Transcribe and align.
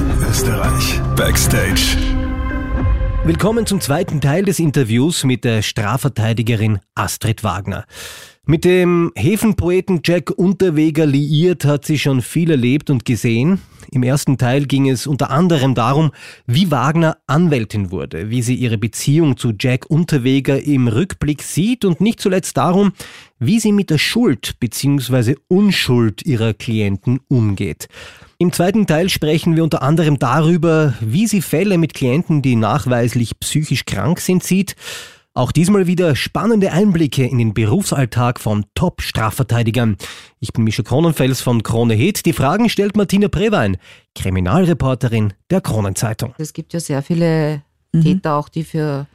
München, 0.00 0.28
Österreich. 0.28 1.00
Backstage. 1.16 1.96
Willkommen 3.24 3.66
zum 3.66 3.80
zweiten 3.80 4.20
Teil 4.20 4.44
des 4.44 4.58
Interviews 4.58 5.24
mit 5.24 5.44
der 5.44 5.62
Strafverteidigerin 5.62 6.78
Astrid 6.94 7.42
Wagner. 7.42 7.84
Mit 8.44 8.64
dem 8.64 9.12
Häfenpoeten 9.14 10.00
Jack 10.04 10.30
Unterweger 10.30 11.04
liiert 11.04 11.64
hat 11.64 11.84
sie 11.84 11.98
schon 11.98 12.22
viel 12.22 12.50
erlebt 12.50 12.90
und 12.90 13.04
gesehen. 13.04 13.60
Im 13.90 14.02
ersten 14.02 14.38
Teil 14.38 14.66
ging 14.66 14.88
es 14.88 15.06
unter 15.06 15.30
anderem 15.30 15.74
darum, 15.74 16.12
wie 16.46 16.70
Wagner 16.70 17.18
Anwältin 17.26 17.90
wurde, 17.90 18.30
wie 18.30 18.42
sie 18.42 18.54
ihre 18.54 18.78
Beziehung 18.78 19.36
zu 19.36 19.52
Jack 19.58 19.86
Unterweger 19.90 20.62
im 20.62 20.88
Rückblick 20.88 21.42
sieht 21.42 21.84
und 21.84 22.00
nicht 22.00 22.20
zuletzt 22.20 22.56
darum, 22.56 22.92
wie 23.38 23.60
sie 23.60 23.72
mit 23.72 23.90
der 23.90 23.98
Schuld 23.98 24.58
bzw. 24.60 25.36
Unschuld 25.48 26.24
ihrer 26.24 26.54
Klienten 26.54 27.20
umgeht. 27.28 27.88
Im 28.40 28.52
zweiten 28.52 28.86
Teil 28.86 29.08
sprechen 29.08 29.56
wir 29.56 29.64
unter 29.64 29.82
anderem 29.82 30.20
darüber, 30.20 30.94
wie 31.00 31.26
sie 31.26 31.42
Fälle 31.42 31.76
mit 31.76 31.92
Klienten, 31.92 32.40
die 32.40 32.54
nachweislich 32.54 33.40
psychisch 33.40 33.84
krank 33.84 34.20
sind, 34.20 34.44
sieht, 34.44 34.76
auch 35.34 35.50
diesmal 35.50 35.88
wieder 35.88 36.14
spannende 36.14 36.70
Einblicke 36.70 37.26
in 37.26 37.38
den 37.38 37.52
Berufsalltag 37.52 38.38
von 38.38 38.64
Top-Strafverteidigern. 38.76 39.96
Ich 40.38 40.52
bin 40.52 40.62
Mischa 40.62 40.84
Kronenfels 40.84 41.40
von 41.40 41.64
Krone 41.64 41.94
Hit. 41.94 42.26
Die 42.26 42.32
Fragen 42.32 42.68
stellt 42.68 42.96
Martina 42.96 43.26
Prewein, 43.26 43.76
Kriminalreporterin 44.14 45.32
der 45.50 45.60
Kronenzeitung. 45.60 46.32
Es 46.38 46.52
gibt 46.52 46.72
ja 46.72 46.78
sehr 46.78 47.02
viele 47.02 47.62
mhm. 47.92 48.02
Täter 48.02 48.36
auch, 48.36 48.48
die 48.48 48.62
für 48.62 49.08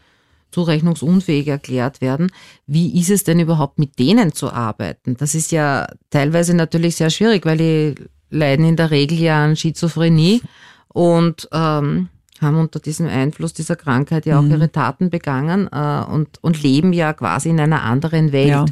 zurechnungsunfähig 0.52 1.48
erklärt 1.48 2.02
werden. 2.02 2.30
Wie 2.68 3.00
ist 3.00 3.10
es 3.10 3.24
denn 3.24 3.40
überhaupt 3.40 3.80
mit 3.80 4.00
denen 4.00 4.34
zu 4.34 4.52
arbeiten? 4.52 5.16
Das 5.16 5.34
ist 5.34 5.54
ja 5.54 5.88
teilweise 6.10 6.54
natürlich 6.54 6.98
sehr 6.98 7.10
schwierig, 7.10 7.46
weil 7.46 7.58
die 7.58 7.96
leiden 8.34 8.66
in 8.66 8.76
der 8.76 8.92
Regel 8.92 9.20
ja 9.20 9.44
an 9.44 9.56
Schizophrenie 9.56 10.42
und 10.90 11.48
ähm, 11.52 12.10
haben 12.42 12.58
unter 12.58 12.80
diesem 12.80 13.08
Einfluss 13.08 13.54
dieser 13.54 13.76
Krankheit 13.76 14.26
ja 14.26 14.40
auch 14.40 14.44
mhm. 14.44 14.52
ihre 14.52 14.72
Taten 14.72 15.10
begangen 15.10 15.70
äh, 15.72 16.04
und, 16.12 16.40
und 16.42 16.62
leben 16.62 16.94
ja 16.94 17.14
quasi 17.14 17.50
in 17.50 17.60
einer 17.60 17.84
anderen 17.84 18.32
Welt. 18.32 18.50
Ja. 18.50 18.66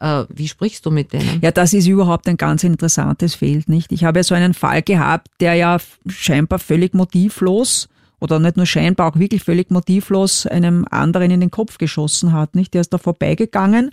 Äh, 0.00 0.26
wie 0.30 0.48
sprichst 0.48 0.86
du 0.86 0.90
mit 0.90 1.12
denen? 1.12 1.40
Ja, 1.42 1.50
das 1.50 1.74
ist 1.74 1.86
überhaupt 1.86 2.26
ein 2.28 2.38
ganz 2.38 2.64
interessantes 2.64 3.34
Feld, 3.34 3.68
nicht? 3.68 3.92
Ich 3.92 4.04
habe 4.04 4.20
ja 4.20 4.22
so 4.22 4.34
einen 4.34 4.54
Fall 4.54 4.82
gehabt, 4.82 5.28
der 5.40 5.54
ja 5.54 5.78
scheinbar 6.08 6.58
völlig 6.58 6.94
motivlos 6.94 7.88
oder 8.18 8.38
nicht 8.38 8.56
nur 8.56 8.66
scheinbar, 8.66 9.12
auch 9.12 9.18
wirklich 9.18 9.42
völlig 9.42 9.70
motivlos 9.70 10.46
einem 10.46 10.86
anderen 10.90 11.30
in 11.30 11.40
den 11.40 11.50
Kopf 11.50 11.78
geschossen 11.78 12.32
hat, 12.32 12.54
nicht? 12.54 12.72
Der 12.74 12.80
ist 12.80 12.92
da 12.92 12.98
vorbeigegangen, 12.98 13.90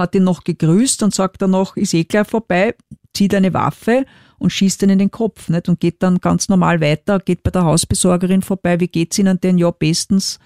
hat 0.00 0.14
ihn 0.14 0.24
noch 0.24 0.44
gegrüßt 0.44 1.02
und 1.02 1.14
sagt 1.14 1.42
dann 1.42 1.50
noch, 1.50 1.76
ist 1.76 1.94
eh 1.94 2.04
gleich 2.04 2.26
vorbei, 2.26 2.74
zieht 3.12 3.34
eine 3.34 3.52
Waffe 3.52 4.06
und 4.38 4.50
schießt 4.50 4.82
ihn 4.82 4.90
in 4.90 4.98
den 4.98 5.10
Kopf 5.10 5.48
nicht? 5.48 5.68
und 5.68 5.80
geht 5.80 6.02
dann 6.02 6.18
ganz 6.18 6.48
normal 6.48 6.80
weiter, 6.80 7.20
geht 7.20 7.42
bei 7.42 7.50
der 7.50 7.64
Hausbesorgerin 7.64 8.42
vorbei, 8.42 8.80
wie 8.80 8.88
geht's 8.88 9.18
Ihnen 9.18 9.40
denn? 9.40 9.58
Ja, 9.58 9.70
bestens. 9.70 10.38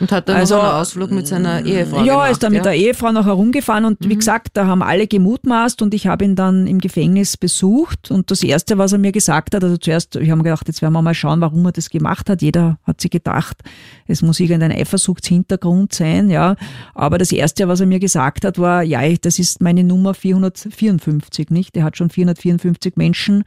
Und 0.00 0.12
hat 0.12 0.28
dann 0.28 0.36
also, 0.36 0.56
noch 0.56 0.64
einen 0.64 0.72
Ausflug 0.72 1.10
mit 1.10 1.26
seiner 1.26 1.64
Ehefrau 1.64 2.04
Ja, 2.04 2.14
gemacht, 2.14 2.30
ist 2.32 2.42
dann 2.42 2.52
ja? 2.52 2.58
mit 2.58 2.66
der 2.66 2.74
Ehefrau 2.74 3.12
noch 3.12 3.26
herumgefahren 3.26 3.84
und 3.84 4.00
mhm. 4.00 4.10
wie 4.10 4.16
gesagt, 4.16 4.50
da 4.54 4.66
haben 4.66 4.82
alle 4.82 5.06
gemutmaßt 5.06 5.82
und 5.82 5.94
ich 5.94 6.06
habe 6.06 6.24
ihn 6.24 6.36
dann 6.36 6.66
im 6.66 6.78
Gefängnis 6.78 7.36
besucht 7.36 8.10
und 8.10 8.30
das 8.30 8.42
Erste, 8.42 8.78
was 8.78 8.92
er 8.92 8.98
mir 8.98 9.12
gesagt 9.12 9.54
hat, 9.54 9.64
also 9.64 9.76
zuerst, 9.76 10.16
ich 10.16 10.30
habe 10.30 10.38
mir 10.38 10.44
gedacht, 10.44 10.68
jetzt 10.68 10.82
werden 10.82 10.92
wir 10.92 11.02
mal 11.02 11.14
schauen, 11.14 11.40
warum 11.40 11.64
er 11.66 11.72
das 11.72 11.90
gemacht 11.90 12.30
hat. 12.30 12.42
Jeder 12.42 12.78
hat 12.84 13.00
sich 13.00 13.10
gedacht, 13.10 13.58
es 14.06 14.22
muss 14.22 14.40
irgendein 14.40 14.72
Eifersuchtshintergrund 14.72 15.94
sein, 15.94 16.30
ja. 16.30 16.56
Aber 16.94 17.18
das 17.18 17.32
Erste, 17.32 17.68
was 17.68 17.80
er 17.80 17.86
mir 17.86 18.00
gesagt 18.00 18.44
hat, 18.44 18.58
war, 18.58 18.82
ja, 18.82 19.00
das 19.16 19.38
ist 19.38 19.60
meine 19.60 19.84
Nummer 19.84 20.14
454, 20.14 21.50
nicht? 21.50 21.76
Er 21.76 21.84
hat 21.84 21.96
schon 21.96 22.10
454 22.10 22.96
Menschen 22.96 23.44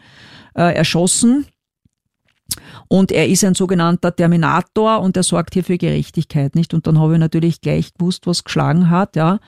äh, 0.56 0.76
erschossen 0.76 1.46
und 2.88 3.12
er 3.12 3.28
ist 3.28 3.44
ein 3.44 3.56
sogenannter 3.56 4.16
Terminator 4.16 5.02
und 5.02 5.18
er 5.18 5.24
sorgt 5.24 5.54
hier 5.54 5.64
für 5.64 5.78
Gerechtigkeit, 5.78 6.56
nicht? 6.56 6.74
Und 6.74 6.88
dann 6.88 7.00
habe 7.00 7.14
ich 7.14 7.20
natürlich 7.20 7.62
gleich 7.62 7.94
gewusst, 7.94 8.28
was 8.28 8.44
geschlagen 8.44 8.90
hat, 8.90 9.16
ja. 9.16 9.40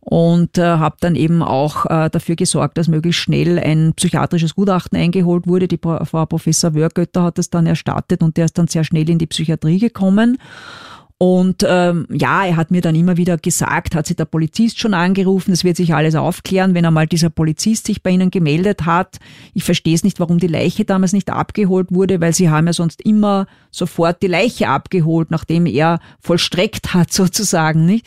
Und 0.00 0.56
äh, 0.56 0.62
habe 0.62 0.96
dann 1.00 1.16
eben 1.16 1.42
auch 1.42 1.84
äh, 1.84 2.08
dafür 2.08 2.34
gesorgt, 2.34 2.78
dass 2.78 2.88
möglichst 2.88 3.20
schnell 3.20 3.58
ein 3.58 3.92
psychiatrisches 3.94 4.54
Gutachten 4.54 4.98
eingeholt 4.98 5.46
wurde. 5.46 5.68
Die 5.68 5.78
Frau 5.78 6.24
Professor 6.24 6.74
Wörgötter 6.74 7.24
hat 7.24 7.38
es 7.38 7.50
dann 7.50 7.66
erstattet 7.66 8.22
und 8.22 8.38
der 8.38 8.46
ist 8.46 8.56
dann 8.56 8.68
sehr 8.68 8.84
schnell 8.84 9.10
in 9.10 9.18
die 9.18 9.26
Psychiatrie 9.26 9.78
gekommen. 9.78 10.38
Und 11.20 11.64
ähm, 11.66 12.06
ja, 12.12 12.44
er 12.44 12.54
hat 12.54 12.70
mir 12.70 12.80
dann 12.80 12.94
immer 12.94 13.16
wieder 13.16 13.38
gesagt, 13.38 13.96
hat 13.96 14.06
sich 14.06 14.16
der 14.16 14.24
Polizist 14.24 14.78
schon 14.78 14.94
angerufen, 14.94 15.50
es 15.50 15.64
wird 15.64 15.76
sich 15.76 15.92
alles 15.92 16.14
aufklären, 16.14 16.74
wenn 16.74 16.86
einmal 16.86 17.08
dieser 17.08 17.28
Polizist 17.28 17.88
sich 17.88 18.04
bei 18.04 18.10
Ihnen 18.10 18.30
gemeldet 18.30 18.86
hat. 18.86 19.18
Ich 19.52 19.64
verstehe 19.64 19.96
es 19.96 20.04
nicht, 20.04 20.20
warum 20.20 20.38
die 20.38 20.46
Leiche 20.46 20.84
damals 20.84 21.12
nicht 21.12 21.30
abgeholt 21.30 21.88
wurde, 21.90 22.20
weil 22.20 22.32
Sie 22.34 22.50
haben 22.50 22.68
ja 22.68 22.72
sonst 22.72 23.02
immer 23.02 23.48
sofort 23.72 24.22
die 24.22 24.28
Leiche 24.28 24.68
abgeholt, 24.68 25.32
nachdem 25.32 25.66
er 25.66 25.98
vollstreckt 26.20 26.94
hat 26.94 27.12
sozusagen, 27.12 27.84
nicht? 27.84 28.06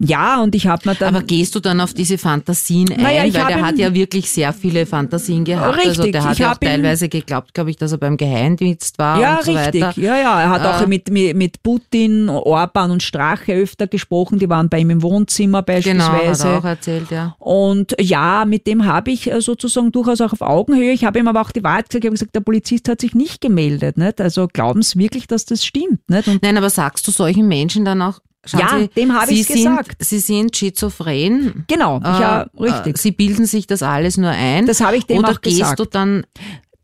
Ja, 0.00 0.40
und 0.40 0.54
ich 0.54 0.68
habe 0.68 0.88
mir 0.88 0.94
dann. 0.94 1.16
Aber 1.16 1.26
gehst 1.26 1.56
du 1.56 1.60
dann 1.60 1.80
auf 1.80 1.92
diese 1.92 2.18
Fantasien 2.18 2.92
ein? 2.92 3.02
Naja, 3.02 3.22
Weil 3.24 3.32
der 3.32 3.62
hat 3.62 3.78
ja 3.78 3.92
wirklich 3.92 4.30
sehr 4.30 4.52
viele 4.52 4.86
Fantasien 4.86 5.44
gehabt. 5.44 5.66
Also 5.66 5.76
richtig, 5.76 5.98
also 5.98 6.12
der 6.12 6.24
hat 6.24 6.38
ja 6.38 6.52
auch 6.52 6.56
teilweise 6.56 7.08
geglaubt, 7.08 7.52
glaube 7.52 7.70
ich, 7.70 7.76
dass 7.76 7.90
er 7.90 7.98
beim 7.98 8.16
Geheimdienst 8.16 8.96
war 8.98 9.20
ja, 9.20 9.36
und 9.38 9.44
so 9.44 9.52
richtig. 9.52 9.82
weiter. 9.82 10.00
Ja, 10.00 10.16
ja, 10.16 10.40
er 10.40 10.50
hat 10.50 10.62
äh, 10.62 10.66
auch 10.66 10.86
mit, 10.86 11.10
mit, 11.10 11.36
mit 11.36 11.62
Putin, 11.64 12.27
Orban 12.34 12.90
und 12.90 13.02
Strache 13.02 13.54
öfter 13.54 13.86
gesprochen. 13.86 14.38
Die 14.38 14.48
waren 14.48 14.68
bei 14.68 14.80
ihm 14.80 14.90
im 14.90 15.02
Wohnzimmer 15.02 15.62
beispielsweise. 15.62 16.10
Genau, 16.10 16.28
hat 16.28 16.44
er 16.44 16.58
auch 16.58 16.64
erzählt, 16.64 17.10
ja. 17.10 17.36
Und 17.38 17.94
ja, 18.00 18.44
mit 18.44 18.66
dem 18.66 18.84
habe 18.84 19.10
ich 19.10 19.30
äh, 19.30 19.40
sozusagen 19.40 19.92
durchaus 19.92 20.20
auch 20.20 20.32
auf 20.32 20.40
Augenhöhe. 20.40 20.92
Ich 20.92 21.04
habe 21.04 21.18
ihm 21.18 21.28
aber 21.28 21.40
auch 21.40 21.50
die 21.50 21.62
Wahrheit 21.62 21.88
gesagt. 21.88 22.04
Ich 22.04 22.08
habe 22.08 22.14
gesagt, 22.14 22.34
der 22.34 22.40
Polizist 22.40 22.88
hat 22.88 23.00
sich 23.00 23.14
nicht 23.14 23.40
gemeldet. 23.40 23.96
Nicht? 23.96 24.20
Also 24.20 24.46
glauben 24.46 24.82
Sie 24.82 24.98
wirklich, 24.98 25.26
dass 25.26 25.44
das 25.44 25.64
stimmt? 25.64 26.08
Nicht? 26.08 26.28
Und 26.28 26.42
Nein, 26.42 26.56
aber 26.56 26.70
sagst 26.70 27.06
du 27.06 27.10
solchen 27.10 27.48
Menschen 27.48 27.84
dann 27.84 28.02
auch, 28.02 28.20
Schauen 28.44 28.60
ja, 28.60 28.78
Sie, 28.78 28.88
dem 28.88 29.12
habe 29.12 29.32
ich 29.32 29.46
gesagt. 29.46 29.96
Sie 30.04 30.20
sind 30.20 30.56
schizophren. 30.56 31.64
Genau, 31.66 31.98
äh, 31.98 32.02
ja, 32.04 32.46
richtig. 32.58 32.96
Sie 32.98 33.10
bilden 33.10 33.46
sich 33.46 33.66
das 33.66 33.82
alles 33.82 34.16
nur 34.16 34.30
ein. 34.30 34.64
Das 34.66 34.80
habe 34.80 34.96
ich 34.96 35.06
dem 35.06 35.18
Oder 35.18 35.30
auch 35.30 35.40
gesagt. 35.40 35.64
Oder 35.64 35.66
gehst 35.66 35.78
du 35.80 35.84
dann 35.84 36.26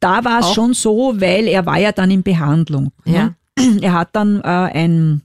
Da 0.00 0.24
war 0.24 0.40
es 0.40 0.52
schon 0.52 0.74
so, 0.74 1.14
weil 1.16 1.46
er 1.46 1.64
war 1.64 1.78
ja 1.78 1.92
dann 1.92 2.10
in 2.10 2.22
Behandlung. 2.22 2.90
Ne? 3.04 3.14
Ja. 3.14 3.34
Er 3.80 3.92
hat 3.92 4.08
dann 4.12 4.40
äh, 4.40 4.48
ein 4.48 5.22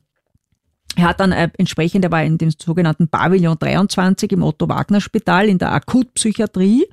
er 0.99 1.07
hat 1.07 1.19
dann 1.19 1.31
äh, 1.31 1.49
entsprechend, 1.57 2.03
er 2.03 2.11
war 2.11 2.23
in 2.23 2.37
dem 2.37 2.51
sogenannten 2.51 3.07
Pavillon 3.07 3.57
23 3.57 4.31
im 4.33 4.43
Otto 4.43 4.67
Wagner 4.67 5.01
Spital 5.01 5.47
in 5.47 5.57
der 5.57 5.71
Akutpsychiatrie. 5.71 6.87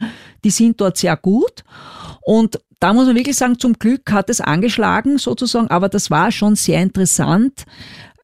Die 0.45 0.51
sind 0.51 0.81
dort 0.81 0.97
sehr 0.97 1.17
gut. 1.17 1.65
Und 2.23 2.61
da 2.79 2.93
muss 2.93 3.07
man 3.07 3.17
wirklich 3.17 3.37
sagen, 3.37 3.59
zum 3.59 3.75
Glück 3.75 4.13
hat 4.13 4.31
es 4.31 4.41
angeschlagen 4.41 5.19
sozusagen, 5.19 5.69
aber 5.69 5.89
das 5.89 6.11
war 6.11 6.31
schon 6.31 6.57
sehr 6.57 6.83
interessant, 6.83 7.65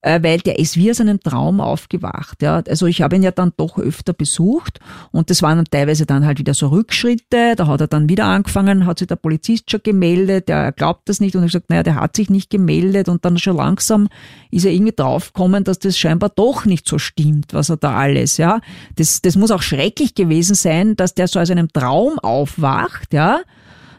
weil 0.03 0.39
der 0.41 0.59
ist 0.59 0.77
wie 0.77 0.91
aus 0.91 1.01
einem 1.01 1.21
Traum 1.21 1.61
aufgewacht. 1.61 2.43
Ja. 2.43 2.63
Also 2.69 2.87
ich 2.87 3.03
habe 3.03 3.17
ihn 3.17 3.23
ja 3.23 3.31
dann 3.31 3.53
doch 3.57 3.79
öfter 3.79 4.13
besucht 4.13 4.81
und 5.13 5.31
das 5.31 5.43
waren 5.43 5.59
dann 5.59 5.67
teilweise 5.71 6.07
dann 6.07 6.27
halt 6.27 6.39
wieder 6.39 6.55
so 6.55 6.69
Rückschritte. 6.69 7.55
Da 7.57 7.67
hat 7.67 7.81
er 7.81 7.87
dann 7.87 8.09
wieder 8.09 8.25
angefangen, 8.25 8.87
hat 8.87 8.99
sich 8.99 9.09
der 9.09 9.17
Polizist 9.17 9.71
schon 9.71 9.81
gemeldet, 9.83 10.49
der 10.49 10.73
glaubt 10.73 11.09
das 11.09 11.21
nicht 11.21 11.37
und 11.37 11.45
ich 11.45 11.53
gesagt, 11.53 11.71
naja, 11.71 11.85
der 11.85 11.95
hat 11.95 12.17
sich 12.17 12.31
nicht 12.31 12.51
gemeldet 12.51 13.09
und 13.09 13.25
dann 13.25 13.39
schon 13.39 13.57
langsam 13.57 14.09
ist 14.51 14.65
er 14.65 14.73
irgendwie 14.73 14.93
draufgekommen, 14.95 15.65
dass 15.65 15.79
das 15.79 15.97
scheinbar 15.97 16.31
doch 16.31 16.65
nicht 16.65 16.87
so 16.89 16.99
stimmt, 16.99 17.55
was 17.55 17.71
er 17.71 17.77
da 17.77 17.95
alles, 17.95 18.37
ja. 18.37 18.61
Das, 18.97 19.23
das 19.23 19.37
muss 19.37 19.51
auch 19.51 19.62
schrecklich 19.62 20.15
gewesen 20.15 20.55
sein, 20.55 20.97
dass 20.97 21.15
der 21.15 21.29
so 21.29 21.39
aus 21.39 21.51
einem 21.51 21.73
Traum 21.73 22.19
aufwacht, 22.19 23.12
ja 23.12 23.41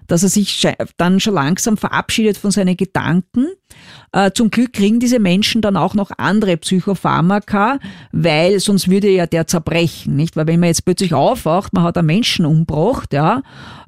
dass 0.08 0.24
er 0.24 0.30
sich 0.30 0.68
dann 0.98 1.20
schon 1.20 1.34
langsam 1.34 1.78
verabschiedet 1.78 2.38
von 2.38 2.52
seinen 2.52 2.78
Gedanken. 2.78 3.48
Äh, 4.12 4.32
zum 4.32 4.52
Glück 4.52 4.74
kriegen 4.74 5.00
diese 5.00 5.20
Menschen 5.20 5.62
dann 5.62 5.78
auch 5.78 5.94
noch 5.94 6.12
andere 6.18 6.58
Psychopharmaka, 6.58 7.80
weil 8.12 8.60
sonst 8.60 8.90
würde 8.90 9.10
ja 9.10 9.26
der 9.26 9.48
zerbrechen, 9.48 10.16
nicht? 10.16 10.36
Weil 10.36 10.48
wenn 10.48 10.60
man 10.60 10.68
jetzt 10.68 10.86
plötzlich 10.86 11.14
aufwacht, 11.14 11.74
man 11.74 11.84
hat 11.84 11.98
einen 11.98 12.08
Menschen 12.08 12.46
umgebracht, 12.46 13.14
ja, 13.14 13.42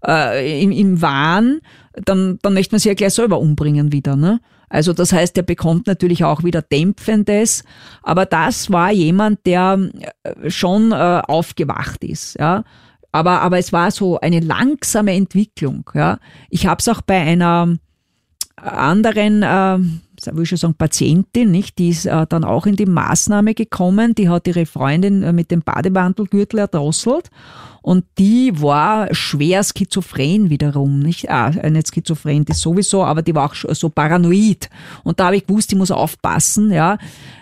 äh, 0.05 0.61
im, 0.61 0.71
im 0.71 1.01
Wahn, 1.01 1.59
dann, 1.93 2.39
dann 2.41 2.53
möchte 2.53 2.73
man 2.73 2.79
sich 2.79 2.89
ja 2.89 2.95
gleich 2.95 3.13
selber 3.13 3.39
umbringen 3.39 3.91
wieder, 3.91 4.15
ne? 4.15 4.39
Also 4.67 4.93
das 4.93 5.13
heißt, 5.13 5.37
er 5.37 5.43
bekommt 5.43 5.87
natürlich 5.87 6.23
auch 6.23 6.43
wieder 6.43 6.61
Dämpfendes, 6.61 7.63
aber 8.01 8.25
das 8.25 8.71
war 8.71 8.91
jemand, 8.91 9.45
der 9.45 9.79
äh, 10.23 10.49
schon 10.49 10.91
äh, 10.91 10.95
aufgewacht 10.95 12.03
ist, 12.03 12.37
ja. 12.39 12.63
Aber, 13.15 13.41
aber 13.41 13.57
es 13.57 13.71
war 13.71 13.91
so 13.91 14.19
eine 14.19 14.41
langsame 14.41 15.13
Entwicklung. 15.13 15.89
Ja. 15.93 16.19
Ich 16.49 16.67
habe 16.67 16.79
es 16.79 16.89
auch 16.89 16.99
bei 16.99 17.17
einer 17.17 17.77
anderen, 18.57 19.41
äh, 19.41 19.79
will 20.35 20.43
ich 20.43 20.49
schon 20.49 20.57
sagen, 20.57 20.73
Patientin, 20.73 21.49
nicht? 21.49 21.79
die 21.79 21.89
ist 21.89 22.07
äh, 22.07 22.25
dann 22.27 22.43
auch 22.43 22.65
in 22.65 22.75
die 22.75 22.85
Maßnahme 22.85 23.53
gekommen, 23.53 24.15
die 24.15 24.27
hat 24.27 24.49
ihre 24.49 24.65
Freundin 24.65 25.23
äh, 25.23 25.31
mit 25.31 25.49
dem 25.49 25.61
Bademantelgürtel 25.61 26.59
erdrosselt 26.59 27.29
Und 27.81 28.03
die 28.17 28.61
war 28.61 29.07
schwer 29.15 29.63
schizophren 29.63 30.49
wiederum, 30.49 30.99
nicht? 30.99 31.29
Ah, 31.29 31.51
nicht 31.69 31.95
schizophren, 31.95 32.43
das 32.43 32.59
sowieso, 32.59 33.05
aber 33.05 33.21
die 33.21 33.33
war 33.33 33.45
auch 33.45 33.55
so 33.55 33.87
paranoid. 33.87 34.69
Und 35.05 35.21
da 35.21 35.27
habe 35.27 35.37
ich 35.37 35.47
gewusst, 35.47 35.71
ich 35.71 35.77
muss 35.77 35.91
aufpassen, 35.91 36.69
ja, 36.69 36.97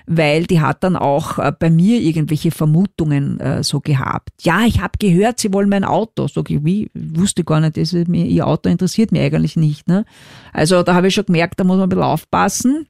weil 0.06 0.46
die 0.46 0.62
hat 0.62 0.84
dann 0.84 0.96
auch 0.96 1.40
äh, 1.40 1.52
bei 1.58 1.70
mir 1.70 2.00
irgendwelche 2.00 2.52
Vermutungen 2.52 3.40
äh, 3.40 3.64
so 3.64 3.80
gehabt. 3.80 4.30
Ja, 4.42 4.62
ich 4.66 4.82
habe 4.82 4.98
gehört, 5.00 5.40
sie 5.40 5.54
wollen 5.54 5.70
mein 5.70 5.84
Auto. 5.84 6.28
Sag 6.28 6.50
ich, 6.50 6.64
wie? 6.64 6.90
Wusste 6.94 7.44
gar 7.44 7.60
nicht, 7.60 7.78
das 7.78 7.94
mir, 7.94 8.26
ihr 8.26 8.46
Auto 8.48 8.70
interessiert 8.70 9.12
mich 9.12 9.22
eigentlich 9.22 9.56
nicht. 9.56 9.88
Ne? 9.88 10.06
Also 10.52 10.84
da 10.84 10.94
habe 10.94 11.08
ich 11.08 11.14
schon 11.14 11.26
gemerkt, 11.26 11.60
da 11.60 11.64
muss 11.64 11.78
man 11.78 11.84
ein 11.84 11.90
bisschen 11.90 12.04
aufpassen. 12.04 12.88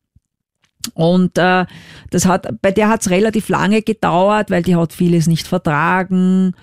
Und 0.95 1.37
äh, 1.37 1.65
das 2.09 2.25
hat, 2.25 2.61
bei 2.61 2.71
der 2.71 2.89
hat 2.89 3.01
es 3.01 3.09
relativ 3.09 3.47
lange 3.49 3.81
gedauert, 3.81 4.51
weil 4.51 4.63
die 4.63 4.75
hat 4.75 4.91
vieles 4.91 5.27
nicht 5.27 5.47
vertragen. 5.47 6.53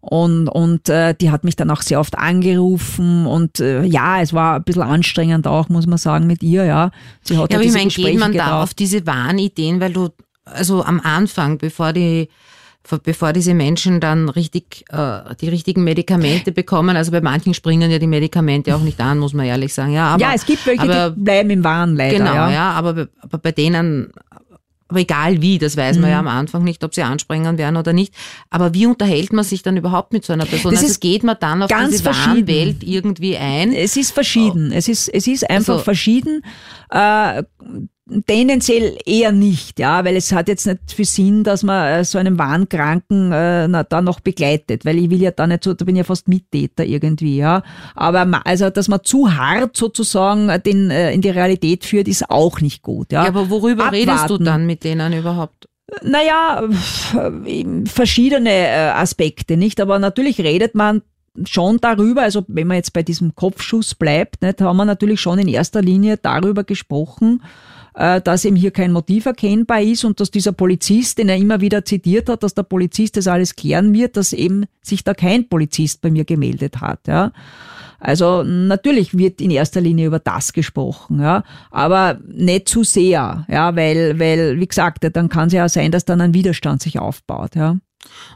Und, 0.00 0.48
und 0.48 0.88
äh, 0.88 1.14
die 1.14 1.30
hat 1.30 1.42
mich 1.42 1.56
dann 1.56 1.70
auch 1.70 1.82
sehr 1.82 1.98
oft 1.98 2.16
angerufen 2.16 3.26
und 3.26 3.58
äh, 3.58 3.82
ja, 3.82 4.20
es 4.20 4.32
war 4.32 4.56
ein 4.56 4.62
bisschen 4.62 4.82
anstrengend 4.82 5.48
auch, 5.48 5.68
muss 5.68 5.88
man 5.88 5.98
sagen, 5.98 6.28
mit 6.28 6.42
ihr, 6.42 6.64
ja. 6.64 6.92
Sie 7.22 7.36
hat 7.36 7.50
ja, 7.50 7.58
aber 7.58 7.66
ich 7.66 7.72
meine, 7.72 7.88
geht 7.88 8.18
man 8.18 8.30
gedacht. 8.30 8.48
da 8.48 8.62
auf 8.62 8.74
diese 8.74 9.06
Wahnideen, 9.06 9.80
weil 9.80 9.92
du, 9.92 10.10
also 10.44 10.84
am 10.84 11.00
Anfang, 11.00 11.58
bevor 11.58 11.92
die 11.92 12.28
bevor 13.04 13.32
diese 13.34 13.52
Menschen 13.52 14.00
dann 14.00 14.28
richtig 14.30 14.84
äh, 14.88 15.34
die 15.40 15.48
richtigen 15.48 15.84
Medikamente 15.84 16.52
bekommen. 16.52 16.96
Also 16.96 17.12
bei 17.12 17.20
manchen 17.20 17.52
springen 17.52 17.90
ja 17.90 17.98
die 17.98 18.06
Medikamente 18.06 18.74
auch 18.74 18.80
nicht 18.80 18.98
an, 19.00 19.18
muss 19.18 19.34
man 19.34 19.44
ehrlich 19.44 19.74
sagen. 19.74 19.92
Ja, 19.92 20.14
aber, 20.14 20.22
ja 20.22 20.32
es 20.34 20.46
gibt 20.46 20.64
welche, 20.66 20.82
aber, 20.82 21.10
die 21.10 21.20
bleiben 21.20 21.50
im 21.50 21.64
Wahn 21.64 21.96
leider. 21.96 22.16
Genau, 22.16 22.34
ja, 22.34 22.50
ja 22.50 22.70
aber, 22.70 23.08
aber 23.20 23.38
bei 23.38 23.52
denen, 23.52 24.10
aber 24.88 25.00
egal 25.00 25.42
wie, 25.42 25.58
das 25.58 25.76
weiß 25.76 25.96
man 25.96 26.06
mhm. 26.06 26.12
ja 26.12 26.18
am 26.18 26.28
Anfang 26.28 26.64
nicht, 26.64 26.82
ob 26.82 26.94
sie 26.94 27.02
anspringen 27.02 27.58
werden 27.58 27.76
oder 27.76 27.92
nicht. 27.92 28.14
Aber 28.48 28.72
wie 28.72 28.86
unterhält 28.86 29.34
man 29.34 29.44
sich 29.44 29.62
dann 29.62 29.76
überhaupt 29.76 30.14
mit 30.14 30.24
so 30.24 30.32
einer 30.32 30.46
Person? 30.46 30.72
Das 30.72 30.82
also 30.82 30.98
geht 30.98 31.22
man 31.22 31.36
dann 31.38 31.62
auf 31.62 31.68
ganz 31.68 31.98
diese 31.98 32.46
Welt 32.46 32.82
irgendwie 32.82 33.36
ein? 33.36 33.74
Es 33.74 33.96
ist 33.96 34.12
verschieden. 34.12 34.72
Es 34.72 34.88
ist, 34.88 35.08
es 35.08 35.26
ist 35.26 35.48
einfach 35.48 35.74
also, 35.74 35.84
verschieden. 35.84 36.42
Äh, 36.90 37.42
Tendenziell 38.26 38.96
eher 39.04 39.32
nicht, 39.32 39.78
ja, 39.78 40.02
weil 40.02 40.16
es 40.16 40.32
hat 40.32 40.48
jetzt 40.48 40.66
nicht 40.66 40.92
für 40.94 41.04
Sinn, 41.04 41.44
dass 41.44 41.62
man 41.62 41.86
äh, 41.86 42.04
so 42.04 42.16
einen 42.16 42.38
Wahnkranken 42.38 43.32
äh, 43.32 43.68
na, 43.68 43.82
da 43.82 44.00
noch 44.00 44.20
begleitet, 44.20 44.86
weil 44.86 44.96
ich 44.96 45.10
will 45.10 45.20
ja 45.20 45.30
da 45.30 45.46
nicht 45.46 45.62
so, 45.62 45.74
da 45.74 45.84
bin 45.84 45.94
ich 45.94 45.98
ja 45.98 46.04
fast 46.04 46.26
Mittäter 46.26 46.86
irgendwie, 46.86 47.36
ja. 47.36 47.62
Aber 47.94 48.26
also, 48.46 48.70
dass 48.70 48.88
man 48.88 49.00
zu 49.04 49.36
hart 49.36 49.76
sozusagen 49.76 50.50
den 50.64 50.90
äh, 50.90 51.12
in 51.12 51.20
die 51.20 51.28
Realität 51.28 51.84
führt, 51.84 52.08
ist 52.08 52.30
auch 52.30 52.62
nicht 52.62 52.82
gut, 52.82 53.12
ja. 53.12 53.24
ja 53.24 53.28
aber 53.28 53.50
worüber 53.50 53.86
Abwarten. 53.86 54.10
redest 54.10 54.30
du 54.30 54.38
dann 54.38 54.64
mit 54.64 54.84
denen 54.84 55.12
überhaupt? 55.12 55.68
Naja, 56.02 56.66
verschiedene 57.84 58.50
äh, 58.50 58.90
Aspekte, 58.90 59.58
nicht? 59.58 59.80
Aber 59.82 59.98
natürlich 59.98 60.38
redet 60.38 60.74
man 60.74 61.02
schon 61.46 61.78
darüber, 61.78 62.22
also 62.22 62.44
wenn 62.48 62.66
man 62.66 62.78
jetzt 62.78 62.94
bei 62.94 63.02
diesem 63.02 63.34
Kopfschuss 63.34 63.94
bleibt, 63.94 64.40
nicht, 64.40 64.62
haben 64.62 64.78
wir 64.78 64.84
natürlich 64.86 65.20
schon 65.20 65.38
in 65.38 65.48
erster 65.48 65.82
Linie 65.82 66.16
darüber 66.16 66.64
gesprochen, 66.64 67.42
äh, 67.42 67.77
dass 67.98 68.44
eben 68.44 68.54
hier 68.54 68.70
kein 68.70 68.92
Motiv 68.92 69.26
erkennbar 69.26 69.82
ist 69.82 70.04
und 70.04 70.20
dass 70.20 70.30
dieser 70.30 70.52
Polizist, 70.52 71.18
den 71.18 71.28
er 71.28 71.36
immer 71.36 71.60
wieder 71.60 71.84
zitiert 71.84 72.28
hat, 72.28 72.44
dass 72.44 72.54
der 72.54 72.62
Polizist 72.62 73.16
das 73.16 73.26
alles 73.26 73.56
klären 73.56 73.92
wird, 73.92 74.16
dass 74.16 74.32
eben 74.32 74.66
sich 74.82 75.02
da 75.02 75.14
kein 75.14 75.48
Polizist 75.48 76.00
bei 76.00 76.10
mir 76.10 76.24
gemeldet 76.24 76.80
hat. 76.80 77.08
Ja. 77.08 77.32
Also 77.98 78.44
natürlich 78.44 79.18
wird 79.18 79.40
in 79.40 79.50
erster 79.50 79.80
Linie 79.80 80.06
über 80.06 80.20
das 80.20 80.52
gesprochen, 80.52 81.20
ja, 81.20 81.42
aber 81.72 82.20
nicht 82.28 82.68
zu 82.68 82.84
sehr, 82.84 83.44
ja, 83.48 83.74
weil, 83.74 84.20
weil, 84.20 84.60
wie 84.60 84.68
gesagt, 84.68 85.04
dann 85.12 85.28
kann 85.28 85.48
es 85.48 85.52
ja 85.52 85.68
sein, 85.68 85.90
dass 85.90 86.04
dann 86.04 86.20
ein 86.20 86.34
Widerstand 86.34 86.80
sich 86.80 87.00
aufbaut, 87.00 87.56
ja. 87.56 87.76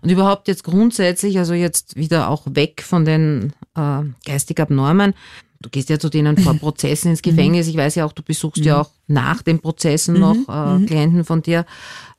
Und 0.03 0.11
überhaupt 0.11 0.49
jetzt 0.49 0.65
grundsätzlich, 0.65 1.39
also 1.39 1.55
jetzt 1.55 1.95
wieder 1.97 2.29
auch 2.29 2.43
weg 2.51 2.83
von 2.83 3.05
den 3.05 3.53
äh, 3.77 4.03
geistig 4.27 4.59
Abnormen, 4.59 5.15
Du 5.63 5.71
gehst 5.71 5.89
ja 5.89 5.99
zu 5.99 6.09
denen 6.09 6.37
vor 6.37 6.55
Prozessen 6.59 7.11
ins 7.11 7.23
Gefängnis. 7.23 7.69
Ich 7.69 7.77
weiß 7.77 7.95
ja 7.95 8.05
auch, 8.05 8.13
du 8.13 8.23
besuchst 8.23 8.59
mhm. 8.59 8.67
ja 8.67 8.81
auch 8.83 8.91
nach 9.07 9.43
den 9.43 9.61
Prozessen 9.61 10.19
noch 10.19 10.35
mhm. 10.35 10.47
äh, 10.49 10.79
mhm. 10.79 10.87
Klienten 10.87 11.25
von 11.25 11.43
dir, 11.43 11.65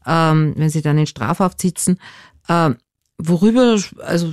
ähm, 0.06 0.54
wenn 0.58 0.70
sie 0.70 0.82
dann 0.82 0.98
in 0.98 1.08
Strafhaft 1.08 1.62
sitzen. 1.62 2.00
Äh, 2.48 2.72
worüber, 3.18 3.78
also 4.04 4.32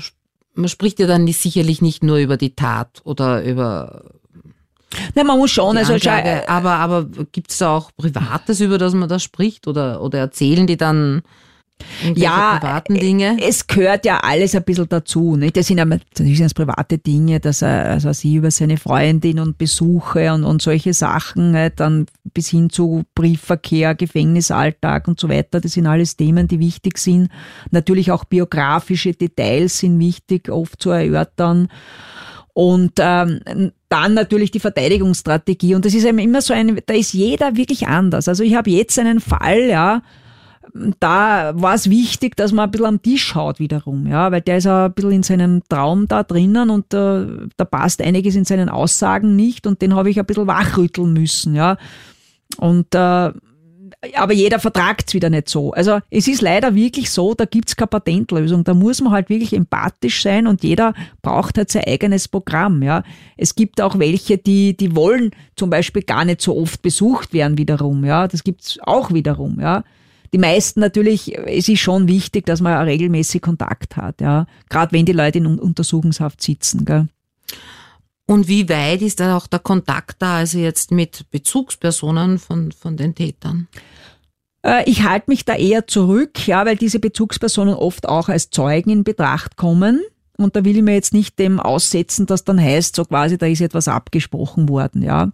man 0.55 0.69
spricht 0.69 0.99
ja 0.99 1.07
dann 1.07 1.25
nicht, 1.25 1.41
sicherlich 1.41 1.83
nicht 1.83 2.03
nur 2.03 2.19
über 2.19 2.37
die 2.37 2.55
Tat 2.55 3.01
oder 3.05 3.45
über 3.45 4.05
Nein, 5.15 5.27
man 5.27 5.39
muss 5.39 5.53
schon, 5.53 5.77
also 5.77 5.95
Anklage, 5.95 6.49
aber, 6.49 6.73
aber 6.73 7.05
gibt 7.31 7.53
es 7.53 7.59
da 7.59 7.77
auch 7.77 7.93
Privates, 7.97 8.61
über 8.61 8.77
das 8.77 8.93
man 8.93 9.09
da 9.09 9.21
spricht 9.21 9.69
oder, 9.69 10.03
oder 10.03 10.19
erzählen 10.19 10.67
die 10.67 10.77
dann 10.77 11.23
ja, 12.15 12.59
privaten 12.59 12.95
Dinge? 12.95 13.37
es 13.41 13.67
gehört 13.67 14.05
ja 14.05 14.21
alles 14.21 14.55
ein 14.55 14.63
bisschen 14.65 14.89
dazu. 14.89 15.37
Nicht? 15.37 15.57
Das 15.57 15.67
sind 15.67 15.79
ja 15.79 15.85
natürlich 15.85 16.39
sind 16.39 16.55
private 16.55 16.99
Dinge, 16.99 17.41
dass 17.41 17.63
er 17.63 17.91
also 17.91 18.13
sie 18.13 18.37
über 18.37 18.51
seine 18.51 18.77
Freundin 18.77 19.39
und 19.39 19.59
Besuche 19.59 20.33
und, 20.33 20.45
und 20.45 20.63
solche 20.63 20.95
Sachen, 20.95 21.57
dann 21.77 22.07
bis 22.35 22.49
hin 22.49 22.71
zu 22.71 23.05
Briefverkehr, 23.15 23.95
Gefängnisalltag 23.95 25.09
und 25.09 25.19
so 25.21 25.29
weiter. 25.29 25.61
Das 25.61 25.73
sind 25.73 25.87
alles 25.87 26.17
Themen, 26.17 26.49
die 26.49 26.59
wichtig 26.59 26.99
sind. 26.99 27.29
Natürlich 27.71 28.11
auch 28.13 28.25
biografische 28.25 29.13
Details 29.13 29.79
sind 29.79 29.99
wichtig, 29.99 30.51
oft 30.51 30.81
zu 30.81 30.91
erörtern. 30.91 31.69
Und 32.53 32.93
ähm, 32.99 33.41
dann 33.89 34.15
natürlich 34.15 34.51
die 34.51 34.61
Verteidigungsstrategie. 34.61 35.75
Und 35.75 35.85
das 35.85 35.95
ist 35.95 36.05
immer 36.05 36.43
so 36.43 36.53
ein, 36.53 36.81
da 36.85 36.95
ist 36.95 37.13
jeder 37.13 37.57
wirklich 37.57 37.87
anders. 37.87 38.29
Also 38.29 38.43
ich 38.43 38.55
habe 38.55 38.71
jetzt 38.71 38.99
einen 38.99 39.21
Fall, 39.21 39.63
ja, 39.63 40.03
da 40.99 41.53
war 41.55 41.75
es 41.75 41.91
wichtig, 41.91 42.37
dass 42.37 42.53
man 42.53 42.67
ein 42.67 42.71
bisschen 42.71 42.87
am 42.87 43.03
Tisch 43.03 43.25
schaut 43.25 43.59
wiederum, 43.59 44.07
ja, 44.07 44.31
weil 44.31 44.41
der 44.41 44.59
ist 44.59 44.67
ein 44.67 44.93
bisschen 44.93 45.13
in 45.13 45.23
seinem 45.23 45.63
Traum 45.69 46.07
da 46.09 46.23
drinnen 46.23 46.71
und 46.71 46.93
äh, 46.95 47.27
da 47.57 47.65
passt 47.65 48.03
einiges 48.03 48.35
in 48.35 48.45
seinen 48.45 48.69
Aussagen 48.69 49.37
nicht 49.37 49.67
und 49.67 49.83
den 49.83 49.95
habe 49.95 50.11
ich 50.11 50.19
ein 50.19 50.27
bisschen 50.27 50.47
wachrütteln 50.47 51.13
müssen, 51.13 51.55
ja. 51.55 51.77
Und 52.59 52.95
äh, 52.95 53.33
aber 54.15 54.33
jeder 54.33 54.59
vertragt 54.59 55.05
es 55.09 55.15
wieder 55.15 55.29
nicht 55.29 55.49
so. 55.49 55.73
Also 55.73 55.99
es 56.11 56.27
ist 56.27 56.41
leider 56.41 56.75
wirklich 56.75 57.11
so, 57.11 57.35
da 57.35 57.45
gibt's 57.45 57.77
keine 57.77 57.89
Patentlösung. 57.89 58.65
Da 58.65 58.73
muss 58.73 59.03
man 59.03 59.13
halt 59.13 59.29
wirklich 59.29 59.53
empathisch 59.53 60.23
sein 60.23 60.47
und 60.47 60.63
jeder 60.63 60.95
braucht 61.21 61.59
halt 61.59 61.71
sein 61.71 61.85
eigenes 61.87 62.27
Programm. 62.27 62.83
Ja. 62.83 63.03
Es 63.37 63.55
gibt 63.55 63.81
auch 63.81 63.99
welche, 63.99 64.39
die, 64.39 64.75
die 64.75 64.97
wollen 64.97 65.33
zum 65.55 65.69
Beispiel 65.69 66.03
gar 66.03 66.25
nicht 66.25 66.41
so 66.41 66.57
oft 66.57 66.81
besucht 66.81 67.35
werden 67.35 67.59
wiederum. 67.59 68.05
Ja. 68.07 68.27
Das 68.27 68.43
gibt's 68.43 68.79
auch 68.83 69.13
wiederum. 69.13 69.61
Ja 69.61 69.85
die 70.33 70.39
meisten 70.39 70.81
natürlich, 70.81 71.37
es 71.37 71.69
ist 71.69 71.81
schon 71.81 72.09
wichtig, 72.09 72.47
dass 72.47 72.61
man 72.61 72.83
regelmäßig 72.85 73.43
Kontakt 73.43 73.97
hat, 73.97 74.21
ja. 74.21 74.47
Gerade 74.69 74.93
wenn 74.93 75.07
die 75.07 75.13
Leute 75.13 75.39
in 75.39 75.47
Untersuchungshaft 75.47 76.41
sitzen, 76.43 76.85
gell. 76.85 77.09
Und 78.27 78.47
wie 78.47 78.69
weit 78.69 79.03
ist 79.03 79.19
da 79.19 79.37
auch 79.37 79.49
der 79.49 79.59
Kontakt 79.59 80.23
da, 80.23 80.37
also 80.37 80.59
jetzt 80.59 80.93
mit 80.93 81.29
Bezugspersonen 81.33 82.39
von, 82.39 82.71
von 82.71 82.97
den 82.97 83.17
Tätern? 83.17 83.67
Äh, 84.63 84.89
ich 84.89 85.03
halte 85.03 85.31
mich 85.31 85.45
da 85.45 85.57
eher 85.57 85.89
zurück, 85.89 86.47
ja, 86.47 86.65
weil 86.65 86.77
diese 86.77 87.01
Bezugspersonen 87.01 87.75
oft 87.75 88.09
auch 88.09 88.29
als 88.29 88.51
Zeugen 88.51 88.91
in 88.91 89.05
Betracht 89.05 89.57
kommen. 89.57 90.01
Und 90.37 90.55
da 90.55 90.65
will 90.65 90.77
ich 90.77 90.83
mir 90.83 90.95
jetzt 90.95 91.13
nicht 91.13 91.41
dem 91.41 91.59
aussetzen, 91.59 92.27
dass 92.27 92.45
dann 92.45 92.61
heißt, 92.61 92.95
so 92.95 93.05
quasi, 93.05 93.37
da 93.37 93.47
ist 93.47 93.61
etwas 93.61 93.89
abgesprochen 93.89 94.69
worden, 94.69 95.03
ja. 95.03 95.33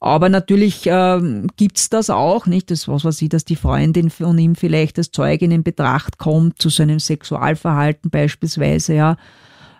Aber 0.00 0.30
natürlich 0.30 0.84
ähm, 0.86 1.48
gibt's 1.56 1.90
das 1.90 2.08
auch, 2.08 2.46
nicht? 2.46 2.70
Das 2.70 2.88
was 2.88 3.04
weiß 3.04 3.20
ich, 3.20 3.28
dass 3.28 3.44
die 3.44 3.56
Freundin 3.56 4.08
von 4.08 4.38
ihm 4.38 4.54
vielleicht 4.56 4.96
als 4.96 5.10
Zeugin 5.10 5.50
in 5.50 5.62
Betracht 5.62 6.16
kommt 6.16 6.60
zu 6.60 6.70
seinem 6.70 6.98
Sexualverhalten 6.98 8.10
beispielsweise, 8.10 8.94
ja 8.94 9.16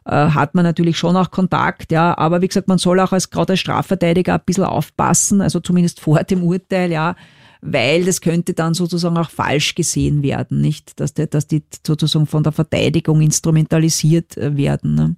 äh, 0.05 0.11
hat 0.31 0.55
man 0.55 0.65
natürlich 0.65 0.99
schon 0.99 1.17
auch 1.17 1.31
Kontakt, 1.31 1.93
ja, 1.93 2.17
aber 2.17 2.43
wie 2.43 2.49
gesagt, 2.49 2.69
man 2.69 2.79
soll 2.79 3.01
auch 3.01 3.13
als 3.13 3.31
gerade 3.31 3.53
als 3.53 3.61
Strafverteidiger 3.61 4.35
ein 4.35 4.43
bisschen 4.45 4.65
aufpassen, 4.65 5.41
also 5.41 5.61
zumindest 5.61 6.01
vor 6.01 6.23
dem 6.25 6.43
Urteil, 6.43 6.91
ja, 6.91 7.17
weil 7.63 8.05
das 8.05 8.21
könnte 8.21 8.55
dann 8.55 8.75
sozusagen 8.75 9.19
auch 9.19 9.31
falsch 9.31 9.75
gesehen 9.75 10.23
werden, 10.23 10.61
nicht, 10.61 10.99
dass, 10.99 11.15
der, 11.15 11.27
dass 11.27 11.47
die 11.47 11.63
sozusagen 11.87 12.27
von 12.27 12.43
der 12.43 12.53
Verteidigung 12.53 13.21
instrumentalisiert 13.21 14.37
äh, 14.37 14.57
werden. 14.57 14.95
Ne? 14.95 15.17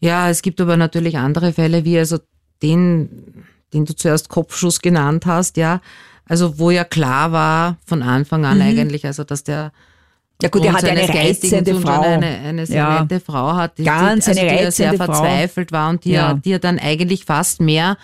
Ja, 0.00 0.30
es 0.30 0.42
gibt 0.42 0.60
aber 0.60 0.76
natürlich 0.76 1.18
andere 1.18 1.52
Fälle, 1.52 1.84
wie 1.84 1.98
also 1.98 2.18
den 2.62 3.44
den 3.72 3.84
du 3.84 3.94
zuerst 3.94 4.28
Kopfschuss 4.28 4.80
genannt 4.80 5.26
hast, 5.26 5.56
ja. 5.56 5.80
Also 6.26 6.58
wo 6.58 6.70
ja 6.70 6.84
klar 6.84 7.32
war 7.32 7.76
von 7.86 8.02
Anfang 8.02 8.44
an 8.44 8.58
mhm. 8.58 8.64
eigentlich, 8.64 9.06
also 9.06 9.24
dass 9.24 9.44
der 9.44 9.72
ja 10.40 10.48
gut, 10.50 10.64
er 10.64 10.72
hat 10.72 10.84
eine 10.84 11.08
reizende 11.08 11.80
Frau. 11.80 12.00
Eine, 12.00 12.26
eine 12.26 12.64
sehr 12.64 12.76
ja. 12.76 13.02
nette 13.02 13.18
Frau 13.18 13.54
hat, 13.54 13.76
die, 13.76 13.82
Ganz 13.82 14.26
die, 14.26 14.30
also 14.30 14.40
eine 14.40 14.66
die 14.66 14.70
sehr 14.70 14.94
verzweifelt 14.94 15.72
war 15.72 15.90
und 15.90 16.04
die, 16.04 16.12
ja. 16.12 16.34
die 16.34 16.52
er 16.52 16.60
dann 16.60 16.78
eigentlich 16.78 17.24
fast 17.24 17.60
mehr 17.60 17.96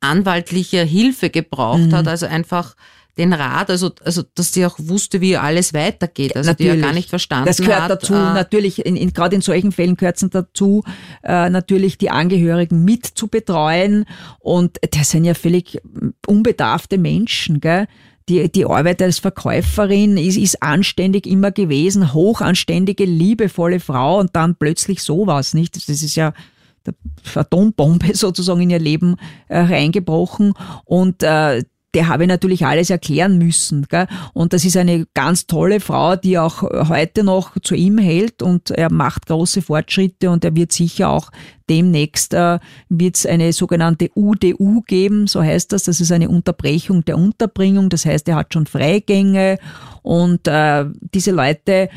anwaltliche 0.00 0.82
Hilfe 0.82 1.28
gebraucht 1.28 1.80
mhm. 1.80 1.92
hat, 1.94 2.08
also 2.08 2.26
einfach 2.26 2.76
den 3.18 3.32
Rat, 3.32 3.70
also, 3.70 3.92
also 4.04 4.22
dass 4.34 4.52
sie 4.52 4.66
auch 4.66 4.76
wusste, 4.78 5.20
wie 5.20 5.36
alles 5.36 5.72
weitergeht, 5.72 6.36
also 6.36 6.50
natürlich. 6.50 6.72
die 6.72 6.78
ja 6.78 6.84
gar 6.84 6.92
nicht 6.92 7.08
verstanden. 7.08 7.46
Das 7.46 7.58
gehört 7.58 7.82
hat, 7.82 7.90
dazu, 7.90 8.14
äh, 8.14 8.34
natürlich, 8.34 8.84
in, 8.84 8.96
in, 8.96 9.12
gerade 9.12 9.36
in 9.36 9.42
solchen 9.42 9.72
Fällen 9.72 9.96
gehört 9.96 10.22
es 10.22 10.28
dazu, 10.30 10.84
äh, 11.22 11.48
natürlich 11.48 11.98
die 11.98 12.10
Angehörigen 12.10 12.84
mit 12.84 13.06
zu 13.06 13.28
betreuen 13.28 14.04
und 14.38 14.78
das 14.90 15.10
sind 15.10 15.24
ja 15.24 15.34
völlig 15.34 15.80
unbedarfte 16.26 16.98
Menschen, 16.98 17.60
gell? 17.60 17.86
die, 18.28 18.50
die 18.50 18.66
Arbeit 18.66 19.00
als 19.00 19.18
Verkäuferin 19.18 20.16
ist, 20.16 20.36
ist 20.36 20.62
anständig 20.62 21.26
immer 21.26 21.52
gewesen, 21.52 22.12
hochanständige, 22.12 23.04
liebevolle 23.04 23.80
Frau 23.80 24.18
und 24.18 24.34
dann 24.34 24.56
plötzlich 24.56 25.02
sowas, 25.02 25.54
nicht? 25.54 25.76
Das 25.76 25.88
ist 25.88 26.16
ja 26.16 26.32
der 26.84 26.94
Atombombe 27.34 28.14
sozusagen 28.14 28.60
in 28.60 28.70
ihr 28.70 28.78
Leben 28.78 29.16
äh, 29.48 29.58
reingebrochen 29.58 30.54
und 30.84 31.22
äh, 31.22 31.62
der 31.94 32.08
habe 32.08 32.24
ich 32.24 32.28
natürlich 32.28 32.66
alles 32.66 32.90
erklären 32.90 33.38
müssen. 33.38 33.86
Gell? 33.88 34.06
Und 34.34 34.52
das 34.52 34.64
ist 34.64 34.76
eine 34.76 35.06
ganz 35.14 35.46
tolle 35.46 35.80
Frau, 35.80 36.16
die 36.16 36.38
auch 36.38 36.62
heute 36.62 37.24
noch 37.24 37.56
zu 37.62 37.74
ihm 37.74 37.98
hält 37.98 38.42
und 38.42 38.70
er 38.70 38.92
macht 38.92 39.26
große 39.26 39.62
Fortschritte 39.62 40.30
und 40.30 40.44
er 40.44 40.54
wird 40.54 40.72
sicher 40.72 41.08
auch 41.10 41.30
demnächst 41.68 42.34
äh, 42.34 42.58
wird 42.88 43.16
es 43.16 43.26
eine 43.26 43.52
sogenannte 43.52 44.10
UDU 44.14 44.82
geben, 44.82 45.26
so 45.26 45.42
heißt 45.42 45.72
das. 45.72 45.84
Das 45.84 46.00
ist 46.00 46.12
eine 46.12 46.28
Unterbrechung 46.28 47.04
der 47.04 47.18
Unterbringung. 47.18 47.88
Das 47.88 48.06
heißt, 48.06 48.28
er 48.28 48.36
hat 48.36 48.52
schon 48.52 48.66
Freigänge 48.66 49.58
und 50.02 50.46
äh, 50.46 50.84
diese 51.14 51.32
Leute 51.32 51.88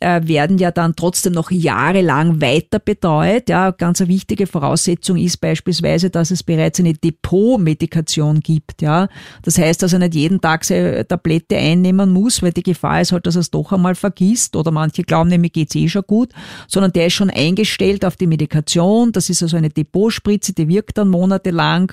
äh, 0.00 0.20
werden 0.24 0.58
ja 0.58 0.70
dann 0.70 0.96
trotzdem 0.96 1.32
noch 1.32 1.50
jahrelang 1.50 2.40
weiter 2.40 2.78
betreut. 2.78 3.48
Ja, 3.48 3.70
ganz 3.70 4.00
eine 4.00 4.08
wichtige 4.08 4.46
Voraussetzung 4.46 5.16
ist 5.16 5.40
beispielsweise, 5.40 6.10
dass 6.10 6.30
es 6.30 6.42
bereits 6.42 6.80
eine 6.80 6.94
Depotmedikation 6.94 8.40
gibt. 8.40 8.82
Ja, 8.82 9.08
das 9.42 9.58
heißt, 9.58 9.82
dass 9.82 9.92
er 9.92 10.00
nicht 10.00 10.14
jeden 10.14 10.40
Tag 10.40 10.64
seine 10.64 11.06
Tablette 11.06 11.56
einnehmen 11.56 12.12
muss, 12.12 12.42
weil 12.42 12.52
die 12.52 12.62
Gefahr 12.62 13.00
ist 13.00 13.12
halt, 13.12 13.26
dass 13.26 13.36
er 13.36 13.40
es 13.40 13.50
doch 13.50 13.72
einmal 13.72 13.94
vergisst 13.94 14.56
oder 14.56 14.70
manche 14.70 15.02
glauben 15.02 15.30
nämlich 15.30 15.52
geht's 15.52 15.74
eh 15.74 15.88
schon 15.88 16.02
gut, 16.06 16.30
sondern 16.68 16.92
der 16.92 17.06
ist 17.06 17.14
schon 17.14 17.30
eingestellt 17.30 18.04
auf 18.04 18.16
die 18.16 18.26
Medikation. 18.26 19.12
Das 19.12 19.30
ist 19.30 19.42
also 19.42 19.56
eine 19.56 19.70
Depotspritze, 19.70 20.52
die 20.52 20.68
wirkt 20.68 20.98
dann 20.98 21.08
monatelang. 21.08 21.92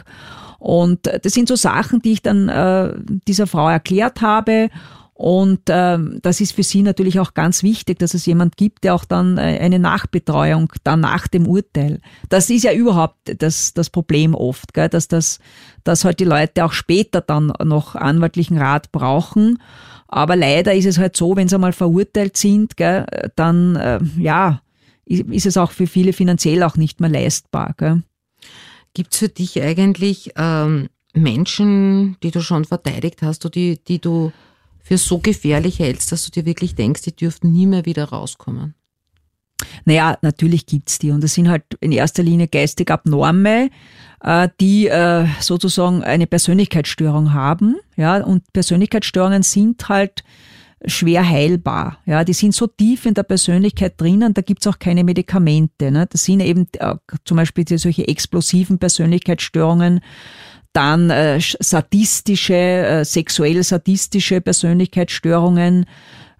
Und 0.60 1.08
das 1.08 1.34
sind 1.34 1.48
so 1.48 1.56
Sachen, 1.56 2.02
die 2.02 2.12
ich 2.12 2.22
dann 2.22 2.48
äh, 2.48 2.94
dieser 3.28 3.48
Frau 3.48 3.68
erklärt 3.68 4.22
habe 4.22 4.70
und 5.22 5.62
ähm, 5.68 6.18
das 6.24 6.42
ist 6.42 6.54
für 6.54 6.64
sie 6.64 6.82
natürlich 6.82 7.20
auch 7.20 7.36
ganz 7.36 7.62
wichtig, 7.62 8.00
dass 8.00 8.16
es 8.16 8.26
jemand 8.26 8.58
gibt, 8.58 8.84
der 8.84 8.96
auch 8.96 9.06
dann 9.06 9.38
äh, 9.38 9.60
eine 9.62 9.78
Nachbetreuung 9.78 10.74
dann 10.84 11.02
nach 11.02 11.28
dem 11.28 11.46
Urteil. 11.46 12.02
Das 12.30 12.50
ist 12.50 12.64
ja 12.64 12.74
überhaupt 12.74 13.36
das, 13.38 13.76
das 13.76 13.92
Problem 13.92 14.34
oft, 14.34 14.74
gell? 14.74 14.90
dass 14.90 15.08
das, 15.08 15.38
dass 15.84 16.06
halt 16.06 16.22
die 16.22 16.26
Leute 16.26 16.66
auch 16.66 16.72
später 16.72 17.22
dann 17.22 17.54
noch 17.64 17.94
anwaltlichen 17.94 18.58
Rat 18.58 18.92
brauchen. 18.92 19.60
Aber 20.08 20.36
leider 20.36 20.74
ist 20.74 20.88
es 20.88 20.98
halt 20.98 21.16
so, 21.16 21.36
wenn 21.36 21.48
sie 21.48 21.54
einmal 21.54 21.74
verurteilt 21.74 22.36
sind, 22.36 22.76
gell, 22.76 23.06
dann 23.36 23.76
äh, 23.76 24.00
ja, 24.18 24.64
ist 25.06 25.46
es 25.46 25.56
auch 25.56 25.70
für 25.70 25.86
viele 25.86 26.14
finanziell 26.14 26.64
auch 26.64 26.78
nicht 26.78 27.00
mehr 27.00 27.12
leistbar. 27.12 27.76
Gell? 27.78 28.02
Gibt 28.96 29.14
es 29.14 29.20
für 29.20 29.30
dich 29.30 29.62
eigentlich 29.62 30.32
ähm, 30.36 30.90
Menschen, 31.14 32.18
die 32.24 32.32
du 32.32 32.42
schon 32.42 32.66
verteidigt 32.66 33.22
hast 33.22 33.46
oder 33.46 33.52
die, 33.52 33.80
die 33.88 34.00
du 34.00 34.32
für 34.92 34.98
so 34.98 35.20
gefährlich 35.20 35.80
hältst, 35.80 36.12
dass 36.12 36.26
du 36.26 36.32
dir 36.32 36.46
wirklich 36.46 36.76
denkst, 36.76 37.04
die 37.04 37.16
dürften 37.16 37.50
nie 37.50 37.66
mehr 37.66 37.86
wieder 37.86 38.10
rauskommen? 38.10 38.76
Naja, 39.86 40.18
natürlich 40.22 40.66
gibt's 40.66 41.00
die. 41.00 41.12
Und 41.12 41.24
das 41.24 41.34
sind 41.34 41.48
halt 41.48 41.64
in 41.80 41.94
erster 41.94 42.24
Linie 42.24 42.50
geistig 42.50 42.92
Abnorme, 42.92 43.70
äh, 44.22 44.50
die 44.60 44.88
äh, 44.88 45.28
sozusagen 45.40 46.04
eine 46.04 46.28
Persönlichkeitsstörung 46.28 47.32
haben. 47.32 47.78
Ja, 47.96 48.22
und 48.22 48.52
Persönlichkeitsstörungen 48.52 49.44
sind 49.44 49.88
halt 49.88 50.26
schwer 50.86 51.26
heilbar. 51.26 52.00
Ja, 52.06 52.26
die 52.26 52.34
sind 52.34 52.54
so 52.54 52.68
tief 52.68 53.06
in 53.06 53.14
der 53.14 53.24
Persönlichkeit 53.24 53.94
drinnen, 54.02 54.34
da 54.34 54.42
gibt's 54.42 54.68
auch 54.68 54.78
keine 54.78 55.06
Medikamente. 55.06 55.90
Ne? 55.90 56.06
Das 56.12 56.26
sind 56.26 56.42
eben 56.42 56.68
äh, 56.80 56.96
zum 57.24 57.38
Beispiel 57.38 57.66
solche 57.78 58.10
explosiven 58.10 58.78
Persönlichkeitsstörungen, 58.78 60.02
dann 60.74 61.10
äh, 61.10 61.40
sadistische, 61.40 62.54
äh, 62.54 63.06
sexuell 63.06 63.62
sadistische 63.64 64.42
Persönlichkeitsstörungen, 64.42 65.86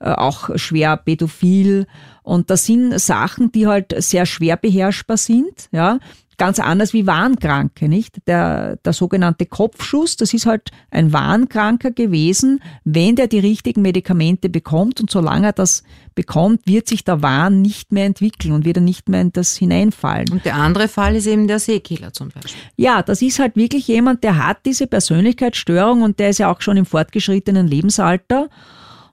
auch 0.02 0.50
schwer 0.56 0.98
pädophil. 0.98 1.88
Und 2.24 2.50
das 2.50 2.66
sind 2.66 3.00
Sachen, 3.00 3.52
die 3.52 3.68
halt 3.68 3.94
sehr 3.98 4.26
schwer 4.26 4.58
beherrschbar 4.58 5.18
sind, 5.18 5.70
ja 5.72 6.00
ganz 6.42 6.58
anders 6.60 6.92
wie 6.94 7.06
Warnkranke, 7.06 7.88
nicht? 7.88 8.18
Der, 8.26 8.78
der 8.78 8.94
sogenannte 8.94 9.46
Kopfschuss, 9.46 10.18
das 10.18 10.34
ist 10.34 10.48
halt 10.48 10.72
ein 10.90 11.14
Warnkranker 11.14 11.92
gewesen, 11.92 12.64
wenn 12.84 13.16
der 13.16 13.28
die 13.28 13.38
richtigen 13.38 13.84
Medikamente 13.84 14.50
bekommt 14.50 15.00
und 15.00 15.12
solange 15.12 15.46
er 15.48 15.54
das 15.54 15.84
bekommt, 16.16 16.62
wird 16.66 16.88
sich 16.88 17.04
der 17.04 17.22
Wahn 17.22 17.62
nicht 17.62 17.92
mehr 17.92 18.06
entwickeln 18.06 18.56
und 18.56 18.66
wird 18.66 18.78
er 18.78 18.82
nicht 18.82 19.08
mehr 19.08 19.22
in 19.22 19.32
das 19.32 19.56
hineinfallen. 19.56 20.30
Und 20.32 20.44
der 20.44 20.56
andere 20.56 20.88
Fall 20.88 21.16
ist 21.16 21.28
eben 21.28 21.48
der 21.48 21.60
Seekiller 21.60 22.12
zum 22.12 22.30
Beispiel. 22.30 22.60
Ja, 22.76 23.04
das 23.04 23.22
ist 23.22 23.38
halt 23.38 23.56
wirklich 23.56 23.88
jemand, 23.88 24.24
der 24.24 24.44
hat 24.44 24.66
diese 24.66 24.88
Persönlichkeitsstörung 24.88 26.02
und 26.02 26.18
der 26.18 26.32
ist 26.32 26.40
ja 26.40 26.52
auch 26.52 26.62
schon 26.62 26.76
im 26.76 26.88
fortgeschrittenen 26.88 27.68
Lebensalter 27.68 28.50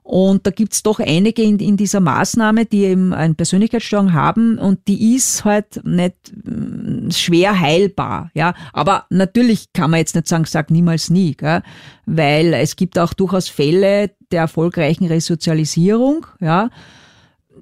und 0.08 0.46
da 0.46 0.50
gibt's 0.50 0.82
doch 0.82 1.00
einige 1.00 1.42
in, 1.42 1.58
in 1.58 1.76
dieser 1.76 2.00
Maßnahme, 2.00 2.64
die 2.64 2.84
eben 2.84 3.12
eine 3.12 3.34
Persönlichkeitsstörung 3.34 4.14
haben 4.14 4.56
und 4.56 4.88
die 4.88 5.14
ist 5.14 5.44
halt 5.44 5.84
nicht 5.84 6.14
mm, 6.32 7.10
schwer 7.10 7.60
heilbar. 7.60 8.30
Ja, 8.32 8.54
aber 8.72 9.04
natürlich 9.10 9.70
kann 9.74 9.90
man 9.90 9.98
jetzt 9.98 10.14
nicht 10.14 10.26
sagen, 10.26 10.46
sag 10.46 10.70
niemals 10.70 11.10
nie, 11.10 11.34
gell? 11.34 11.60
weil 12.06 12.54
es 12.54 12.76
gibt 12.76 12.98
auch 12.98 13.12
durchaus 13.12 13.50
Fälle 13.50 14.12
der 14.32 14.40
erfolgreichen 14.40 15.04
Resozialisierung. 15.04 16.24
Ja, 16.40 16.70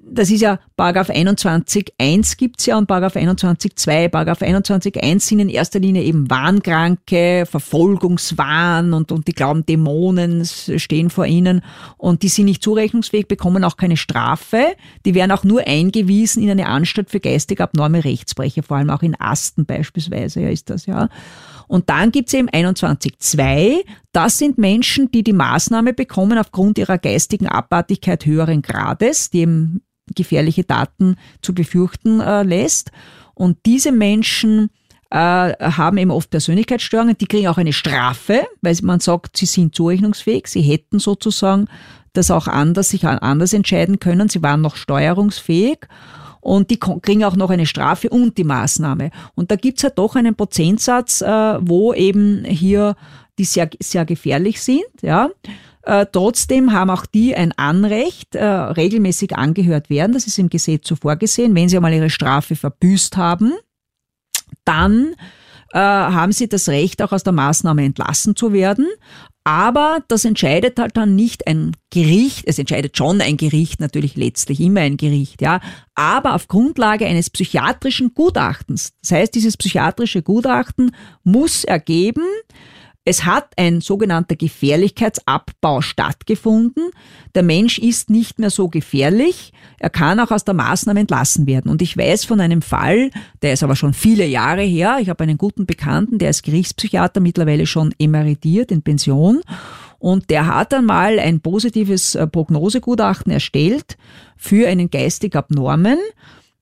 das 0.09 0.29
ist 0.29 0.39
ja 0.39 0.59
Paragraph 0.77 1.09
21.1 1.09 2.37
gibt's 2.37 2.67
ja 2.67 2.77
und 2.77 2.85
Paragraph 2.85 3.15
21.2. 3.15 4.09
Paragraph 4.09 4.43
21.1 4.43 5.19
sind 5.21 5.39
in 5.39 5.49
erster 5.49 5.79
Linie 5.79 6.03
eben 6.03 6.29
Wahnkranke, 6.29 7.47
Verfolgungswahn 7.49 8.93
und, 8.93 9.11
und 9.11 9.27
die 9.27 9.33
glauben, 9.33 9.65
Dämonen 9.65 10.45
stehen 10.45 11.09
vor 11.09 11.25
ihnen 11.25 11.63
und 11.97 12.21
die 12.21 12.27
sind 12.27 12.45
nicht 12.45 12.61
zurechnungsfähig, 12.61 13.27
bekommen 13.27 13.63
auch 13.63 13.75
keine 13.75 13.97
Strafe. 13.97 14.75
Die 15.03 15.15
werden 15.15 15.31
auch 15.31 15.43
nur 15.43 15.65
eingewiesen 15.65 16.43
in 16.43 16.51
eine 16.51 16.67
Anstalt 16.67 17.09
für 17.09 17.19
geistig 17.19 17.59
abnorme 17.59 18.03
Rechtsbrecher, 18.03 18.61
vor 18.61 18.77
allem 18.77 18.91
auch 18.91 19.01
in 19.01 19.19
Asten 19.19 19.65
beispielsweise, 19.65 20.41
ja, 20.41 20.49
ist 20.49 20.69
das, 20.69 20.85
ja. 20.85 21.09
Und 21.67 21.89
dann 21.89 22.11
gibt's 22.11 22.35
eben 22.35 22.49
21.2. 22.49 23.83
Das 24.11 24.37
sind 24.37 24.59
Menschen, 24.59 25.09
die 25.09 25.23
die 25.23 25.33
Maßnahme 25.33 25.93
bekommen 25.93 26.37
aufgrund 26.37 26.77
ihrer 26.77 26.99
geistigen 26.99 27.47
Abartigkeit 27.47 28.27
höheren 28.27 28.61
Grades, 28.61 29.31
die 29.31 29.39
eben 29.39 29.81
gefährliche 30.15 30.63
Daten 30.63 31.15
zu 31.41 31.53
befürchten 31.53 32.19
äh, 32.19 32.43
lässt. 32.43 32.91
Und 33.33 33.57
diese 33.65 33.91
Menschen 33.91 34.69
äh, 35.09 35.17
haben 35.17 35.97
eben 35.97 36.11
oft 36.11 36.29
Persönlichkeitsstörungen, 36.29 37.17
die 37.17 37.27
kriegen 37.27 37.47
auch 37.47 37.57
eine 37.57 37.73
Strafe, 37.73 38.45
weil 38.61 38.75
man 38.81 38.99
sagt, 38.99 39.37
sie 39.37 39.45
sind 39.45 39.75
zurechnungsfähig, 39.75 40.47
sie 40.47 40.61
hätten 40.61 40.99
sozusagen 40.99 41.67
das 42.13 42.31
auch 42.31 42.47
anders, 42.47 42.89
sich 42.89 43.05
anders 43.05 43.53
entscheiden 43.53 43.99
können, 43.99 44.27
sie 44.27 44.41
waren 44.41 44.61
noch 44.61 44.75
steuerungsfähig 44.75 45.79
und 46.41 46.71
die 46.71 46.79
kriegen 46.79 47.23
auch 47.23 47.35
noch 47.35 47.49
eine 47.49 47.65
Strafe 47.65 48.09
und 48.09 48.37
die 48.37 48.43
Maßnahme. 48.43 49.11
Und 49.35 49.51
da 49.51 49.55
gibt's 49.55 49.83
halt 49.83 49.97
doch 49.97 50.15
einen 50.15 50.35
Prozentsatz, 50.35 51.21
äh, 51.21 51.27
wo 51.61 51.93
eben 51.93 52.43
hier 52.45 52.95
die 53.37 53.43
sehr, 53.43 53.69
sehr 53.79 54.05
gefährlich 54.05 54.61
sind, 54.61 54.85
ja. 55.01 55.29
Äh, 55.87 56.05
trotzdem 56.11 56.73
haben 56.73 56.89
auch 56.89 57.05
die 57.05 57.33
ein 57.33 57.53
Anrecht, 57.53 58.35
äh, 58.35 58.43
regelmäßig 58.43 59.37
angehört 59.37 59.89
werden. 59.89 60.11
Das 60.11 60.27
ist 60.27 60.37
im 60.37 60.49
Gesetz 60.49 60.85
so 60.89 60.97
vorgesehen. 60.97 61.55
Wenn 61.55 61.69
sie 61.69 61.77
einmal 61.77 61.93
ihre 61.93 62.09
Strafe 62.09 62.57
verbüßt 62.57 63.15
haben, 63.15 63.53
dann 64.65 65.15
äh, 65.71 65.79
haben 65.79 66.33
sie 66.33 66.49
das 66.49 66.67
Recht, 66.67 67.01
auch 67.01 67.13
aus 67.13 67.23
der 67.23 67.31
Maßnahme 67.31 67.85
entlassen 67.85 68.35
zu 68.35 68.51
werden. 68.51 68.85
Aber 69.45 70.03
das 70.09 70.25
entscheidet 70.25 70.77
halt 70.77 70.97
dann 70.97 71.15
nicht 71.15 71.47
ein 71.47 71.71
Gericht, 71.89 72.43
es 72.47 72.59
entscheidet 72.59 72.97
schon 72.97 73.21
ein 73.21 73.37
Gericht, 73.37 73.79
natürlich 73.79 74.17
letztlich 74.17 74.59
immer 74.59 74.81
ein 74.81 74.97
Gericht, 74.97 75.41
ja, 75.41 75.61
aber 75.95 76.35
auf 76.35 76.49
Grundlage 76.49 77.05
eines 77.05 77.29
psychiatrischen 77.29 78.13
Gutachtens. 78.13 78.91
Das 79.01 79.11
heißt, 79.11 79.35
dieses 79.35 79.55
psychiatrische 79.55 80.21
Gutachten 80.21 80.91
muss 81.23 81.63
ergeben, 81.63 82.25
es 83.07 83.23
hat 83.23 83.53
ein 83.55 83.79
sogenannter 83.79 84.35
Gefährlichkeitsabbau 84.35 85.79
stattgefunden. 85.79 86.91
Der 87.35 87.43
Mensch 87.43 87.79
ist 87.79 88.09
nicht 88.09 88.37
mehr 88.37 88.49
so 88.49 88.67
gefährlich. 88.67 89.53
Er 89.79 89.89
kann 89.89 90.19
auch 90.19 90.29
aus 90.29 90.43
der 90.43 90.53
Maßnahme 90.53 90.99
entlassen 90.99 91.47
werden. 91.47 91.71
Und 91.71 91.81
ich 91.81 91.95
weiß 91.95 92.25
von 92.25 92.41
einem 92.41 92.61
Fall, 92.61 93.11
der 93.41 93.53
ist 93.53 93.63
aber 93.63 93.77
schon 93.77 93.93
viele 93.93 94.25
Jahre 94.25 94.63
her. 94.63 94.97
Ich 94.99 95.07
habe 95.07 95.23
einen 95.23 95.37
guten 95.37 95.65
Bekannten, 95.65 96.17
der 96.17 96.31
ist 96.31 96.43
Gerichtspsychiater, 96.43 97.21
mittlerweile 97.21 97.65
schon 97.65 97.95
emeritiert 97.97 98.73
in 98.73 98.81
Pension. 98.81 99.39
Und 99.99 100.29
der 100.29 100.47
hat 100.53 100.73
einmal 100.73 101.17
ein 101.17 101.39
positives 101.39 102.13
äh, 102.15 102.27
Prognosegutachten 102.27 103.31
erstellt 103.31 103.95
für 104.35 104.67
einen 104.67 104.89
geistig 104.89 105.33
Abnormen 105.33 105.97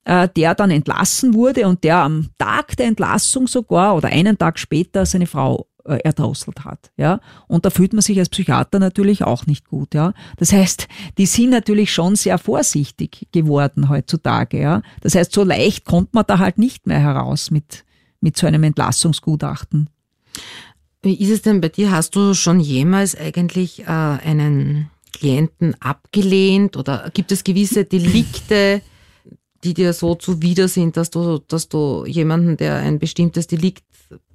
äh, 0.04 0.30
der 0.36 0.54
dann 0.54 0.70
entlassen 0.70 1.34
wurde 1.34 1.68
und 1.68 1.84
der 1.84 1.98
am 1.98 2.30
Tag 2.38 2.78
der 2.78 2.86
Entlassung 2.86 3.48
sogar 3.48 3.96
oder 3.96 4.10
einen 4.10 4.38
Tag 4.38 4.60
später 4.60 5.08
seine 5.08 5.26
Frau 5.26 5.66
erdrosselt 5.86 6.66
hat. 6.66 6.92
Ja? 6.98 7.20
Und 7.48 7.66
da 7.66 7.70
fühlt 7.70 7.94
man 7.94 8.02
sich 8.02 8.18
als 8.20 8.30
Psychiater 8.30 8.80
natürlich 8.80 9.24
auch 9.24 9.46
nicht 9.46 9.68
gut. 9.68 9.94
Ja? 9.94 10.14
Das 10.38 10.52
heißt, 10.52 10.88
die 11.18 11.26
sind 11.26 11.52
natürlich 11.52 11.94
schon 11.94 12.16
sehr 12.16 12.38
vorsichtig 12.38 13.28
geworden 13.32 13.90
heutzutage. 13.90 14.60
Ja? 14.60 14.82
Das 15.02 15.16
heißt, 15.16 15.32
so 15.32 15.44
leicht 15.44 15.86
kommt 15.86 16.14
man 16.14 16.26
da 16.28 16.40
halt 16.40 16.58
nicht 16.58 16.88
mehr 16.88 17.00
heraus 17.00 17.52
mit, 17.52 17.86
mit 18.22 18.38
so 18.38 18.48
einem 18.48 18.64
Entlassungsgutachten. 18.64 19.90
Wie 21.02 21.16
ist 21.16 21.30
es 21.30 21.42
denn 21.44 21.62
bei 21.62 21.70
dir? 21.70 21.92
Hast 21.92 22.16
du 22.16 22.34
schon 22.34 22.60
jemals 22.60 23.16
eigentlich 23.16 23.82
äh, 23.82 23.86
einen 23.86 24.90
Klienten 25.14 25.76
abgelehnt 25.80 26.76
oder 26.78 27.10
gibt 27.14 27.32
es 27.32 27.44
gewisse 27.44 27.86
Delikte, 27.86 28.82
die 29.66 29.74
dir 29.74 29.94
so 29.94 30.16
zuwider 30.16 30.68
sind, 30.68 30.96
dass 30.96 31.10
du, 31.10 31.40
dass 31.40 31.68
du 31.68 32.06
jemanden, 32.06 32.56
der 32.56 32.76
ein 32.76 33.00
bestimmtes 33.00 33.48
Delikt 33.48 33.84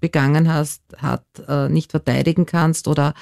begangen 0.01 0.53
hast, 0.53 0.83
hat, 0.99 1.25
äh, 1.49 1.69
nicht 1.69 1.93
verteidigen 1.93 2.47
kannst? 2.47 2.89
Oder 2.89 3.15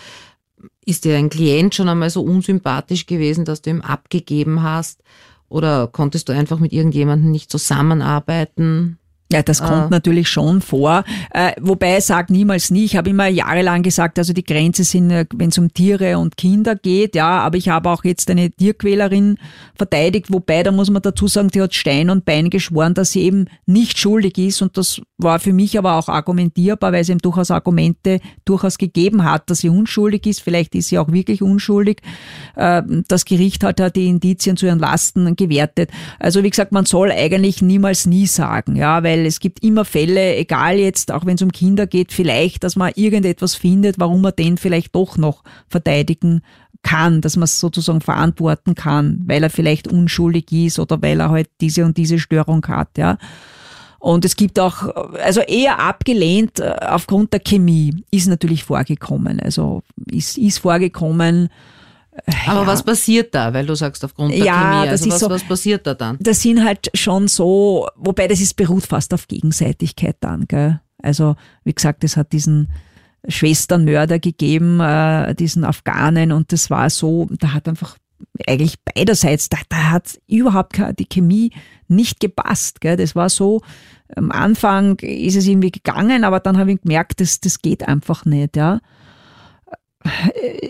ist 0.85 1.05
dir 1.05 1.17
ein 1.17 1.29
Klient 1.29 1.75
schon 1.75 1.89
einmal 1.89 2.11
so 2.11 2.23
unsympathisch 2.23 3.07
gewesen, 3.07 3.45
dass 3.45 3.63
du 3.63 3.71
ihm 3.71 3.83
abgegeben 3.83 4.63
hast? 4.63 5.03
Oder 5.49 5.87
konntest 5.87 6.29
du 6.29 6.33
einfach 6.33 6.59
mit 6.59 6.73
irgendjemandem 6.73 7.31
nicht 7.31 7.51
zusammenarbeiten? 7.51 8.98
Ja, 9.31 9.43
das 9.43 9.61
kommt 9.63 9.89
äh. 9.89 9.91
natürlich 9.91 10.29
schon 10.29 10.63
vor. 10.63 11.05
Äh, 11.33 11.53
wobei 11.61 12.01
sage 12.01 12.33
niemals 12.33 12.71
nie. 12.71 12.85
Ich 12.87 12.97
habe 12.97 13.11
immer 13.11 13.27
jahrelang 13.27 13.83
gesagt, 13.83 14.19
also 14.19 14.33
die 14.33 14.45
Grenze 14.45 14.85
sind, 14.85 15.11
äh, 15.11 15.27
wenn 15.35 15.51
es 15.51 15.59
um 15.59 15.73
Tiere 15.73 16.17
und 16.19 16.39
Kinder 16.39 16.77
geht, 16.77 17.15
ja, 17.15 17.41
aber 17.41 17.59
ich 17.59 17.69
habe 17.69 17.91
auch 17.91 18.05
jetzt 18.05 18.31
eine 18.31 18.51
Tierquälerin 18.51 19.37
verteidigt, 19.75 20.33
wobei, 20.33 20.63
da 20.63 20.73
muss 20.73 20.89
man 20.89 21.03
dazu 21.03 21.29
sagen, 21.29 21.49
die 21.49 21.61
hat 21.61 21.75
Stein 21.75 22.09
und 22.09 22.25
Bein 22.25 22.49
geschworen, 22.49 22.95
dass 22.95 23.13
sie 23.13 23.23
eben 23.23 23.47
nicht 23.67 23.99
schuldig 23.99 24.39
ist 24.39 24.63
und 24.63 24.79
das 24.79 25.03
war 25.19 25.41
für 25.41 25.53
mich 25.53 25.77
aber 25.77 25.97
auch 25.97 26.09
argumentierbar, 26.09 26.93
weil 26.93 27.03
es 27.03 27.09
eben 27.11 27.19
durchaus 27.19 27.51
Argumente 27.51 28.21
durchaus 28.47 28.79
gegeben 28.79 29.25
hat, 29.25 29.51
dass 29.51 29.59
sie 29.59 29.69
unschuldig 29.69 30.27
ist. 30.27 30.41
Vielleicht 30.41 30.75
ist 30.75 30.89
sie 30.89 30.99
auch 30.99 31.13
wirklich 31.13 31.43
unschuldig. 31.43 32.01
Äh, 32.57 32.83
das 33.09 33.25
Gericht 33.25 33.63
hat 33.65 33.81
ja 33.81 33.91
die 33.91 34.07
Indizien 34.07 34.57
zu 34.57 34.67
ihren 34.67 34.79
Lasten 34.79 35.37
gewertet. 35.37 35.91
Also 36.19 36.43
wie 36.43 36.51
gesagt, 36.51 36.73
man 36.73 36.87
soll 36.87 37.11
eigentlich 37.11 37.61
niemals 37.61 38.07
nie 38.07 38.27
sagen, 38.27 38.77
ja, 38.77 39.03
weil 39.03 39.18
weil 39.19 39.27
es 39.27 39.41
gibt 39.41 39.63
immer 39.65 39.85
Fälle, 39.85 40.37
egal 40.37 40.79
jetzt, 40.79 41.13
auch 41.13 41.27
wenn 41.27 41.35
es 41.35 41.43
um 41.43 41.53
Kinder 41.53 41.87
geht, 41.87 42.13
vielleicht, 42.13 42.65
dass 42.65 42.77
man 42.77 42.93
irgendetwas 42.95 43.55
findet, 43.55 43.99
warum 43.99 44.21
man 44.23 44.33
den 44.39 44.57
vielleicht 44.57 44.95
doch 44.95 45.17
noch 45.17 45.43
verteidigen 45.69 46.43
kann, 46.83 47.21
dass 47.21 47.37
man 47.37 47.45
es 47.45 47.59
sozusagen 47.59 48.01
verantworten 48.01 48.75
kann, 48.75 49.23
weil 49.27 49.43
er 49.43 49.51
vielleicht 49.51 49.89
unschuldig 49.89 50.53
ist 50.53 50.79
oder 50.79 51.03
weil 51.03 51.21
er 51.21 51.31
halt 51.31 51.51
diese 51.61 51.85
und 51.85 51.97
diese 51.97 52.19
Störung 52.19 52.65
hat, 52.67 52.97
ja. 52.97 53.19
Und 54.01 54.25
es 54.25 54.37
gibt 54.37 54.61
auch, 54.61 54.95
also 55.25 55.41
eher 55.41 55.81
abgelehnt 55.81 56.61
äh, 56.61 56.73
aufgrund 56.83 57.33
der 57.33 57.41
Chemie 57.41 58.05
ist 58.13 58.29
natürlich 58.29 58.63
vorgekommen. 58.63 59.41
Also 59.41 59.83
ist, 60.09 60.39
ist 60.39 60.59
vorgekommen, 60.59 61.49
aber 62.47 62.63
ja. 62.63 62.67
was 62.67 62.83
passiert 62.83 63.35
da, 63.35 63.53
weil 63.55 63.67
du 63.67 63.75
sagst 63.75 64.05
aufgrund 64.05 64.33
der 64.33 64.45
ja, 64.45 64.55
Chemie? 64.55 64.91
Also 64.91 65.11
was, 65.11 65.21
so, 65.21 65.31
was 65.31 65.45
passiert 65.45 65.87
da 65.87 65.95
dann? 65.95 66.17
Das 66.21 66.43
sind 66.43 66.65
halt 66.65 66.91
schon 66.95 67.29
so, 67.29 67.89
wobei 67.97 68.29
das 68.29 68.41
ist 68.41 68.55
beruht 68.55 68.87
fast 68.87 69.15
auf 69.15 69.29
Gegenseitigkeit 69.29 70.17
dann, 70.21 70.47
gell? 70.47 70.81
Also 71.01 71.37
wie 71.65 71.73
gesagt, 71.73 72.05
es 72.05 72.17
hat 72.17 72.33
diesen 72.33 72.69
Schwesternmörder 73.27 74.19
gegeben, 74.19 74.81
äh, 74.81 75.35
diesen 75.35 75.65
Afghanen 75.65 76.33
und 76.33 76.53
das 76.53 76.71
war 76.71 76.91
so, 76.91 77.29
da 77.39 77.53
hat 77.53 77.69
einfach 77.69 77.97
eigentlich 78.47 78.77
beiderseits, 78.85 79.49
da, 79.49 79.59
da 79.69 79.91
hat 79.91 80.19
überhaupt 80.27 80.81
die 80.99 81.07
Chemie 81.07 81.53
nicht 81.89 82.21
gepasst. 82.21 82.81
Gell? 82.81 82.97
Das 82.97 83.15
war 83.15 83.29
so, 83.29 83.61
am 84.15 84.31
Anfang 84.31 84.99
ist 85.01 85.37
es 85.37 85.47
irgendwie 85.47 85.71
gegangen, 85.71 86.25
aber 86.25 86.41
dann 86.41 86.59
habe 86.59 86.73
ich 86.73 86.81
gemerkt, 86.81 87.21
das, 87.21 87.41
das 87.41 87.61
geht 87.61 87.87
einfach 87.87 88.25
nicht. 88.25 88.57
Ja? 88.57 88.81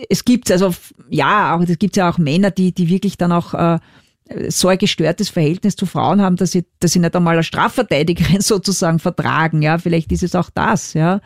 Es 0.09 0.25
gibt 0.25 0.51
also, 0.51 0.73
ja, 1.09 1.27
aber 1.27 1.69
es 1.69 1.79
gibt 1.79 1.95
ja 1.97 2.09
auch 2.09 2.17
Männer, 2.17 2.51
die, 2.51 2.73
die 2.73 2.89
wirklich 2.89 3.17
dann 3.17 3.31
auch 3.31 3.53
äh, 3.53 3.79
so 4.49 4.67
ein 4.67 4.77
gestörtes 4.77 5.29
Verhältnis 5.29 5.75
zu 5.75 5.85
Frauen 5.85 6.21
haben, 6.21 6.35
dass 6.35 6.51
sie, 6.51 6.65
dass 6.79 6.91
sie 6.91 6.99
nicht 6.99 7.15
einmal 7.15 7.35
eine 7.35 7.43
Strafverteidigerin 7.43 8.41
sozusagen 8.41 8.99
vertragen. 8.99 9.61
Ja, 9.61 9.77
vielleicht 9.77 10.11
ist 10.11 10.23
es 10.23 10.35
auch 10.35 10.49
das, 10.49 10.93
ja. 10.93 11.21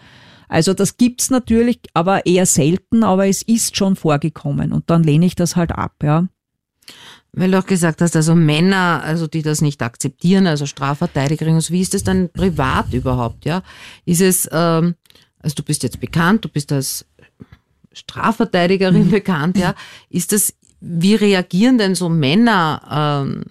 Also 0.50 0.74
das 0.74 0.98
gibt's 0.98 1.30
natürlich, 1.30 1.80
aber 1.94 2.26
eher 2.26 2.46
selten, 2.46 3.04
aber 3.04 3.28
es 3.28 3.42
ist 3.42 3.76
schon 3.76 3.96
vorgekommen 3.96 4.72
und 4.72 4.90
dann 4.90 5.04
lehne 5.04 5.26
ich 5.26 5.36
das 5.36 5.56
halt 5.56 5.72
ab, 5.72 5.96
ja. 6.04 6.28
Weil 7.32 7.50
du 7.50 7.58
auch 7.58 7.66
gesagt 7.66 8.02
hast, 8.02 8.16
also 8.16 8.36
Männer, 8.36 9.02
also 9.04 9.26
die 9.26 9.42
das 9.42 9.62
nicht 9.62 9.82
akzeptieren, 9.82 10.46
also 10.46 10.68
Strafverteidigerin, 10.68 11.56
also 11.56 11.74
wie 11.74 11.82
ist 11.82 11.96
das 11.96 12.04
dann 12.04 12.30
privat 12.30 12.94
überhaupt, 12.94 13.46
ja? 13.46 13.64
Ist 14.06 14.22
es, 14.22 14.48
ähm, 14.52 14.96
also 15.40 15.56
du 15.56 15.64
bist 15.64 15.82
jetzt 15.82 16.00
bekannt, 16.00 16.46
du 16.46 16.50
bist 16.50 16.72
als 16.72 17.08
Strafverteidigerin 17.94 19.08
mhm. 19.08 19.12
bekannt, 19.12 19.58
ja. 19.58 19.76
Ist 20.10 20.32
das, 20.32 20.54
wie 20.80 21.16
reagieren 21.16 21.78
denn 21.78 21.96
so 21.96 22.10
Männer, 22.10 23.26
ähm, 23.26 23.44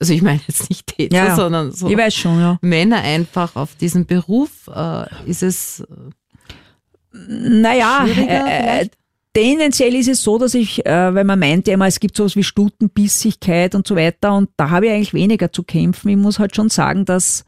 also 0.00 0.12
ich 0.12 0.22
meine 0.22 0.40
jetzt 0.46 0.70
nicht 0.70 0.86
Täter, 0.86 1.16
ja, 1.16 1.26
ja. 1.26 1.36
sondern 1.36 1.72
so 1.72 1.88
ich 1.88 1.96
weiß 1.96 2.14
schon, 2.14 2.40
ja. 2.40 2.58
Männer 2.62 2.98
einfach 2.98 3.56
auf 3.56 3.74
diesen 3.74 4.06
Beruf? 4.06 4.68
Äh, 4.74 5.06
ist 5.26 5.42
es 5.42 5.84
naja, 7.12 8.06
äh, 8.06 8.82
äh 8.82 8.88
tendenziell 9.34 9.94
ist 9.94 10.08
es 10.08 10.22
so, 10.22 10.38
dass 10.38 10.54
ich, 10.54 10.84
äh, 10.86 11.14
weil 11.14 11.24
man 11.24 11.38
meint 11.38 11.68
ja 11.68 11.74
immer, 11.74 11.86
es 11.86 12.00
gibt 12.00 12.16
sowas 12.16 12.36
wie 12.36 12.42
Stutenbissigkeit 12.42 13.74
und 13.74 13.86
so 13.86 13.96
weiter 13.96 14.34
und 14.34 14.50
da 14.56 14.70
habe 14.70 14.86
ich 14.86 14.92
eigentlich 14.92 15.14
weniger 15.14 15.52
zu 15.52 15.62
kämpfen. 15.62 16.08
Ich 16.08 16.16
muss 16.16 16.38
halt 16.38 16.56
schon 16.56 16.70
sagen, 16.70 17.04
dass 17.04 17.44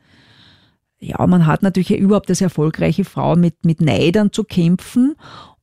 ja, 1.01 1.27
man 1.27 1.47
hat 1.47 1.63
natürlich 1.63 1.91
überhaupt 1.93 2.29
als 2.29 2.43
erfolgreiche 2.43 3.05
Frau 3.05 3.35
mit, 3.35 3.65
mit 3.65 3.81
Neidern 3.81 4.33
zu 4.33 4.45
kämpfen 4.45 5.17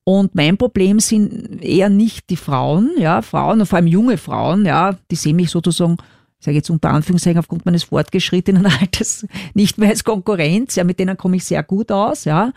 und 0.07 0.35
mein 0.35 0.55
Problem 0.57 1.01
sind 1.01 1.61
eher 1.61 1.89
nicht 1.89 2.29
die 2.29 2.37
Frauen, 2.37 2.91
ja, 2.97 3.21
Frauen, 3.21 3.59
und 3.59 3.65
vor 3.65 3.75
allem 3.75 3.87
junge 3.87 4.17
Frauen, 4.17 4.65
ja, 4.65 4.95
die 5.11 5.17
sehen 5.17 5.35
mich 5.35 5.49
sozusagen, 5.49 5.97
ich 6.39 6.45
sage 6.45 6.55
jetzt 6.55 6.69
unter 6.69 6.91
Anführungszeichen 6.91 7.39
aufgrund 7.39 7.65
meines 7.65 7.83
fortgeschrittenen 7.83 8.65
Alters 8.79 9.27
nicht 9.53 9.77
mehr 9.77 9.89
als 9.89 10.05
Konkurrenz, 10.05 10.77
ja, 10.77 10.85
mit 10.85 10.97
denen 10.97 11.17
komme 11.17 11.35
ich 11.35 11.43
sehr 11.43 11.61
gut 11.61 11.91
aus, 11.91 12.23
ja. 12.23 12.53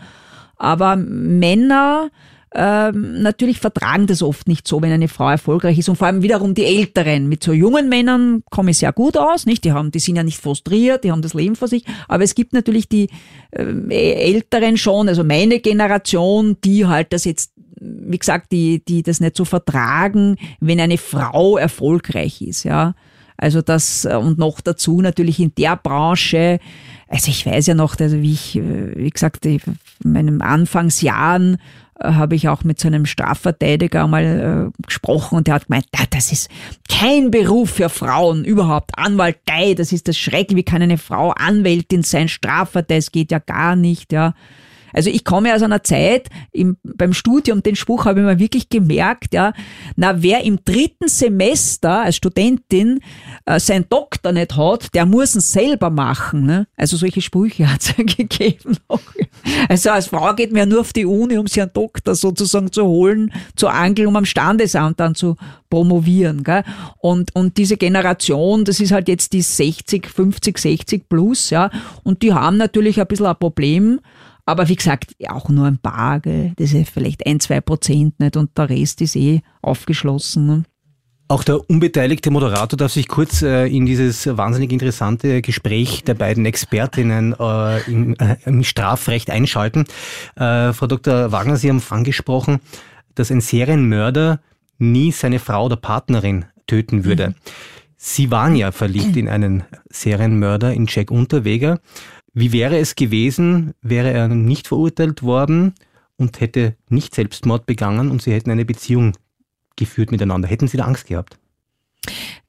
Aber 0.59 0.95
Männer, 0.95 2.11
ähm, 2.53 3.23
natürlich 3.23 3.61
vertragen 3.61 4.07
das 4.07 4.23
oft 4.23 4.49
nicht 4.49 4.67
so, 4.67 4.83
wenn 4.83 4.91
eine 4.91 5.07
Frau 5.07 5.31
erfolgreich 5.31 5.79
ist 5.79 5.89
und 5.89 5.97
vor 5.97 6.09
allem 6.09 6.23
wiederum 6.23 6.55
die 6.55 6.65
Älteren. 6.65 7.29
Mit 7.29 7.45
so 7.45 7.53
jungen 7.53 7.89
Männern 7.89 8.43
komme 8.51 8.73
ich 8.73 8.79
sehr 8.79 8.93
gut 8.93 9.17
aus, 9.17 9.47
nicht? 9.47 9.65
Die 9.65 9.73
haben, 9.73 9.93
die 9.93 10.01
sind 10.01 10.17
ja 10.17 10.25
nicht 10.25 10.41
frustriert, 10.41 11.05
die 11.05 11.13
haben 11.13 11.23
das 11.23 11.35
Leben 11.35 11.55
vor 11.55 11.69
sich. 11.69 11.85
Aber 12.09 12.25
es 12.25 12.35
gibt 12.35 12.53
natürlich 12.53 12.89
die 12.89 13.09
äh, 13.53 14.33
Älteren 14.33 14.77
schon, 14.77 15.09
also 15.09 15.23
meine 15.23 15.61
Generation, 15.61 16.57
die 16.65 16.87
halt 16.87 17.13
das 17.13 17.25
jetzt 17.25 17.53
wie 17.83 18.19
gesagt, 18.19 18.53
die, 18.53 18.85
die 18.85 19.03
das 19.03 19.21
nicht 19.21 19.37
so 19.37 19.47
vertragen, 19.47 20.37
wenn 20.61 20.81
eine 20.81 20.99
Frau 20.99 21.57
erfolgreich 21.57 22.43
ist, 22.43 22.65
ja. 22.65 22.95
Also 23.39 23.63
das, 23.63 24.05
und 24.05 24.39
noch 24.39 24.61
dazu 24.61 25.01
natürlich 25.01 25.41
in 25.41 25.55
der 25.55 25.75
Branche, 25.77 26.61
also 27.09 27.31
ich 27.31 27.47
weiß 27.47 27.69
ja 27.69 27.75
noch, 27.75 27.99
also 27.99 28.21
wie 28.21 28.35
ich, 28.35 28.57
äh, 28.57 28.97
wie 28.97 29.09
gesagt, 29.09 29.47
in 29.47 29.61
meinen 30.05 30.43
Anfangsjahren 30.43 31.57
habe 32.03 32.35
ich 32.35 32.49
auch 32.49 32.65
mit 32.65 32.79
so 32.81 32.89
einem 32.89 33.07
Strafverteidiger 33.07 34.07
mal 34.07 34.73
äh, 34.75 34.83
gesprochen 34.83 35.37
und 35.37 35.47
der 35.47 35.55
hat 35.55 35.67
gemeint, 35.67 35.87
das 36.11 36.33
ist 36.33 36.51
kein 36.89 37.31
Beruf 37.31 37.71
für 37.71 37.89
Frauen 37.89 38.45
überhaupt. 38.45 38.93
Anwaltei, 38.97 39.75
das 39.75 39.93
ist 39.93 40.09
das 40.09 40.19
Schreckliche. 40.19 40.57
Wie 40.57 40.63
kann 40.63 40.83
eine 40.83 40.99
Frau 40.99 41.31
Anwältin 41.31 42.03
sein? 42.03 42.29
Strafverteidiger, 42.29 42.97
das 43.01 43.13
geht 43.13 43.31
ja 43.31 43.39
gar 43.39 43.77
nicht, 43.77 44.13
ja. 44.13 44.35
Also 44.93 45.11
ich 45.11 45.25
komme 45.25 45.55
aus 45.55 45.63
einer 45.63 45.83
Zeit 45.83 46.29
im, 46.53 46.77
beim 46.83 47.13
Studium, 47.13 47.63
den 47.63 47.77
Spruch 47.77 48.05
habe 48.05 48.21
ich 48.21 48.27
mir 48.27 48.39
wirklich 48.39 48.69
gemerkt, 48.69 49.35
ja, 49.35 49.53
na 49.97 50.23
wer 50.23 50.43
im 50.45 50.65
dritten 50.65 51.09
Semester 51.09 52.03
als 52.03 52.17
Studentin 52.17 53.01
äh, 53.47 53.61
sein 53.61 53.87
Doktor 53.89 54.33
nicht 54.33 54.57
hat, 54.57 54.95
der 54.95 55.07
muss 55.07 55.35
ihn 55.35 55.41
selber 55.41 55.91
machen. 55.91 56.47
Ne? 56.47 56.67
Also 56.77 56.97
solche 56.97 57.21
Sprüche 57.21 57.69
hat 57.73 57.81
es 57.81 57.97
ja 57.97 58.05
gegeben. 58.05 58.77
Also 59.69 59.91
als 59.91 60.09
Frau 60.09 60.35
geht 60.35 60.53
man 60.53 60.59
ja 60.61 60.67
nur 60.67 60.81
auf 60.81 60.93
die 60.93 61.07
Uni, 61.07 61.39
um 61.39 61.47
sich 61.47 61.63
einen 61.63 61.73
Doktor 61.73 62.15
sozusagen 62.15 62.73
zu 62.73 62.85
holen, 62.85 63.33
zu 63.57 63.69
angeln, 63.69 64.09
um 64.09 64.17
am 64.17 64.25
Standesamt 64.25 65.01
dann 65.01 65.15
zu 65.15 65.37
promovieren. 65.71 66.45
Gell? 66.45 66.65
Und, 66.99 67.35
und 67.35 67.57
diese 67.57 67.77
Generation, 67.77 68.65
das 68.65 68.81
ist 68.81 68.93
halt 68.93 69.09
jetzt 69.09 69.33
die 69.33 69.43
60, 69.43 70.07
50, 70.07 70.59
60 70.59 71.09
plus, 71.09 71.51
ja, 71.51 71.71
und 72.03 72.23
die 72.23 72.33
haben 72.33 72.57
natürlich 72.57 73.01
ein 73.01 73.07
bisschen 73.07 73.27
ein 73.27 73.37
Problem, 73.37 74.01
aber 74.47 74.69
wie 74.69 74.77
gesagt, 74.77 75.15
auch 75.29 75.49
nur 75.49 75.67
ein 75.67 75.79
paar, 75.79 76.21
gell? 76.21 76.53
das 76.57 76.73
ist 76.73 76.91
vielleicht 76.91 77.27
ein, 77.27 77.41
zwei 77.41 77.61
Prozent 77.61 78.19
nicht 78.21 78.37
und 78.37 78.57
der 78.57 78.71
Rest 78.71 79.01
ist 79.01 79.17
eh 79.17 79.41
aufgeschlossen. 79.63 80.47
Ne? 80.47 80.65
Auch 81.31 81.45
der 81.45 81.71
unbeteiligte 81.71 82.33
Moderator 82.33 82.77
darf 82.77 82.93
sich 82.93 83.07
kurz 83.07 83.43
äh, 83.43 83.67
in 83.67 83.87
dieses 83.87 84.27
wahnsinnig 84.37 84.73
interessante 84.73 85.43
Gespräch 85.43 86.03
der 86.03 86.15
beiden 86.15 86.45
Expertinnen 86.45 87.37
äh, 87.39 87.81
im, 87.83 88.17
äh, 88.19 88.37
im, 88.47 88.65
Strafrecht 88.65 89.31
einschalten. 89.31 89.85
Äh, 90.35 90.73
Frau 90.73 90.89
Dr. 90.89 91.31
Wagner, 91.31 91.55
Sie 91.55 91.69
haben 91.69 91.81
angesprochen, 91.89 92.59
dass 93.15 93.31
ein 93.31 93.41
Serienmörder 93.41 94.41
nie 94.79 95.13
seine 95.13 95.39
Frau 95.39 95.67
oder 95.67 95.77
Partnerin 95.77 96.47
töten 96.67 97.05
würde. 97.05 97.29
Mhm. 97.29 97.35
Sie 97.97 98.31
waren 98.31 98.57
ja 98.57 98.73
verliebt 98.73 99.17
in 99.17 99.29
einen 99.29 99.63
Serienmörder, 99.91 100.73
in 100.73 100.87
Jack 100.89 101.11
Unterweger. 101.11 101.81
Wie 102.33 102.53
wäre 102.53 102.79
es 102.79 102.95
gewesen, 102.95 103.75
wäre 103.83 104.13
er 104.13 104.29
nicht 104.29 104.69
verurteilt 104.69 105.23
worden 105.23 105.75
und 106.17 106.41
hätte 106.41 106.77
nicht 106.89 107.15
Selbstmord 107.15 107.67
begangen 107.67 108.11
und 108.11 108.23
sie 108.23 108.33
hätten 108.33 108.51
eine 108.51 108.65
Beziehung 108.65 109.13
geführt 109.77 110.13
miteinander? 110.13 110.49
Hätten 110.49 110.69
Sie 110.69 110.77
da 110.77 110.85
Angst 110.85 111.07
gehabt? 111.07 111.39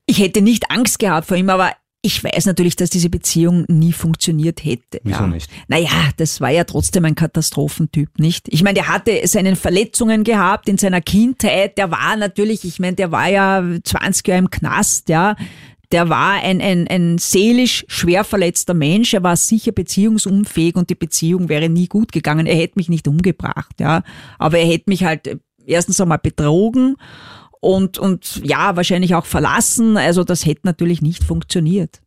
Ich 0.05 0.19
hätte 0.19 0.41
nicht 0.41 0.69
Angst 0.69 0.99
gehabt 0.99 1.27
vor 1.27 1.37
ihm, 1.37 1.49
aber 1.49 1.71
ich 2.03 2.23
weiß 2.23 2.47
natürlich, 2.47 2.75
dass 2.75 2.89
diese 2.89 3.09
Beziehung 3.09 3.65
nie 3.67 3.93
funktioniert 3.93 4.63
hätte. 4.63 4.99
Wieso 5.03 5.21
ja. 5.21 5.27
nicht? 5.27 5.51
Naja, 5.67 5.89
das 6.17 6.41
war 6.41 6.49
ja 6.49 6.63
trotzdem 6.63 7.05
ein 7.05 7.13
Katastrophentyp, 7.13 8.17
nicht? 8.17 8.47
Ich 8.49 8.63
meine, 8.63 8.73
der 8.73 8.87
hatte 8.87 9.21
seine 9.25 9.55
Verletzungen 9.55 10.23
gehabt 10.23 10.67
in 10.67 10.79
seiner 10.79 11.01
Kindheit. 11.01 11.77
Der 11.77 11.91
war 11.91 12.15
natürlich, 12.15 12.65
ich 12.65 12.79
meine, 12.79 12.95
der 12.95 13.11
war 13.11 13.29
ja 13.29 13.63
20 13.83 14.27
Jahre 14.27 14.39
im 14.39 14.49
Knast, 14.49 15.09
ja. 15.09 15.35
Der 15.91 16.09
war 16.09 16.41
ein, 16.41 16.61
ein, 16.61 16.87
ein 16.87 17.17
seelisch 17.17 17.85
schwer 17.87 18.23
verletzter 18.23 18.73
Mensch. 18.73 19.13
Er 19.13 19.23
war 19.23 19.35
sicher 19.35 19.71
beziehungsunfähig 19.71 20.75
und 20.75 20.89
die 20.89 20.95
Beziehung 20.95 21.49
wäre 21.49 21.69
nie 21.69 21.87
gut 21.87 22.11
gegangen. 22.11 22.45
Er 22.45 22.55
hätte 22.55 22.73
mich 22.77 22.89
nicht 22.89 23.07
umgebracht, 23.07 23.79
ja. 23.79 24.03
Aber 24.39 24.57
er 24.57 24.67
hätte 24.67 24.85
mich 24.87 25.03
halt 25.03 25.37
erstens 25.65 25.99
einmal 25.99 26.19
betrogen 26.19 26.95
und, 27.59 27.99
und 27.99 28.41
ja, 28.43 28.75
wahrscheinlich 28.75 29.15
auch 29.15 29.25
verlassen. 29.25 29.97
Also 29.97 30.23
das 30.23 30.45
hätte 30.45 30.61
natürlich 30.63 31.01
nicht 31.01 31.23
funktioniert. 31.23 32.00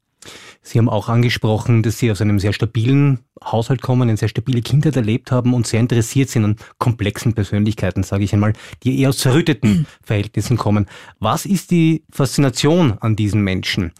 Sie 0.67 0.79
haben 0.79 0.89
auch 0.89 1.11
angesprochen, 1.11 1.83
dass 1.83 1.99
Sie 1.99 2.11
aus 2.11 2.23
einem 2.23 2.39
sehr 2.41 2.55
stabilen 2.55 3.21
Haushalt 3.45 3.83
kommen, 3.83 4.09
eine 4.09 4.17
sehr 4.17 4.29
stabile 4.29 4.63
Kindheit 4.63 4.97
erlebt 4.97 5.31
haben 5.31 5.53
und 5.53 5.67
sehr 5.67 5.79
interessiert 5.79 6.31
sind 6.31 6.45
an 6.45 6.57
komplexen 6.79 7.35
Persönlichkeiten, 7.35 8.03
sage 8.03 8.25
ich 8.25 8.33
einmal, 8.33 8.55
die 8.83 8.99
eher 8.99 9.11
aus 9.11 9.19
zerrütteten 9.19 9.87
Verhältnissen 10.03 10.57
kommen. 10.57 10.87
Was 11.21 11.45
ist 11.45 11.71
die 11.71 12.05
Faszination 12.11 12.97
an 12.99 13.15
diesen 13.15 13.43
Menschen? 13.43 13.93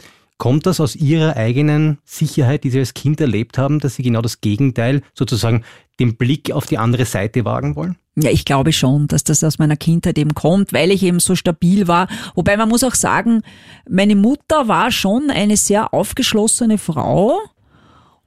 Kommt 0.45 0.67
das 0.67 0.79
aus 0.79 0.95
Ihrer 0.95 1.39
eigenen 1.39 1.97
Sicherheit, 2.05 2.65
die 2.65 2.71
Sie 2.71 2.79
als 2.79 2.93
Kind 2.93 3.19
erlebt 3.19 3.57
haben, 3.57 3.81
dass 3.81 3.95
Sie 3.95 4.03
genau 4.03 4.21
das 4.21 4.43
Gegenteil, 4.43 5.01
sozusagen 5.15 5.65
den 5.99 6.17
Blick 6.19 6.53
auf 6.53 6.67
die 6.67 6.77
andere 6.77 7.07
Seite 7.07 7.47
wagen 7.47 7.77
wollen? 7.77 7.97
Ja, 8.15 8.29
ich 8.29 8.45
glaube 8.45 8.75
schon, 8.75 9.09
dass 9.09 9.25
das 9.25 9.43
aus 9.43 9.59
meiner 9.59 9.79
Kindheit 9.79 10.19
eben 10.19 10.35
kommt, 10.35 10.75
weil 10.75 10.91
ich 10.91 11.03
eben 11.03 11.19
so 11.19 11.35
stabil 11.35 11.89
war. 11.89 12.09
Wobei 12.35 12.59
man 12.59 12.69
muss 12.69 12.85
auch 12.85 12.95
sagen, 12.95 13.41
meine 13.89 14.17
Mutter 14.17 14.69
war 14.69 14.91
schon 14.91 15.31
eine 15.31 15.57
sehr 15.57 15.95
aufgeschlossene 15.95 16.77
Frau. 16.77 17.41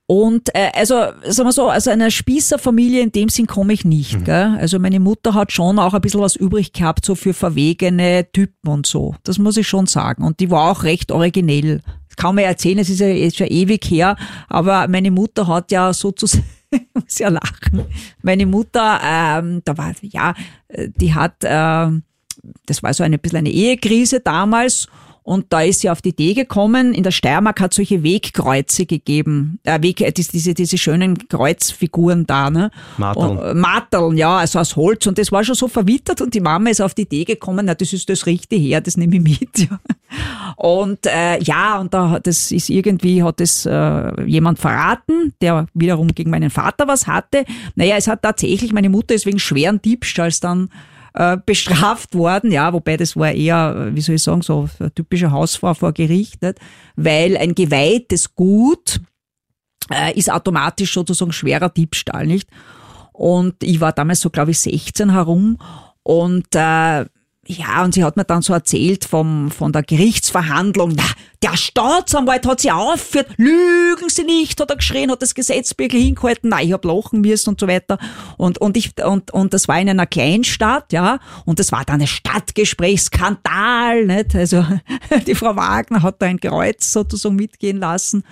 Und 0.08 0.56
äh, 0.56 0.72
also, 0.74 0.96
sagen 0.96 1.50
wir 1.50 1.52
so, 1.52 1.68
also 1.68 1.92
einer 1.92 2.10
Spießerfamilie 2.10 3.04
in 3.04 3.12
dem 3.12 3.30
Sinn 3.30 3.46
komme 3.46 3.74
ich 3.74 3.86
nicht. 3.86 4.22
Mhm. 4.22 4.24
Gell? 4.24 4.58
Also 4.60 4.80
meine 4.80 5.00
Mutter 5.00 5.36
hat 5.36 5.52
schon 5.52 5.78
auch 5.78 5.94
ein 5.94 6.02
bisschen 6.02 6.22
was 6.22 6.36
übrig 6.36 6.74
gehabt, 6.74 7.06
so 7.06 7.14
für 7.14 7.36
verwegene 7.36 8.26
Typen 8.32 8.72
und 8.72 8.88
so. 8.88 9.14
Das 9.22 9.38
muss 9.38 9.58
ich 9.58 9.68
schon 9.68 9.86
sagen. 9.86 10.24
Und 10.24 10.40
die 10.40 10.50
war 10.50 10.72
auch 10.72 10.82
recht 10.82 11.12
originell. 11.12 11.82
Kann 12.18 12.36
man 12.36 12.44
erzählen, 12.44 12.80
es 12.80 12.90
ist 12.90 13.00
ja, 13.00 13.08
ist 13.08 13.40
ja 13.40 13.46
ewig 13.46 13.86
her, 13.90 14.18
aber 14.50 14.90
meine 14.90 15.12
Mutter 15.12 15.48
hat 15.48 15.72
ja 15.72 15.94
sozusagen 15.94 16.44
muss 16.94 17.18
ja 17.20 17.30
lachen. 17.30 17.86
Meine 18.22 18.46
Mutter, 18.46 19.00
ähm, 19.02 19.62
da 19.64 19.78
war, 19.78 19.94
ja, 20.02 20.34
die 20.70 21.14
hat, 21.14 21.44
äh, 21.44 21.90
das 22.66 22.84
war 22.84 22.94
so 22.94 23.04
ein 23.04 23.18
bisschen 23.20 23.40
eine 23.40 23.50
Ehekrise 23.50 24.20
damals 24.20 24.88
und 25.28 25.48
da 25.50 25.62
ist 25.62 25.82
sie 25.82 25.90
auf 25.90 26.02
die 26.02 26.10
Idee 26.10 26.34
gekommen, 26.34 26.94
in 26.94 27.04
der 27.04 27.12
Steiermark 27.12 27.60
hat 27.60 27.74
solche 27.74 28.02
Wegkreuze 28.02 28.86
gegeben, 28.86 29.60
äh, 29.66 29.82
Weg, 29.82 30.00
äh, 30.00 30.14
diese, 30.14 30.54
diese 30.54 30.78
schönen 30.78 31.28
Kreuzfiguren 31.28 32.26
da, 32.26 32.50
ne? 32.50 32.72
Marteln. 32.98 33.38
Und, 33.38 33.58
Marteln, 33.60 34.16
ja, 34.16 34.38
also 34.38 34.60
aus 34.60 34.78
Holz 34.78 35.06
und 35.06 35.18
das 35.18 35.30
war 35.34 35.44
schon 35.44 35.56
so 35.56 35.68
verwittert 35.68 36.22
und 36.22 36.34
die 36.34 36.40
Mama 36.40 36.70
ist 36.70 36.80
auf 36.80 36.94
die 36.94 37.02
Idee 37.02 37.26
gekommen, 37.26 37.66
na, 37.66 37.76
das 37.76 37.92
ist 37.92 38.08
das 38.08 38.26
Richtige 38.26 38.56
her, 38.56 38.80
das 38.80 38.96
nehme 38.96 39.18
ich 39.18 39.22
mit, 39.22 39.60
ja. 39.70 39.82
Und 40.56 41.06
äh, 41.06 41.44
ja, 41.44 41.78
und 41.78 41.94
da 41.94 42.22
das 42.22 42.54
ist 42.54 42.70
irgendwie, 42.70 43.22
hat 43.22 43.42
es 43.42 43.66
äh, 43.66 44.22
jemand 44.24 44.60
verraten, 44.60 45.34
der 45.42 45.68
wiederum 45.74 46.08
gegen 46.08 46.32
meinen 46.32 46.50
Vater 46.50 46.88
was 46.88 47.06
hatte. 47.06 47.44
Naja, 47.76 47.98
es 47.98 48.08
hat 48.08 48.22
tatsächlich, 48.22 48.72
meine 48.72 48.90
Mutter 48.90 49.14
ist 49.14 49.26
wegen 49.26 49.40
schweren 49.40 49.82
Diebstahls 49.82 50.40
dann 50.40 50.70
äh, 51.14 51.38
bestraft 51.46 52.16
worden, 52.16 52.52
ja, 52.52 52.74
wobei 52.74 52.98
das 52.98 53.16
war 53.16 53.32
eher, 53.32 53.90
wie 53.94 54.02
soll 54.02 54.16
ich 54.16 54.24
sagen, 54.24 54.42
so 54.42 54.70
typische 54.96 55.32
Hausfrau 55.32 55.74
vor 55.74 55.94
Gericht, 55.94 56.42
nicht? 56.42 56.60
weil 56.96 57.38
ein 57.38 57.56
geweihtes 57.56 58.36
Gut 58.36 59.00
äh, 59.92 60.18
ist 60.18 60.32
automatisch 60.32 60.94
sozusagen 60.94 61.32
schwerer 61.32 61.70
Diebstahl, 61.70 62.28
nicht? 62.28 62.50
Und 63.14 63.56
ich 63.64 63.82
war 63.82 63.94
damals 63.94 64.20
so, 64.20 64.30
glaube 64.30 64.52
ich, 64.52 64.60
16 64.60 65.12
herum 65.12 65.58
und 66.04 66.48
äh, 66.54 67.06
ja, 67.48 67.84
und 67.84 67.94
sie 67.94 68.04
hat 68.04 68.18
mir 68.18 68.26
dann 68.26 68.42
so 68.42 68.52
erzählt 68.54 69.06
vom, 69.06 69.50
von 69.52 69.72
der 69.72 69.82
Gerichtsverhandlung. 69.82 70.94
Na, 70.96 71.04
der 71.42 71.56
Staatsanwalt 71.56 72.46
hat 72.46 72.60
sie 72.60 72.72
aufgeführt. 72.72 73.30
Lügen 73.38 74.10
Sie 74.10 74.24
nicht, 74.24 74.60
hat 74.60 74.70
er 74.70 74.76
geschrien, 74.76 75.12
hat 75.12 75.22
das 75.22 75.34
Gesetzbügel 75.34 76.00
hingehalten. 76.00 76.50
Nein, 76.50 76.68
ich 76.68 76.74
hab 76.74 76.84
lachen 76.84 77.22
müssen 77.22 77.52
und 77.52 77.60
so 77.60 77.68
weiter. 77.68 78.00
Und, 78.38 78.58
und 78.58 78.76
ich, 78.76 78.92
und, 79.02 79.32
und 79.32 79.54
das 79.54 79.70
war 79.70 79.80
in 79.80 79.90
einer 79.90 80.08
Kleinstadt, 80.08 80.92
ja. 80.92 81.20
Und 81.46 81.60
das 81.60 81.72
war 81.72 81.86
dann 81.86 82.02
ein 82.02 82.08
Stadtgesprächsskandal, 82.08 84.06
nicht? 84.06 84.36
Also, 84.36 84.66
die 85.28 85.36
Frau 85.36 85.56
Wagner 85.56 86.02
hat 86.02 86.22
da 86.22 86.26
ein 86.26 86.42
Kreuz 86.42 86.92
sozusagen 86.92 87.38
mitgehen 87.38 87.78
lassen. 87.78 88.24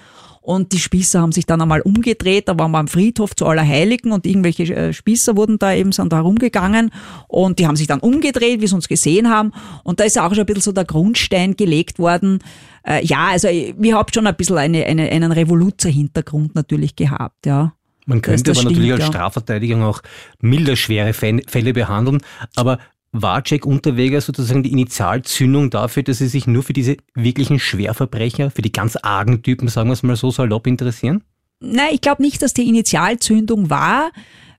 Und 0.46 0.74
die 0.74 0.80
Spießer 0.80 1.22
haben 1.22 1.32
sich 1.32 1.48
dann 1.48 1.60
einmal 1.60 1.82
umgedreht, 1.82 2.48
da 2.48 2.60
waren 2.60 2.70
wir 2.70 2.78
am 2.78 2.88
Friedhof 2.88 3.36
zu 3.36 3.48
Allerheiligen 3.48 4.12
und 4.12 4.28
irgendwelche 4.28 4.64
äh, 4.76 4.94
Spießer 4.94 5.36
wurden 5.36 5.58
da 5.58 5.74
eben, 5.74 5.92
sind 5.92 6.14
da 6.14 6.20
rumgegangen 6.20 6.92
und 7.28 7.58
die 7.58 7.66
haben 7.66 7.76
sich 7.76 7.88
dann 7.88 8.00
umgedreht, 8.00 8.62
wie 8.62 8.68
sie 8.68 8.76
uns 8.76 8.88
gesehen 8.88 9.32
haben. 9.32 9.54
Und 9.84 10.00
da 10.00 10.04
ist 10.04 10.20
auch 10.20 10.30
schon 10.30 10.42
ein 10.42 10.46
bisschen 10.46 10.62
so 10.62 10.72
der 10.72 10.86
Grundstein 10.86 11.56
gelegt 11.56 11.98
worden. 11.98 12.44
Äh, 12.86 13.04
ja, 13.04 13.30
also 13.30 13.48
wir 13.48 13.96
haben 13.96 14.14
schon 14.14 14.28
ein 14.28 14.36
bisschen 14.36 14.60
eine, 14.60 14.86
eine, 14.86 15.10
einen 15.10 15.32
Revoluzer-Hintergrund 15.32 16.54
natürlich 16.54 16.96
gehabt, 16.96 17.48
ja. 17.48 17.74
Man 18.06 18.22
könnte 18.22 18.52
aber 18.52 18.60
stimmt, 18.60 18.74
natürlich 18.76 18.94
als 18.94 19.08
Strafverteidigung 19.08 19.82
auch 19.82 20.04
milder 20.40 20.76
schwere 20.76 21.14
Fälle 21.14 21.74
behandeln, 21.74 22.22
aber 22.56 22.78
war 23.22 23.42
Jack 23.46 23.66
Unterweger 23.66 24.22
sozusagen 24.22 24.64
die 24.64 24.72
Initialzündung 24.72 25.70
dafür, 25.70 26.04
dass 26.04 26.18
Sie 26.18 26.28
sich 26.28 26.48
nur 26.48 26.64
für 26.64 26.74
diese 26.74 26.98
wirklichen 27.14 27.60
Schwerverbrecher, 27.60 28.52
für 28.52 28.62
die 28.62 28.72
ganz 28.72 28.98
argen 28.98 29.42
Typen, 29.42 29.68
sagen 29.68 29.90
wir 29.90 29.94
es 29.94 30.04
mal 30.04 30.16
so 30.16 30.32
salopp, 30.32 30.68
interessieren? 30.68 31.24
Nein, 31.60 31.90
ich 31.94 32.02
glaube 32.02 32.22
nicht, 32.22 32.42
dass 32.42 32.54
die 32.54 32.68
Initialzündung 32.68 33.70
war, 33.70 34.12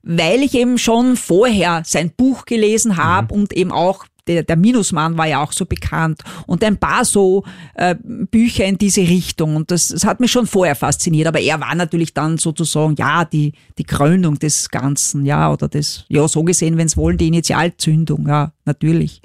weil 0.03 0.43
ich 0.43 0.55
eben 0.55 0.79
schon 0.79 1.17
vorher 1.17 1.83
sein 1.85 2.11
Buch 2.17 2.47
gelesen 2.47 2.97
habe 2.97 3.35
mhm. 3.35 3.43
und 3.43 3.53
eben 3.53 3.73
auch 3.73 4.07
der, 4.27 4.43
der 4.43 4.57
Minusmann 4.57 5.17
war 5.17 5.27
ja 5.27 5.43
auch 5.43 5.53
so 5.53 5.67
bekannt. 5.67 6.23
Und 6.47 6.63
ein 6.65 6.77
paar 6.77 7.05
so 7.05 7.45
äh, 7.75 7.95
Bücher 8.03 8.65
in 8.65 8.79
diese 8.79 9.03
Richtung. 9.03 9.57
Und 9.57 9.71
das, 9.71 9.89
das 9.89 10.05
hat 10.05 10.21
mich 10.21 10.33
schon 10.33 10.47
vorher 10.47 10.75
fasziniert, 10.75 11.27
aber 11.27 11.41
er 11.41 11.61
war 11.61 11.75
natürlich 11.75 12.15
dann 12.15 12.39
sozusagen, 12.39 12.95
ja, 12.97 13.25
die, 13.25 13.53
die 13.79 13.85
Krönung 13.85 14.39
des 14.39 14.71
Ganzen, 14.71 15.25
ja, 15.25 15.53
oder 15.53 15.69
das, 15.69 16.05
ja, 16.09 16.27
so 16.29 16.43
gesehen, 16.43 16.77
wenn 16.77 16.87
es 16.87 16.97
wollen, 16.97 17.19
die 17.19 17.29
Initialzündung, 17.29 18.27
ja, 18.29 18.53
natürlich. 18.65 19.21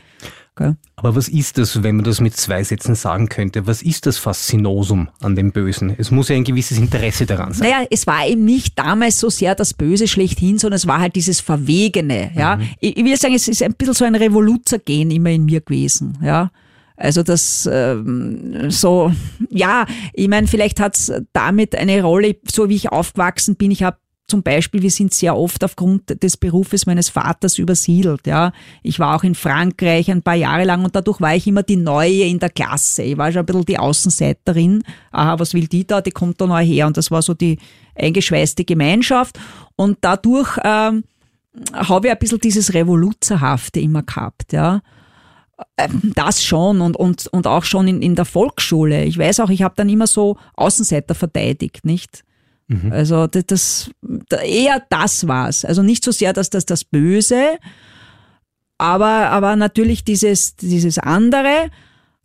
Gell? 0.61 0.75
Aber 0.95 1.15
was 1.15 1.27
ist 1.27 1.57
das, 1.57 1.81
wenn 1.81 1.95
man 1.95 2.05
das 2.05 2.21
mit 2.21 2.37
zwei 2.37 2.63
Sätzen 2.63 2.93
sagen 2.93 3.29
könnte? 3.29 3.65
Was 3.65 3.81
ist 3.81 4.05
das 4.05 4.19
Faszinosum 4.19 5.09
an 5.19 5.35
dem 5.35 5.51
Bösen? 5.51 5.95
Es 5.97 6.11
muss 6.11 6.29
ja 6.29 6.35
ein 6.35 6.43
gewisses 6.43 6.77
Interesse 6.77 7.25
daran 7.25 7.51
sein. 7.51 7.67
Naja, 7.67 7.87
es 7.89 8.05
war 8.05 8.27
eben 8.27 8.45
nicht 8.45 8.77
damals 8.77 9.19
so 9.19 9.31
sehr 9.31 9.55
das 9.55 9.73
Böse 9.73 10.07
schlechthin, 10.07 10.59
sondern 10.59 10.75
es 10.75 10.85
war 10.85 10.99
halt 10.99 11.15
dieses 11.15 11.39
Verwegene. 11.39 12.31
Ja? 12.35 12.57
Mhm. 12.57 12.69
Ich, 12.79 12.97
ich 12.97 13.03
will 13.03 13.17
sagen, 13.17 13.33
es 13.33 13.47
ist 13.47 13.63
ein 13.63 13.73
bisschen 13.73 13.95
so 13.95 14.05
ein 14.05 14.13
Revoluzergehen 14.13 15.09
immer 15.09 15.31
in 15.31 15.45
mir 15.45 15.61
gewesen. 15.61 16.19
Ja? 16.23 16.51
Also 16.95 17.23
das 17.23 17.67
ähm, 17.71 18.69
so, 18.69 19.11
ja, 19.49 19.87
ich 20.13 20.27
meine, 20.27 20.45
vielleicht 20.45 20.79
hat's 20.79 21.11
damit 21.33 21.75
eine 21.75 22.03
Rolle, 22.03 22.35
so 22.51 22.69
wie 22.69 22.75
ich 22.75 22.91
aufgewachsen 22.91 23.55
bin. 23.55 23.71
Ich 23.71 23.81
habe 23.81 23.97
zum 24.31 24.43
Beispiel, 24.43 24.81
wir 24.81 24.89
sind 24.89 25.13
sehr 25.13 25.35
oft 25.37 25.63
aufgrund 25.63 26.23
des 26.23 26.37
Berufes 26.37 26.85
meines 26.85 27.09
Vaters 27.09 27.57
übersiedelt. 27.57 28.25
Ja. 28.25 28.53
Ich 28.81 28.97
war 28.97 29.15
auch 29.15 29.23
in 29.23 29.35
Frankreich 29.35 30.09
ein 30.09 30.23
paar 30.23 30.35
Jahre 30.35 30.63
lang 30.63 30.85
und 30.85 30.95
dadurch 30.95 31.19
war 31.19 31.35
ich 31.35 31.45
immer 31.45 31.63
die 31.63 31.75
Neue 31.75 32.23
in 32.23 32.39
der 32.39 32.49
Klasse. 32.49 33.03
Ich 33.03 33.17
war 33.17 33.31
schon 33.31 33.41
ein 33.41 33.45
bisschen 33.45 33.65
die 33.65 33.77
Außenseiterin. 33.77 34.83
Aha, 35.11 35.37
was 35.37 35.53
will 35.53 35.67
die 35.67 35.85
da? 35.85 35.99
Die 35.99 36.11
kommt 36.11 36.39
da 36.39 36.47
neu 36.47 36.63
her. 36.63 36.87
Und 36.87 36.95
das 36.95 37.11
war 37.11 37.21
so 37.21 37.33
die 37.33 37.59
eingeschweißte 37.93 38.63
Gemeinschaft. 38.63 39.37
Und 39.75 39.97
dadurch 39.99 40.57
ähm, 40.63 41.03
habe 41.73 42.07
ich 42.07 42.13
ein 42.13 42.19
bisschen 42.19 42.39
dieses 42.39 42.73
Revoluzerhafte 42.73 43.81
immer 43.81 44.03
gehabt. 44.03 44.53
Ja 44.53 44.81
ähm, 45.77 46.13
das 46.15 46.41
schon 46.41 46.79
und, 46.79 46.95
und, 46.95 47.27
und 47.27 47.47
auch 47.47 47.65
schon 47.65 47.87
in, 47.87 48.01
in 48.01 48.15
der 48.15 48.25
Volksschule. 48.25 49.03
Ich 49.03 49.17
weiß 49.17 49.41
auch, 49.41 49.49
ich 49.49 49.61
habe 49.61 49.75
dann 49.75 49.89
immer 49.89 50.07
so 50.07 50.37
Außenseiter 50.55 51.15
verteidigt, 51.15 51.85
nicht? 51.85 52.23
Mhm. 52.71 52.91
Also 52.91 53.27
das, 53.27 53.45
das, 53.45 53.91
eher 54.43 54.81
das 54.89 55.27
war's. 55.27 55.65
Also 55.65 55.83
nicht 55.83 56.03
so 56.03 56.11
sehr, 56.11 56.31
dass 56.33 56.49
das 56.49 56.65
das 56.65 56.83
Böse, 56.85 57.57
aber, 58.77 59.29
aber 59.29 59.55
natürlich 59.55 60.03
dieses, 60.03 60.55
dieses 60.55 60.97
andere. 60.97 61.69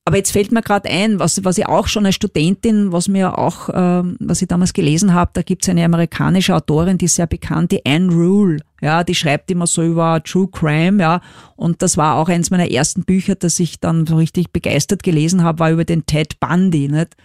Aber 0.04 0.18
jetzt 0.18 0.30
fällt 0.30 0.52
mir 0.52 0.62
gerade 0.62 0.88
ein, 0.88 1.18
was, 1.18 1.44
was 1.44 1.58
ich 1.58 1.66
auch 1.66 1.88
schon 1.88 2.06
als 2.06 2.14
Studentin, 2.14 2.92
was 2.92 3.08
mir 3.08 3.38
auch, 3.38 3.68
äh, 3.70 4.02
was 4.20 4.40
ich 4.40 4.46
damals 4.46 4.72
gelesen 4.72 5.12
habe, 5.14 5.32
da 5.34 5.42
gibt's 5.42 5.68
eine 5.68 5.84
amerikanische 5.84 6.54
Autorin, 6.54 6.96
die 6.96 7.06
ist 7.06 7.16
sehr 7.16 7.26
bekannt, 7.26 7.72
die 7.72 7.84
Anne 7.84 8.12
Rule. 8.12 8.60
Ja, 8.80 9.02
die 9.02 9.16
schreibt 9.16 9.50
immer 9.50 9.66
so 9.66 9.82
über 9.82 10.22
True 10.22 10.48
Crime, 10.48 11.02
ja. 11.02 11.20
Und 11.56 11.82
das 11.82 11.96
war 11.96 12.14
auch 12.14 12.28
eins 12.28 12.50
meiner 12.50 12.70
ersten 12.70 13.02
Bücher, 13.02 13.34
das 13.34 13.58
ich 13.58 13.80
dann 13.80 14.06
so 14.06 14.14
richtig 14.14 14.52
begeistert 14.52 15.02
gelesen 15.02 15.42
habe, 15.42 15.58
war 15.58 15.72
über 15.72 15.84
den 15.84 16.06
Ted 16.06 16.38
Bundy, 16.38 16.86
nicht? 16.86 17.16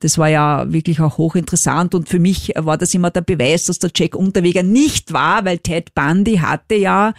Das 0.00 0.18
war 0.18 0.28
ja 0.28 0.72
wirklich 0.72 1.00
auch 1.00 1.18
hochinteressant 1.18 1.94
und 1.94 2.08
für 2.08 2.18
mich 2.18 2.52
war 2.56 2.78
das 2.78 2.94
immer 2.94 3.10
der 3.10 3.20
Beweis, 3.20 3.66
dass 3.66 3.78
der 3.78 3.90
Jack 3.94 4.14
Unterweger 4.14 4.62
nicht 4.62 5.12
war, 5.12 5.44
weil 5.44 5.58
Ted 5.58 5.94
Bundy 5.94 6.36
hatte 6.38 6.74
ja 6.74 7.12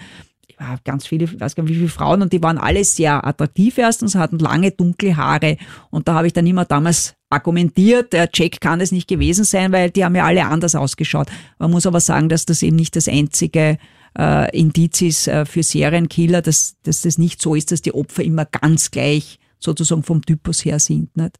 ganz 0.83 1.07
viele, 1.07 1.25
ich 1.25 1.39
weiß 1.39 1.55
gar 1.55 1.63
nicht 1.63 1.73
wie 1.73 1.77
viele 1.77 1.89
Frauen 1.89 2.21
und 2.21 2.33
die 2.33 2.43
waren 2.43 2.57
alle 2.57 2.83
sehr 2.83 3.25
attraktiv 3.25 3.77
erstens, 3.77 4.15
hatten 4.15 4.39
lange 4.39 4.71
dunkle 4.71 5.17
Haare 5.17 5.57
und 5.89 6.07
da 6.07 6.13
habe 6.13 6.27
ich 6.27 6.33
dann 6.33 6.45
immer 6.45 6.65
damals 6.65 7.15
argumentiert, 7.29 8.13
der 8.13 8.29
Jack 8.33 8.59
kann 8.61 8.81
es 8.81 8.91
nicht 8.91 9.07
gewesen 9.07 9.45
sein, 9.45 9.71
weil 9.71 9.89
die 9.89 10.03
haben 10.03 10.15
ja 10.15 10.25
alle 10.25 10.45
anders 10.45 10.75
ausgeschaut. 10.75 11.27
Man 11.59 11.71
muss 11.71 11.85
aber 11.85 11.99
sagen, 11.99 12.29
dass 12.29 12.45
das 12.45 12.61
eben 12.61 12.75
nicht 12.75 12.95
das 12.95 13.07
einzige 13.07 13.77
äh, 14.17 14.57
Indiz 14.57 15.01
ist 15.01 15.27
äh, 15.27 15.45
für 15.45 15.63
Serienkiller, 15.63 16.41
dass, 16.41 16.75
dass 16.83 17.01
das 17.01 17.17
nicht 17.17 17.41
so 17.41 17.55
ist, 17.55 17.71
dass 17.71 17.81
die 17.81 17.93
Opfer 17.93 18.23
immer 18.23 18.45
ganz 18.45 18.91
gleich 18.91 19.39
sozusagen 19.59 20.03
vom 20.03 20.25
Typus 20.25 20.65
her 20.65 20.79
sind. 20.79 21.15
Nicht? 21.15 21.37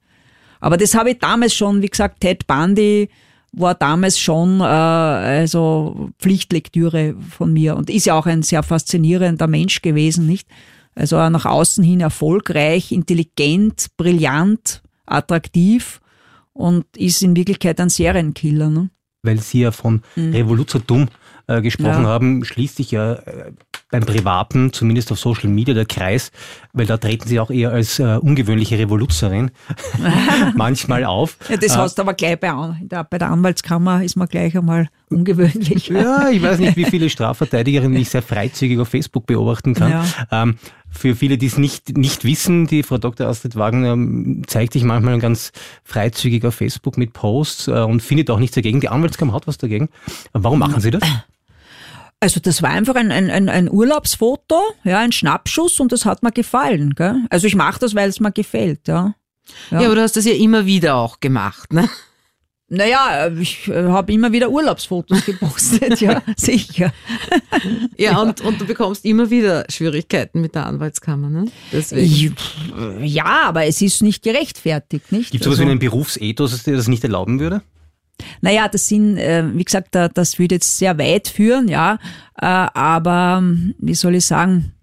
Aber 0.61 0.77
das 0.77 0.95
habe 0.95 1.11
ich 1.11 1.19
damals 1.19 1.53
schon, 1.53 1.81
wie 1.81 1.89
gesagt, 1.89 2.21
Ted 2.21 2.47
Bundy 2.47 3.09
war 3.51 3.75
damals 3.75 4.17
schon 4.17 4.61
äh, 4.61 4.63
also 4.63 6.09
Pflichtlektüre 6.19 7.15
von 7.29 7.51
mir 7.51 7.75
und 7.75 7.89
ist 7.89 8.05
ja 8.05 8.13
auch 8.13 8.25
ein 8.25 8.43
sehr 8.43 8.63
faszinierender 8.63 9.47
Mensch 9.47 9.81
gewesen, 9.81 10.25
nicht? 10.25 10.47
Also 10.95 11.17
nach 11.29 11.45
außen 11.45 11.83
hin 11.83 12.01
erfolgreich, 12.01 12.91
intelligent, 12.91 13.87
brillant, 13.97 14.81
attraktiv 15.05 16.01
und 16.53 16.85
ist 16.97 17.23
in 17.23 17.35
Wirklichkeit 17.35 17.79
ein 17.79 17.89
Serienkiller. 17.89 18.69
Ne? 18.69 18.89
Weil 19.23 19.39
Sie 19.39 19.61
ja 19.61 19.71
von 19.71 20.01
mhm. 20.15 20.33
Revoluzertum 20.33 21.07
äh, 21.57 21.61
gesprochen 21.61 22.03
ja. 22.03 22.09
haben, 22.09 22.43
schließt 22.43 22.77
sich 22.77 22.91
ja 22.91 23.13
äh, 23.13 23.51
beim 23.91 24.05
Privaten, 24.05 24.71
zumindest 24.73 25.11
auf 25.11 25.19
Social 25.19 25.49
Media, 25.49 25.73
der 25.73 25.85
Kreis, 25.85 26.31
weil 26.73 26.85
da 26.85 26.97
treten 26.97 27.27
Sie 27.27 27.39
auch 27.39 27.51
eher 27.51 27.71
als 27.71 27.99
äh, 27.99 28.17
ungewöhnliche 28.17 28.79
Revoluzerin 28.79 29.51
manchmal 30.55 31.03
auf. 31.05 31.37
Ja, 31.49 31.57
das 31.57 31.75
äh, 31.75 31.77
hast 31.77 31.97
du 31.97 32.03
aber 32.03 32.13
gleich 32.13 32.39
bei, 32.39 32.51
der, 32.81 33.03
bei 33.03 33.17
der 33.17 33.29
Anwaltskammer 33.29 34.03
ist 34.03 34.15
man 34.15 34.27
gleich 34.27 34.57
einmal 34.57 34.87
ungewöhnlich. 35.09 35.89
Ja, 35.89 36.29
ich 36.29 36.41
weiß 36.41 36.59
nicht, 36.59 36.77
wie 36.77 36.85
viele 36.85 37.09
Strafverteidigerinnen 37.11 37.97
ich 37.97 38.09
sehr 38.09 38.21
freizügig 38.21 38.79
auf 38.79 38.89
Facebook 38.89 39.25
beobachten 39.25 39.73
kann. 39.73 39.91
Ja. 39.91 40.05
Ähm, 40.31 40.55
für 40.89 41.15
viele, 41.15 41.37
die 41.37 41.45
es 41.45 41.57
nicht, 41.57 41.97
nicht 41.97 42.25
wissen, 42.25 42.67
die 42.67 42.83
Frau 42.83 42.97
Dr. 42.97 43.27
Astrid 43.27 43.55
Wagner 43.55 43.93
ähm, 43.93 44.43
zeigt 44.47 44.73
sich 44.73 44.83
manchmal 44.83 45.19
ganz 45.19 45.51
freizügig 45.83 46.45
auf 46.45 46.55
Facebook 46.55 46.97
mit 46.97 47.13
Posts 47.13 47.67
äh, 47.69 47.71
und 47.71 48.01
findet 48.01 48.29
auch 48.29 48.39
nichts 48.39 48.55
dagegen. 48.55 48.81
Die 48.81 48.89
Anwaltskammer 48.89 49.33
hat 49.33 49.47
was 49.47 49.57
dagegen. 49.57 49.89
Warum 50.33 50.59
machen 50.59 50.81
Sie 50.81 50.91
das? 50.91 51.03
Also 52.23 52.39
das 52.39 52.61
war 52.61 52.69
einfach 52.69 52.93
ein, 52.93 53.11
ein, 53.11 53.49
ein 53.49 53.69
Urlaubsfoto, 53.69 54.61
ja, 54.83 54.99
ein 54.99 55.11
Schnappschuss 55.11 55.79
und 55.79 55.91
das 55.91 56.05
hat 56.05 56.21
mir 56.21 56.31
gefallen. 56.31 56.93
Gell? 56.93 57.15
Also 57.31 57.47
ich 57.47 57.55
mache 57.55 57.79
das, 57.79 57.95
weil 57.95 58.09
es 58.09 58.19
mir 58.19 58.31
gefällt. 58.31 58.87
Ja. 58.87 59.15
ja. 59.71 59.81
ja, 59.81 59.87
aber 59.87 59.95
du 59.95 60.01
hast 60.03 60.15
das 60.15 60.25
ja 60.25 60.33
immer 60.33 60.67
wieder 60.67 60.95
auch 60.95 61.19
gemacht, 61.19 61.73
ne? 61.73 61.89
Naja, 62.73 63.27
ich 63.27 63.67
äh, 63.67 63.87
habe 63.87 64.13
immer 64.13 64.31
wieder 64.31 64.49
Urlaubsfotos 64.49 65.25
gepostet, 65.25 65.99
ja, 65.99 66.21
sicher. 66.37 66.93
Ja, 67.97 68.21
und, 68.21 68.39
und 68.39 68.61
du 68.61 68.65
bekommst 68.65 69.03
immer 69.03 69.29
wieder 69.29 69.65
Schwierigkeiten 69.67 70.39
mit 70.39 70.55
der 70.55 70.67
Anwaltskammer, 70.67 71.29
ne? 71.29 71.45
Deswegen. 71.73 72.33
Ja, 73.01 73.47
aber 73.47 73.65
es 73.65 73.81
ist 73.81 74.01
nicht 74.03 74.23
gerechtfertigt, 74.23 75.11
nicht? 75.11 75.31
Gibt 75.31 75.41
es 75.41 75.45
sowas 75.45 75.59
also, 75.59 75.67
wie 75.67 75.71
einen 75.71 75.79
Berufsethos, 75.79 76.51
das 76.51 76.63
dir 76.63 76.77
das 76.77 76.87
nicht 76.87 77.03
erlauben 77.03 77.41
würde? 77.41 77.61
Naja, 78.41 78.67
das 78.67 78.87
sind, 78.87 79.17
äh, 79.17 79.43
wie 79.53 79.63
gesagt, 79.63 79.95
das 79.95 80.39
würde 80.39 80.55
jetzt 80.55 80.77
sehr 80.77 80.97
weit 80.97 81.27
führen, 81.27 81.67
ja. 81.67 81.99
Äh, 82.39 82.45
aber 82.45 83.43
wie 83.79 83.95
soll 83.95 84.15
ich 84.15 84.25
sagen? 84.25 84.73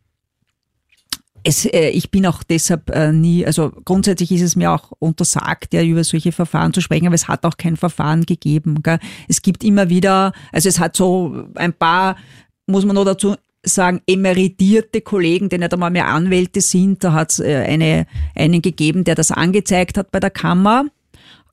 Es, 1.44 1.64
äh, 1.66 1.90
ich 1.90 2.10
bin 2.10 2.26
auch 2.26 2.42
deshalb 2.42 2.92
nie, 3.12 3.46
also 3.46 3.70
grundsätzlich 3.84 4.32
ist 4.32 4.42
es 4.42 4.56
mir 4.56 4.72
auch 4.72 4.92
untersagt, 4.98 5.72
ja, 5.72 5.82
über 5.82 6.04
solche 6.04 6.32
Verfahren 6.32 6.72
zu 6.72 6.80
sprechen, 6.80 7.06
aber 7.06 7.14
es 7.14 7.28
hat 7.28 7.44
auch 7.44 7.56
kein 7.56 7.76
Verfahren 7.76 8.26
gegeben. 8.26 8.82
Gell? 8.82 8.98
Es 9.28 9.42
gibt 9.42 9.64
immer 9.64 9.88
wieder, 9.88 10.32
also 10.52 10.68
es 10.68 10.78
hat 10.78 10.96
so 10.96 11.46
ein 11.54 11.72
paar, 11.72 12.16
muss 12.66 12.84
man 12.84 12.96
noch 12.96 13.04
dazu 13.04 13.36
sagen, 13.62 14.00
emeritierte 14.06 15.00
Kollegen, 15.00 15.48
die 15.48 15.58
nicht 15.58 15.72
einmal 15.72 15.90
mehr 15.90 16.08
Anwälte 16.08 16.60
sind. 16.60 17.02
Da 17.02 17.12
hat 17.12 17.32
es 17.32 17.40
eine, 17.40 18.06
einen 18.34 18.62
gegeben, 18.62 19.04
der 19.04 19.14
das 19.14 19.30
angezeigt 19.30 19.98
hat 19.98 20.10
bei 20.10 20.20
der 20.20 20.30
Kammer. 20.30 20.86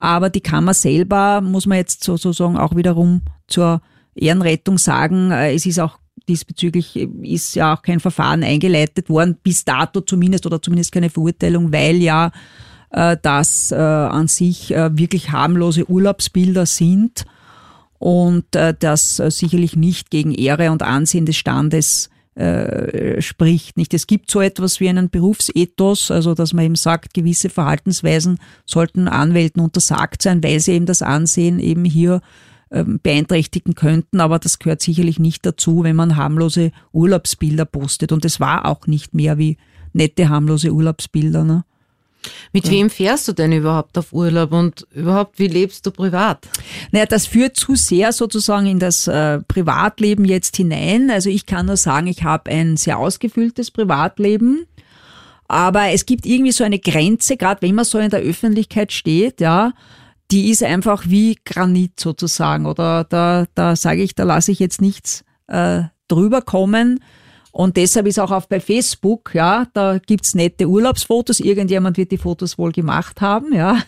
Aber 0.05 0.29
die 0.29 0.41
Kammer 0.41 0.75
selber, 0.75 1.41
muss 1.41 1.65
man 1.65 1.79
jetzt 1.79 2.03
sozusagen 2.03 2.57
auch 2.57 2.75
wiederum 2.75 3.23
zur 3.47 3.81
Ehrenrettung 4.13 4.77
sagen, 4.77 5.31
äh, 5.31 5.55
es 5.55 5.65
ist 5.65 5.79
auch 5.79 5.97
diesbezüglich 6.29 6.95
ist 7.23 7.55
ja 7.55 7.73
auch 7.73 7.81
kein 7.81 7.99
Verfahren 7.99 8.43
eingeleitet 8.43 9.09
worden, 9.09 9.35
bis 9.41 9.65
dato 9.65 10.01
zumindest 10.01 10.45
oder 10.45 10.61
zumindest 10.61 10.91
keine 10.91 11.09
Verurteilung, 11.09 11.73
weil 11.73 11.95
ja 11.95 12.31
äh, 12.91 13.17
das 13.19 13.71
äh, 13.71 13.77
an 13.77 14.27
sich 14.27 14.69
wirklich 14.69 15.31
harmlose 15.31 15.89
Urlaubsbilder 15.89 16.67
sind 16.67 17.25
und 17.97 18.45
das 18.51 19.15
sicherlich 19.15 19.75
nicht 19.75 20.11
gegen 20.11 20.33
Ehre 20.33 20.69
und 20.69 20.83
Ansehen 20.83 21.25
des 21.25 21.37
Standes 21.37 22.11
äh, 22.35 23.21
spricht. 23.21 23.77
Nicht, 23.77 23.93
es 23.93 24.07
gibt 24.07 24.29
so 24.29 24.41
etwas 24.41 24.79
wie 24.79 24.89
einen 24.89 25.09
Berufsethos, 25.09 26.11
also 26.11 26.33
dass 26.33 26.53
man 26.53 26.65
eben 26.65 26.75
sagt, 26.75 27.13
gewisse 27.13 27.49
Verhaltensweisen 27.49 28.39
sollten 28.65 29.07
Anwälten 29.07 29.61
untersagt 29.61 30.21
sein, 30.21 30.43
weil 30.43 30.59
sie 30.59 30.73
eben 30.73 30.85
das 30.85 31.01
Ansehen 31.01 31.59
eben 31.59 31.85
hier 31.85 32.21
ähm, 32.71 32.99
beeinträchtigen 33.01 33.75
könnten, 33.75 34.19
aber 34.19 34.39
das 34.39 34.59
gehört 34.59 34.81
sicherlich 34.81 35.17
nicht 35.17 35.45
dazu, 35.45 35.83
wenn 35.83 35.95
man 35.95 36.17
harmlose 36.17 36.71
Urlaubsbilder 36.91 37.63
postet. 37.65 38.11
Und 38.11 38.25
es 38.25 38.39
war 38.39 38.65
auch 38.65 38.85
nicht 38.87 39.13
mehr 39.13 39.37
wie 39.37 39.57
nette 39.93 40.29
harmlose 40.29 40.71
Urlaubsbilder. 40.71 41.43
Ne? 41.43 41.63
Mit 42.53 42.69
wem 42.69 42.89
fährst 42.89 43.27
du 43.27 43.33
denn 43.33 43.51
überhaupt 43.51 43.97
auf 43.97 44.13
Urlaub 44.13 44.51
und 44.51 44.87
überhaupt, 44.93 45.39
wie 45.39 45.47
lebst 45.47 45.85
du 45.85 45.91
privat? 45.91 46.47
Naja, 46.91 47.05
das 47.05 47.25
führt 47.25 47.57
zu 47.57 47.75
sehr 47.75 48.11
sozusagen 48.11 48.67
in 48.67 48.79
das 48.79 49.07
äh, 49.07 49.39
Privatleben 49.41 50.25
jetzt 50.25 50.55
hinein. 50.55 51.09
Also 51.11 51.29
ich 51.29 51.45
kann 51.45 51.65
nur 51.65 51.77
sagen, 51.77 52.07
ich 52.07 52.23
habe 52.23 52.51
ein 52.51 52.77
sehr 52.77 52.97
ausgefülltes 52.97 53.71
Privatleben. 53.71 54.65
Aber 55.47 55.89
es 55.89 56.05
gibt 56.05 56.25
irgendwie 56.25 56.51
so 56.51 56.63
eine 56.63 56.79
Grenze, 56.79 57.37
gerade 57.37 57.61
wenn 57.61 57.75
man 57.75 57.85
so 57.85 57.99
in 57.99 58.09
der 58.09 58.21
Öffentlichkeit 58.21 58.91
steht, 58.91 59.41
ja, 59.41 59.73
die 60.31 60.49
ist 60.49 60.63
einfach 60.63 61.05
wie 61.07 61.37
Granit 61.45 61.99
sozusagen. 61.99 62.65
Oder 62.65 63.03
da, 63.03 63.45
da 63.53 63.75
sage 63.75 64.01
ich, 64.01 64.15
da 64.15 64.23
lasse 64.23 64.51
ich 64.51 64.59
jetzt 64.59 64.81
nichts 64.81 65.23
äh, 65.47 65.83
drüber 66.07 66.41
kommen. 66.41 66.99
Und 67.55 67.77
deshalb 67.77 68.05
ist 68.05 68.19
auch 68.19 68.31
auf 68.31 68.49
bei 68.49 68.59
Facebook, 68.59 69.33
ja, 69.33 69.65
da 69.71 69.97
gibt's 69.97 70.35
nette 70.35 70.67
Urlaubsfotos. 70.67 71.39
Irgendjemand 71.39 71.95
wird 71.95 72.11
die 72.11 72.17
Fotos 72.17 72.57
wohl 72.57 72.73
gemacht 72.73 73.21
haben, 73.21 73.53
ja. 73.53 73.81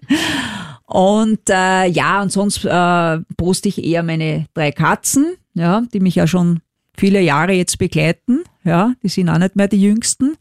und 0.86 1.48
äh, 1.48 1.86
ja, 1.86 2.20
und 2.20 2.32
sonst 2.32 2.64
äh, 2.64 3.18
poste 3.36 3.68
ich 3.68 3.84
eher 3.84 4.02
meine 4.02 4.46
drei 4.54 4.72
Katzen, 4.72 5.36
ja, 5.54 5.84
die 5.94 6.00
mich 6.00 6.16
ja 6.16 6.26
schon 6.26 6.62
viele 6.98 7.20
Jahre 7.20 7.52
jetzt 7.52 7.78
begleiten. 7.78 8.40
Ja, 8.64 8.94
die 9.04 9.08
sind 9.08 9.28
auch 9.28 9.38
nicht 9.38 9.54
mehr 9.54 9.68
die 9.68 9.80
jüngsten. 9.80 10.34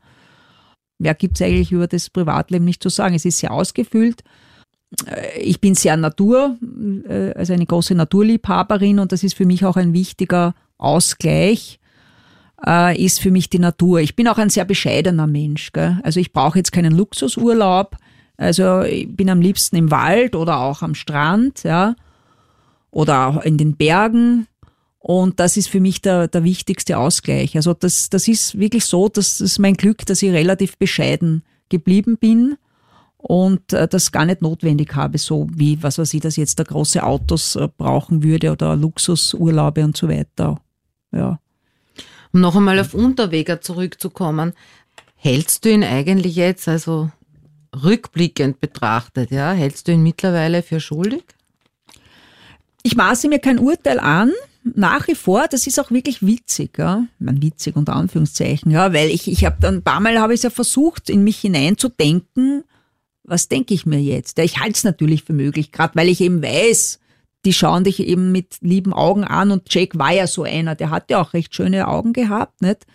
Mehr 0.98 1.14
gibt's 1.14 1.44
eigentlich 1.44 1.72
über 1.72 1.86
das 1.86 2.10
Privatleben 2.10 2.66
nicht 2.66 2.82
zu 2.82 2.90
sagen. 2.90 3.14
Es 3.14 3.26
ist 3.26 3.38
sehr 3.38 3.52
ausgefüllt. 3.52 4.24
Äh, 5.06 5.40
ich 5.40 5.62
bin 5.62 5.76
sehr 5.76 5.98
Natur, 5.98 6.58
äh, 7.08 7.32
also 7.34 7.54
eine 7.54 7.68
große 7.68 7.94
Naturliebhaberin 7.94 8.98
und 8.98 9.12
das 9.12 9.24
ist 9.24 9.36
für 9.36 9.46
mich 9.46 9.66
auch 9.66 9.78
ein 9.78 9.94
wichtiger 9.94 10.56
Ausgleich 10.80 11.80
äh, 12.66 13.02
ist 13.02 13.20
für 13.20 13.32
mich 13.32 13.50
die 13.50 13.60
Natur. 13.60 14.00
Ich 14.00 14.16
bin 14.16 14.28
auch 14.28 14.38
ein 14.38 14.50
sehr 14.50 14.66
bescheidener 14.66 15.28
Mensch. 15.28 15.72
Gell? 15.72 16.00
Also 16.04 16.20
ich 16.20 16.34
brauche 16.34 16.58
jetzt 16.58 16.72
keinen 16.72 16.96
Luxusurlaub. 16.96 17.98
Also 18.38 18.82
ich 18.82 19.14
bin 19.16 19.30
am 19.30 19.42
liebsten 19.42 19.76
im 19.76 19.92
Wald 19.92 20.36
oder 20.36 20.60
auch 20.62 20.82
am 20.82 20.96
Strand, 20.96 21.64
ja, 21.64 21.96
oder 22.90 23.28
auch 23.28 23.42
in 23.44 23.58
den 23.58 23.76
Bergen. 23.76 24.48
Und 25.00 25.40
das 25.40 25.58
ist 25.58 25.70
für 25.70 25.80
mich 25.80 26.02
der, 26.02 26.28
der 26.28 26.44
wichtigste 26.44 26.98
Ausgleich. 26.98 27.56
Also 27.56 27.74
das, 27.74 28.10
das 28.10 28.28
ist 28.28 28.58
wirklich 28.58 28.86
so, 28.86 29.10
das 29.10 29.42
ist 29.42 29.60
mein 29.60 29.76
Glück, 29.76 30.06
dass 30.06 30.22
ich 30.22 30.32
relativ 30.32 30.78
bescheiden 30.78 31.44
geblieben 31.70 32.18
bin 32.18 32.58
und 33.18 33.74
äh, 33.74 33.88
das 33.88 34.12
gar 34.12 34.26
nicht 34.26 34.42
notwendig 34.42 34.96
habe, 34.96 35.18
so 35.18 35.48
wie, 35.54 35.82
was 35.84 35.98
weiß 35.98 36.14
ich, 36.14 36.22
dass 36.22 36.38
jetzt 36.38 36.60
da 36.60 36.64
große 36.64 37.04
Autos 37.04 37.56
äh, 37.56 37.68
brauchen 37.78 38.24
würde 38.24 38.52
oder 38.52 38.76
Luxusurlaube 38.76 39.84
und 39.84 39.96
so 39.96 40.08
weiter. 40.10 40.62
Ja. 41.12 41.40
Um 42.32 42.42
noch 42.42 42.56
einmal 42.56 42.80
auf 42.80 42.94
Unterweger 42.94 43.62
zurückzukommen, 43.62 44.54
hältst 45.16 45.66
du 45.66 45.72
ihn 45.72 45.84
eigentlich 45.84 46.36
jetzt, 46.36 46.68
also 46.68 47.10
rückblickend 47.76 48.60
betrachtet, 48.60 49.32
ja, 49.32 49.52
hältst 49.52 49.88
du 49.88 49.92
ihn 49.92 50.04
mittlerweile 50.04 50.64
für 50.64 50.80
schuldig? 50.80 51.24
Ich 52.84 52.96
maße 52.96 53.28
mir 53.28 53.40
kein 53.40 53.60
Urteil 53.60 54.00
an, 54.00 54.32
nach 54.64 55.08
wie 55.08 55.16
vor, 55.16 55.48
das 55.50 55.68
ist 55.68 55.80
auch 55.80 55.92
wirklich 55.92 56.26
witzig, 56.26 56.78
ja, 56.78 57.06
man 57.20 57.42
witzig 57.42 57.76
unter 57.76 57.96
Anführungszeichen, 57.96 58.72
ja, 58.72 58.94
weil 58.94 59.10
ich, 59.10 59.30
ich 59.30 59.46
habe 59.46 59.58
dann 59.60 59.76
ein 59.76 59.84
paar 59.84 60.00
Mal 60.00 60.20
habe 60.20 60.34
ich 60.34 60.44
ja 60.44 60.50
versucht, 60.50 61.10
in 61.10 61.24
mich 61.24 61.40
hineinzudenken, 61.40 62.64
was 63.24 63.48
denke 63.48 63.74
ich 63.74 63.86
mir 63.86 64.02
jetzt? 64.02 64.40
Ich 64.40 64.60
halte 64.60 64.74
es 64.74 64.84
natürlich 64.84 65.24
für 65.24 65.34
möglich, 65.34 65.72
gerade 65.72 65.96
weil 65.96 66.10
ich 66.10 66.22
eben 66.22 66.42
weiß, 66.42 67.00
die 67.46 67.54
schauen 67.54 67.84
dich 67.84 68.00
eben 68.02 68.32
mit 68.32 68.58
lieben 68.62 68.94
Augen 68.94 69.24
an 69.24 69.52
und 69.52 69.74
Jake 69.74 69.98
war 69.98 70.12
ja 70.12 70.28
so 70.28 70.44
einer, 70.44 70.76
der 70.76 70.90
hatte 70.90 71.20
auch 71.20 71.34
recht 71.34 71.56
schöne 71.56 71.88
Augen 71.88 72.14
gehabt, 72.14 72.62
nicht? 72.62 72.86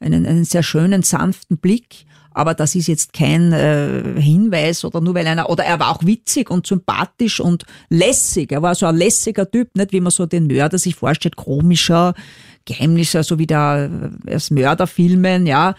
Einen, 0.00 0.26
einen 0.26 0.44
sehr 0.44 0.64
schönen, 0.64 1.02
sanften 1.02 1.58
Blick. 1.58 2.06
Aber 2.34 2.54
das 2.54 2.74
ist 2.74 2.88
jetzt 2.88 3.12
kein 3.12 3.52
äh, 3.52 4.20
Hinweis 4.20 4.84
oder 4.84 5.00
nur 5.00 5.14
weil 5.14 5.26
einer, 5.26 5.50
oder 5.50 5.64
er 5.64 5.78
war 5.78 5.90
auch 5.90 6.04
witzig 6.04 6.50
und 6.50 6.66
sympathisch 6.66 7.40
und 7.40 7.64
lässig. 7.88 8.50
Er 8.52 8.62
war 8.62 8.74
so 8.74 8.86
ein 8.86 8.96
lässiger 8.96 9.50
Typ, 9.50 9.76
nicht 9.76 9.92
wie 9.92 10.00
man 10.00 10.10
so 10.10 10.26
den 10.26 10.46
Mörder 10.46 10.78
sich 10.78 10.94
vorstellt, 10.94 11.36
komischer, 11.36 12.14
Geheimnisse, 12.64 13.22
so 13.22 13.38
wie 13.38 13.46
der, 13.46 13.90
aus 14.32 14.50
Mörderfilmen, 14.50 15.46
ja. 15.46 15.74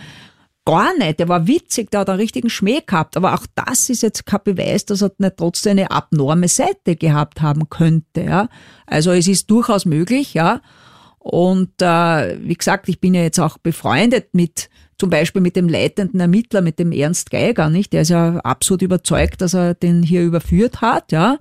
Gar 0.65 0.97
nicht, 0.97 1.19
der 1.19 1.27
war 1.27 1.45
witzig, 1.45 1.91
der 1.91 2.01
hat 2.01 2.09
einen 2.09 2.19
richtigen 2.19 2.49
Schmäh 2.49 2.81
gehabt, 2.85 3.17
aber 3.17 3.33
auch 3.33 3.45
das 3.53 3.89
ist 3.89 4.01
jetzt 4.01 4.25
kein 4.25 4.39
Beweis, 4.45 4.85
dass 4.85 5.01
er 5.01 5.11
nicht 5.17 5.35
trotzdem 5.35 5.71
eine 5.71 5.91
abnorme 5.91 6.47
Seite 6.47 6.95
gehabt 6.95 7.41
haben 7.41 7.69
könnte, 7.69 8.21
ja. 8.21 8.47
Also 8.85 9.11
es 9.11 9.27
ist 9.27 9.51
durchaus 9.51 9.85
möglich, 9.85 10.33
ja. 10.33 10.61
Und 11.19 11.81
äh, 11.81 12.37
wie 12.41 12.55
gesagt, 12.55 12.87
ich 12.87 13.01
bin 13.01 13.13
ja 13.13 13.23
jetzt 13.23 13.39
auch 13.39 13.57
befreundet 13.57 14.33
mit 14.33 14.69
zum 14.97 15.09
Beispiel 15.09 15.41
mit 15.41 15.55
dem 15.55 15.67
leitenden 15.67 16.19
Ermittler, 16.19 16.61
mit 16.61 16.79
dem 16.79 16.93
Ernst 16.93 17.29
Geiger, 17.31 17.69
nicht? 17.69 17.91
Der 17.91 18.03
ist 18.03 18.09
ja 18.09 18.37
absolut 18.37 18.83
überzeugt, 18.83 19.41
dass 19.41 19.53
er 19.53 19.73
den 19.73 20.01
hier 20.01 20.21
überführt 20.21 20.79
hat, 20.79 21.11
ja. 21.11 21.39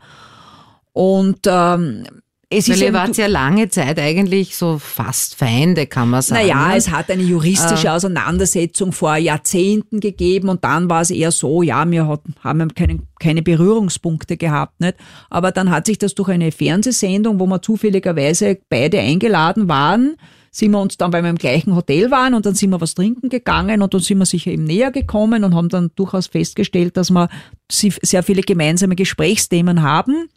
Und 0.93 1.41
ähm, 1.47 2.05
es 2.53 2.69
Weil 2.69 2.77
ist 2.77 2.83
ihr 2.83 2.93
wart 2.93 3.17
ja 3.17 3.27
lange 3.27 3.69
Zeit 3.69 3.99
eigentlich 3.99 4.57
so 4.57 4.79
fast 4.79 5.35
Feinde, 5.35 5.87
kann 5.87 6.11
man 6.11 6.23
sagen. 6.23 6.43
Naja, 6.43 6.69
ne? 6.69 6.77
es 6.77 6.91
hat 6.91 7.11
eine 7.11 7.23
juristische 7.23 7.87
äh, 7.87 7.91
Auseinandersetzung 7.91 8.93
vor 8.93 9.17
Jahrzehnten 9.17 10.01
gegeben 10.01 10.49
und 10.49 10.63
dann 10.65 10.91
war 10.91 11.01
es 11.03 11.11
eher 11.11 11.33
so, 11.33 11.63
ja, 11.63 11.91
wir 11.91 12.19
haben 12.43 12.75
keine, 12.75 13.01
keine 13.19 13.43
Berührungspunkte 13.43 14.37
gehabt, 14.37 14.81
nicht? 14.81 14.97
Aber 15.31 15.53
dann 15.53 15.71
hat 15.71 15.87
sich 15.87 15.99
das 15.99 16.15
durch 16.15 16.29
eine 16.29 16.53
Fernsehsendung, 16.53 17.41
wo 17.41 17.47
wir 17.47 17.63
zufälligerweise 17.63 18.59
beide 18.69 19.01
eingeladen 19.01 19.69
waren, 19.69 20.17
sind 20.55 20.73
wir 20.73 20.81
uns 20.81 20.99
dann, 20.99 21.13
wir 21.13 21.21
im 21.21 21.37
gleichen 21.37 21.75
Hotel 21.75 22.11
waren 22.11 22.35
und 22.35 22.45
dann 22.45 22.55
sind 22.55 22.71
wir 22.71 22.81
was 22.81 22.95
trinken 22.95 23.31
gegangen 23.31 23.81
und 23.81 23.95
dann 23.95 24.03
sind 24.03 24.19
wir 24.19 24.27
sicher 24.27 24.51
eben 24.51 24.65
näher 24.65 24.91
gekommen 24.91 25.45
und 25.45 25.55
haben 25.55 25.71
dann 25.71 25.91
durchaus 25.97 26.27
festgestellt, 26.27 26.99
dass 26.99 27.11
wir 27.11 27.31
sehr 27.71 28.23
viele 28.23 28.43
gemeinsame 28.43 28.95
Gesprächsthemen 28.95 29.83
haben. 29.83 30.29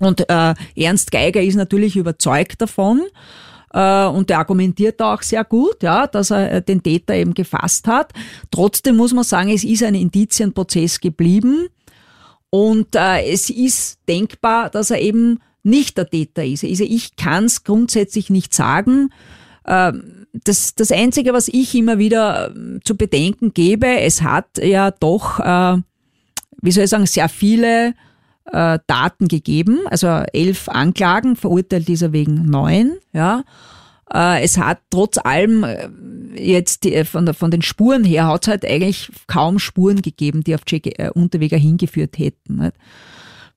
Und 0.00 0.28
äh, 0.28 0.54
Ernst 0.76 1.12
Geiger 1.12 1.42
ist 1.42 1.56
natürlich 1.56 1.96
überzeugt 1.96 2.60
davon 2.60 3.02
äh, 3.72 4.06
und 4.06 4.30
der 4.30 4.38
argumentiert 4.38 5.00
auch 5.00 5.22
sehr 5.22 5.44
gut, 5.44 5.82
ja, 5.82 6.06
dass 6.06 6.30
er 6.30 6.52
äh, 6.52 6.62
den 6.62 6.82
Täter 6.82 7.14
eben 7.14 7.34
gefasst 7.34 7.86
hat. 7.86 8.12
Trotzdem 8.50 8.96
muss 8.96 9.12
man 9.12 9.24
sagen, 9.24 9.50
es 9.50 9.64
ist 9.64 9.82
ein 9.82 9.94
Indizienprozess 9.94 11.00
geblieben 11.00 11.68
und 12.50 12.94
äh, 12.94 13.30
es 13.30 13.50
ist 13.50 13.98
denkbar, 14.08 14.70
dass 14.70 14.90
er 14.90 15.00
eben 15.00 15.40
nicht 15.62 15.96
der 15.96 16.08
Täter 16.08 16.44
ist. 16.44 16.64
Also 16.64 16.84
ich 16.84 17.16
kann 17.16 17.44
es 17.44 17.64
grundsätzlich 17.64 18.30
nicht 18.30 18.52
sagen. 18.52 19.10
Ähm, 19.66 20.26
das, 20.32 20.74
das 20.74 20.90
Einzige, 20.90 21.32
was 21.32 21.48
ich 21.48 21.74
immer 21.74 21.98
wieder 21.98 22.50
ähm, 22.54 22.80
zu 22.84 22.96
bedenken 22.96 23.54
gebe, 23.54 24.00
es 24.00 24.22
hat 24.22 24.58
ja 24.58 24.90
doch, 24.90 25.40
äh, 25.40 25.78
wie 26.60 26.72
soll 26.72 26.84
ich 26.84 26.90
sagen, 26.90 27.06
sehr 27.06 27.28
viele 27.28 27.94
äh, 28.50 28.78
Daten 28.86 29.28
gegeben, 29.28 29.80
also 29.86 30.08
elf 30.32 30.68
Anklagen, 30.68 31.36
verurteilt 31.36 31.88
dieser 31.88 32.12
wegen 32.12 32.46
neun, 32.46 32.92
ja. 33.12 33.44
Äh, 34.12 34.42
es 34.42 34.58
hat 34.58 34.80
trotz 34.90 35.18
allem 35.18 35.64
jetzt 36.34 36.84
die, 36.84 37.04
von, 37.04 37.24
der, 37.24 37.34
von 37.34 37.50
den 37.50 37.62
Spuren 37.62 38.04
her 38.04 38.26
hat 38.26 38.42
es 38.42 38.48
halt 38.48 38.64
eigentlich 38.64 39.10
kaum 39.26 39.58
Spuren 39.58 40.02
gegeben, 40.02 40.44
die 40.44 40.54
auf 40.54 40.62
Jack 40.66 40.88
Unterweger 41.14 41.56
hingeführt 41.56 42.18
hätten. 42.18 42.56
Nicht? 42.56 42.74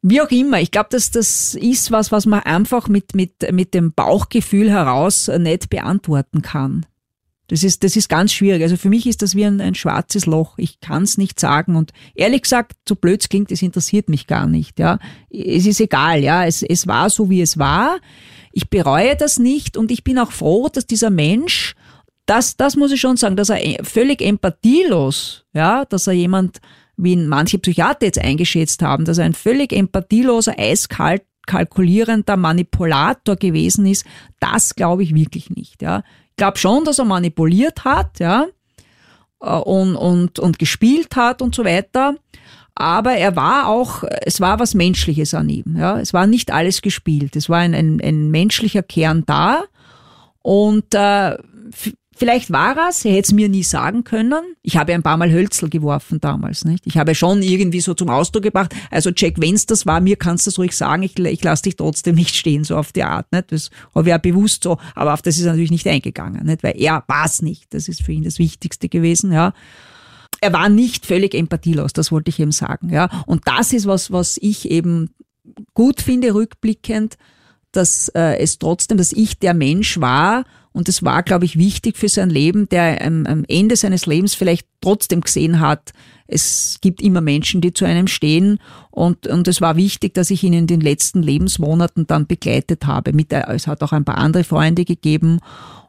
Wie 0.07 0.21
auch 0.21 0.29
immer, 0.29 0.61
ich 0.61 0.69
glaube, 0.69 0.89
dass 0.91 1.09
das 1.09 1.55
ist 1.55 1.91
was, 1.91 2.11
was 2.11 2.27
man 2.27 2.41
einfach 2.41 2.87
mit, 2.87 3.15
mit, 3.15 3.51
mit 3.51 3.73
dem 3.73 3.91
Bauchgefühl 3.91 4.69
heraus 4.69 5.31
nicht 5.39 5.71
beantworten 5.71 6.43
kann. 6.43 6.85
Das 7.47 7.63
ist, 7.63 7.83
das 7.83 7.95
ist 7.95 8.09
ganz 8.09 8.33
schwierig. 8.33 8.63
Also 8.63 8.75
für 8.75 8.89
mich 8.89 9.05
ist 9.05 9.21
das 9.21 9.35
wie 9.35 9.45
ein, 9.45 9.61
ein 9.61 9.75
schwarzes 9.75 10.25
Loch. 10.25 10.57
Ich 10.57 10.79
kann 10.79 11.03
es 11.03 11.17
nicht 11.17 11.39
sagen. 11.39 11.75
Und 11.75 11.91
ehrlich 12.15 12.43
gesagt, 12.43 12.73
so 12.87 12.95
blöd 12.95 13.21
es 13.21 13.29
klingt, 13.29 13.51
es 13.51 13.61
interessiert 13.61 14.09
mich 14.09 14.25
gar 14.25 14.47
nicht. 14.47 14.79
Ja, 14.79 14.99
es 15.29 15.65
ist 15.65 15.79
egal. 15.79 16.23
Ja, 16.23 16.45
es, 16.45 16.63
es 16.63 16.87
war 16.87 17.09
so, 17.09 17.29
wie 17.29 17.41
es 17.41 17.59
war. 17.59 17.99
Ich 18.51 18.69
bereue 18.69 19.15
das 19.15 19.37
nicht 19.37 19.77
und 19.77 19.91
ich 19.91 20.03
bin 20.03 20.17
auch 20.17 20.31
froh, 20.31 20.69
dass 20.69 20.87
dieser 20.87 21.09
Mensch, 21.09 21.75
das, 22.25 22.57
das 22.57 22.75
muss 22.75 22.91
ich 22.91 23.01
schon 23.01 23.17
sagen, 23.17 23.35
dass 23.35 23.49
er 23.49 23.83
völlig 23.83 24.21
empathielos, 24.21 25.45
ja, 25.53 25.85
dass 25.85 26.07
er 26.07 26.13
jemand 26.13 26.61
wie 26.97 27.11
ihn 27.11 27.27
manche 27.27 27.59
Psychiater 27.59 28.05
jetzt 28.05 28.19
eingeschätzt 28.19 28.81
haben, 28.81 29.05
dass 29.05 29.17
er 29.17 29.25
ein 29.25 29.33
völlig 29.33 29.73
empathieloser, 29.73 30.57
eiskalt 30.57 31.23
kalkulierender 31.45 32.37
Manipulator 32.37 33.35
gewesen 33.35 33.85
ist, 33.85 34.05
das 34.39 34.75
glaube 34.75 35.03
ich 35.03 35.13
wirklich 35.13 35.49
nicht. 35.49 35.81
Ja. 35.81 36.03
Ich 36.35 36.37
glaube 36.37 36.57
schon, 36.57 36.83
dass 36.83 36.99
er 36.99 37.05
manipuliert 37.05 37.85
hat, 37.85 38.19
ja, 38.19 38.47
äh, 39.41 39.55
und, 39.55 39.95
und, 39.95 40.37
und 40.37 40.59
gespielt 40.59 41.15
hat 41.15 41.41
und 41.41 41.55
so 41.55 41.63
weiter. 41.63 42.15
Aber 42.75 43.13
er 43.13 43.37
war 43.37 43.69
auch, 43.69 44.03
es 44.21 44.41
war 44.41 44.59
was 44.59 44.73
Menschliches 44.73 45.33
an 45.33 45.47
ihm. 45.47 45.77
Ja. 45.77 45.97
Es 45.97 46.13
war 46.13 46.27
nicht 46.27 46.51
alles 46.51 46.81
gespielt. 46.81 47.37
Es 47.37 47.47
war 47.47 47.59
ein, 47.59 47.73
ein, 47.73 48.01
ein 48.03 48.31
menschlicher 48.31 48.83
Kern 48.83 49.23
da. 49.25 49.63
Und 50.41 50.93
äh, 50.93 51.37
Vielleicht 52.17 52.49
war 52.49 52.77
es, 52.89 53.03
er 53.03 53.11
hätte 53.11 53.27
es 53.27 53.33
mir 53.33 53.49
nie 53.49 53.63
sagen 53.63 54.05
können. 54.05 54.55
Ich 54.61 54.77
habe 54.77 54.93
ein 54.93 55.03
paar 55.03 55.17
Mal 55.17 55.31
Hölzel 55.33 55.69
geworfen 55.69 56.21
damals, 56.21 56.63
nicht? 56.63 56.87
Ich 56.87 56.97
habe 56.97 57.13
schon 57.13 57.41
irgendwie 57.41 57.81
so 57.81 57.93
zum 57.93 58.09
Ausdruck 58.09 58.43
gebracht, 58.43 58.73
also 58.89 59.11
Jack, 59.13 59.33
wenn's 59.37 59.65
das 59.65 59.85
war, 59.85 59.99
mir 59.99 60.15
kannst 60.15 60.47
du 60.47 60.51
das 60.51 60.57
ruhig 60.57 60.71
sagen, 60.71 61.03
ich, 61.03 61.19
ich 61.19 61.43
lasse 61.43 61.63
dich 61.63 61.75
trotzdem 61.75 62.15
nicht 62.15 62.33
stehen, 62.33 62.63
so 62.63 62.77
auf 62.77 62.93
die 62.93 63.03
Art, 63.03 63.29
nicht? 63.33 63.51
Das 63.51 63.69
habe 63.93 64.07
ich 64.07 64.11
ja 64.11 64.17
bewusst 64.17 64.63
so, 64.63 64.77
aber 64.95 65.13
auf 65.13 65.21
das 65.21 65.35
ist 65.35 65.43
er 65.43 65.51
natürlich 65.51 65.71
nicht 65.71 65.87
eingegangen, 65.87 66.45
nicht? 66.45 66.63
Weil 66.63 66.81
er 66.81 67.03
war 67.07 67.25
es 67.25 67.41
nicht. 67.41 67.73
Das 67.73 67.89
ist 67.89 68.01
für 68.01 68.13
ihn 68.13 68.23
das 68.23 68.39
Wichtigste 68.39 68.87
gewesen, 68.87 69.33
ja. 69.33 69.53
Er 70.39 70.53
war 70.53 70.69
nicht 70.69 71.05
völlig 71.05 71.33
empathielos, 71.33 71.91
das 71.91 72.13
wollte 72.13 72.29
ich 72.29 72.39
eben 72.39 72.53
sagen, 72.53 72.93
ja. 72.93 73.09
Und 73.25 73.41
das 73.45 73.73
ist 73.73 73.87
was, 73.87 74.11
was 74.11 74.37
ich 74.41 74.71
eben 74.71 75.09
gut 75.73 75.99
finde, 76.01 76.33
rückblickend, 76.33 77.17
dass 77.73 78.07
äh, 78.09 78.37
es 78.37 78.57
trotzdem, 78.57 78.97
dass 78.97 79.11
ich 79.11 79.37
der 79.37 79.53
Mensch 79.53 79.99
war, 79.99 80.45
und 80.75 80.89
es 80.89 81.03
war, 81.03 81.23
glaube 81.23 81.45
ich, 81.45 81.57
wichtig 81.57 81.95
für 81.95 82.09
sein 82.09 82.29
Leben, 82.29 82.67
der 82.67 83.01
am, 83.05 83.45
Ende 83.47 83.77
seines 83.77 84.07
Lebens 84.07 84.35
vielleicht 84.35 84.67
trotzdem 84.81 85.21
gesehen 85.21 85.61
hat, 85.61 85.93
es 86.27 86.79
gibt 86.81 87.01
immer 87.01 87.21
Menschen, 87.21 87.61
die 87.61 87.71
zu 87.71 87.85
einem 87.85 88.07
stehen 88.07 88.59
und, 88.91 89.25
und 89.25 89.47
es 89.47 89.61
war 89.61 89.77
wichtig, 89.77 90.13
dass 90.15 90.31
ich 90.31 90.43
ihn 90.43 90.51
in 90.51 90.67
den 90.67 90.81
letzten 90.81 91.23
Lebensmonaten 91.23 92.07
dann 92.07 92.27
begleitet 92.27 92.85
habe. 92.85 93.13
Mit, 93.13 93.31
es 93.31 93.67
hat 93.67 93.83
auch 93.83 93.93
ein 93.93 94.03
paar 94.03 94.17
andere 94.17 94.43
Freunde 94.43 94.83
gegeben 94.83 95.39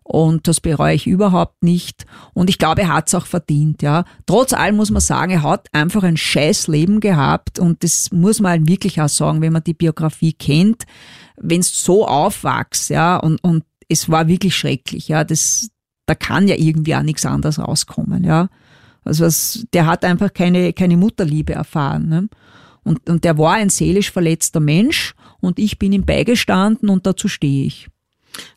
und 0.04 0.46
das 0.46 0.60
bereue 0.60 0.94
ich 0.94 1.08
überhaupt 1.08 1.64
nicht. 1.64 2.06
Und 2.32 2.48
ich 2.48 2.58
glaube, 2.58 2.82
er 2.82 2.94
hat 2.94 3.08
es 3.08 3.14
auch 3.16 3.26
verdient, 3.26 3.82
ja. 3.82 4.04
Trotz 4.24 4.52
allem 4.52 4.76
muss 4.76 4.92
man 4.92 5.00
sagen, 5.00 5.32
er 5.32 5.42
hat 5.42 5.66
einfach 5.72 6.04
ein 6.04 6.16
scheiß 6.16 6.68
Leben 6.68 7.00
gehabt 7.00 7.58
und 7.58 7.82
das 7.82 8.12
muss 8.12 8.38
man 8.38 8.68
wirklich 8.68 9.00
auch 9.00 9.08
sagen, 9.08 9.40
wenn 9.40 9.52
man 9.52 9.64
die 9.64 9.74
Biografie 9.74 10.32
kennt, 10.32 10.84
wenn 11.36 11.58
es 11.58 11.82
so 11.84 12.06
aufwachst, 12.06 12.90
ja, 12.90 13.16
und, 13.16 13.42
und 13.42 13.64
es 13.88 14.08
war 14.10 14.28
wirklich 14.28 14.56
schrecklich, 14.56 15.08
ja. 15.08 15.24
Das, 15.24 15.70
da 16.06 16.14
kann 16.14 16.48
ja 16.48 16.56
irgendwie 16.56 16.94
auch 16.94 17.02
nichts 17.02 17.26
anderes 17.26 17.58
rauskommen, 17.58 18.24
ja. 18.24 18.48
Also 19.04 19.24
was, 19.24 19.66
der 19.72 19.86
hat 19.86 20.04
einfach 20.04 20.32
keine, 20.32 20.72
keine 20.72 20.96
Mutterliebe 20.96 21.52
erfahren. 21.52 22.08
Ne? 22.08 22.28
Und, 22.82 23.08
und 23.08 23.24
der 23.24 23.38
war 23.38 23.54
ein 23.54 23.70
seelisch 23.70 24.10
verletzter 24.10 24.60
Mensch 24.60 25.14
und 25.40 25.60
ich 25.60 25.78
bin 25.78 25.92
ihm 25.92 26.04
beigestanden 26.04 26.88
und 26.88 27.06
dazu 27.06 27.28
stehe 27.28 27.66
ich. 27.66 27.88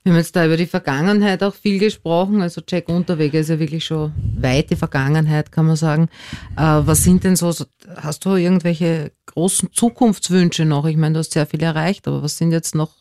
Wir 0.04 0.12
haben 0.12 0.18
jetzt 0.18 0.36
da 0.36 0.46
über 0.46 0.58
die 0.58 0.66
Vergangenheit 0.66 1.44
auch 1.44 1.54
viel 1.54 1.80
gesprochen. 1.80 2.42
Also 2.42 2.62
Jack 2.68 2.90
Unterweger 2.90 3.40
ist 3.40 3.50
ja 3.50 3.60
wirklich 3.60 3.86
schon 3.86 4.12
weite 4.38 4.76
Vergangenheit, 4.76 5.52
kann 5.52 5.68
man 5.68 5.76
sagen. 5.76 6.10
Äh, 6.58 6.62
was 6.62 7.04
sind 7.04 7.24
denn 7.24 7.36
so, 7.36 7.54
hast 7.96 8.26
du 8.26 8.36
irgendwelche 8.36 9.12
großen 9.28 9.70
Zukunftswünsche 9.72 10.66
noch? 10.66 10.86
Ich 10.86 10.98
meine, 10.98 11.14
du 11.14 11.20
hast 11.20 11.32
sehr 11.32 11.46
viel 11.46 11.64
erreicht, 11.64 12.08
aber 12.08 12.24
was 12.24 12.38
sind 12.38 12.52
jetzt 12.52 12.76
noch 12.76 12.92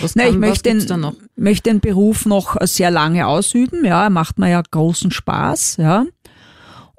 was 0.00 0.14
kann, 0.14 0.24
Na, 0.24 0.28
ich 0.30 0.36
möchte 0.36 0.74
den, 0.74 1.12
möchte 1.36 1.70
den 1.70 1.80
Beruf 1.80 2.26
noch 2.26 2.56
sehr 2.62 2.90
lange 2.90 3.26
ausüben. 3.26 3.84
Ja, 3.84 4.10
macht 4.10 4.38
mir 4.38 4.50
ja 4.50 4.62
großen 4.62 5.10
Spaß. 5.10 5.76
Ja. 5.78 6.06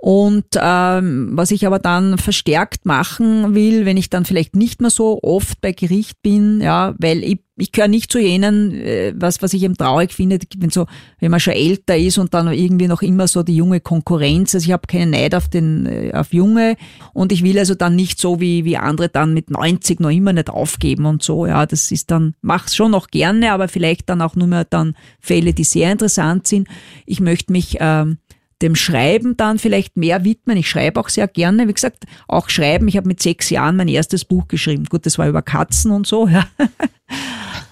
Und 0.02 0.46
ähm, 0.60 1.30
was 1.34 1.52
ich 1.52 1.68
aber 1.68 1.78
dann 1.78 2.18
verstärkt 2.18 2.88
machen 2.88 3.54
will, 3.54 3.86
wenn 3.86 3.98
ich 3.98 4.10
dann 4.10 4.26
vielleicht 4.26 4.56
nicht 4.56 4.82
mehr 4.82 4.90
so 4.90 5.20
oft 5.22 5.62
bei 5.62 5.74
Gericht 5.74 6.24
bin, 6.24 6.60
ja, 6.60 6.96
weil 6.98 7.24
ich, 7.24 7.38
ich 7.56 7.72
gehöre 7.72 7.88
nicht 7.88 8.12
zu 8.12 8.18
jenen, 8.18 8.74
äh, 8.82 9.14
was, 9.16 9.44
was 9.44 9.54
ich 9.54 9.62
eben 9.62 9.78
traurig 9.78 10.12
finde, 10.12 10.40
wenn 10.58 10.72
so, 10.72 10.88
wenn 11.20 11.30
man 11.30 11.40
schon 11.40 11.54
älter 11.54 11.96
ist 11.96 12.18
und 12.18 12.34
dann 12.34 12.52
irgendwie 12.52 12.88
noch 12.88 13.04
immer 13.04 13.28
so 13.28 13.44
die 13.44 13.56
junge 13.56 13.80
Konkurrenz. 13.80 14.56
Also 14.56 14.66
ich 14.66 14.72
habe 14.72 14.88
keinen 14.88 15.12
Neid 15.12 15.36
auf 15.36 15.50
den, 15.50 15.86
äh, 15.86 16.12
auf 16.16 16.34
Junge 16.34 16.78
und 17.14 17.32
ich 17.32 17.44
will 17.44 17.60
also 17.60 17.76
dann 17.76 17.96
nicht 17.96 18.20
so 18.20 18.40
wie, 18.40 18.66
wie 18.66 18.78
andere 18.78 19.08
dann 19.08 19.36
mit 19.36 19.52
90 19.52 20.00
noch 20.00 20.10
immer 20.10 20.34
nicht 20.34 20.50
aufgeben 20.50 21.06
und 21.06 21.22
so. 21.22 21.46
Ja, 21.46 21.68
das 21.68 21.92
ist 21.92 22.10
dann, 22.10 22.34
mach's 22.42 22.76
schon 22.76 22.90
noch 22.90 23.10
gerne, 23.10 23.52
aber 23.52 23.68
vielleicht 23.68 24.10
dann 24.10 24.24
auch 24.24 24.36
nur 24.36 24.48
mehr 24.48 24.66
dann 24.66 24.96
Fälle, 25.20 25.54
die 25.54 25.64
sehr 25.64 25.92
interessant 25.92 26.48
sind. 26.48 26.68
Ich 27.06 27.20
möchte 27.20 27.52
mich 27.52 27.78
ähm, 27.80 28.18
dem 28.62 28.76
Schreiben 28.76 29.38
dann 29.38 29.60
vielleicht 29.60 29.98
mehr 29.98 30.24
widmen. 30.24 30.58
Ich 30.58 30.70
schreibe 30.70 31.00
auch 31.00 31.10
sehr 31.10 31.28
gerne, 31.28 31.68
wie 31.68 31.74
gesagt, 31.74 32.06
auch 32.28 32.50
schreiben. 32.50 32.88
Ich 32.88 32.98
habe 32.98 33.08
mit 33.08 33.22
sechs 33.22 33.50
Jahren 33.50 33.76
mein 33.76 33.88
erstes 33.88 34.26
Buch 34.26 34.48
geschrieben. 34.48 34.86
Gut, 34.86 35.06
das 35.06 35.18
war 35.18 35.28
über 35.28 35.42
Katzen 35.42 35.92
und 35.92 36.08
so, 36.08 36.28
ja. 36.28 36.46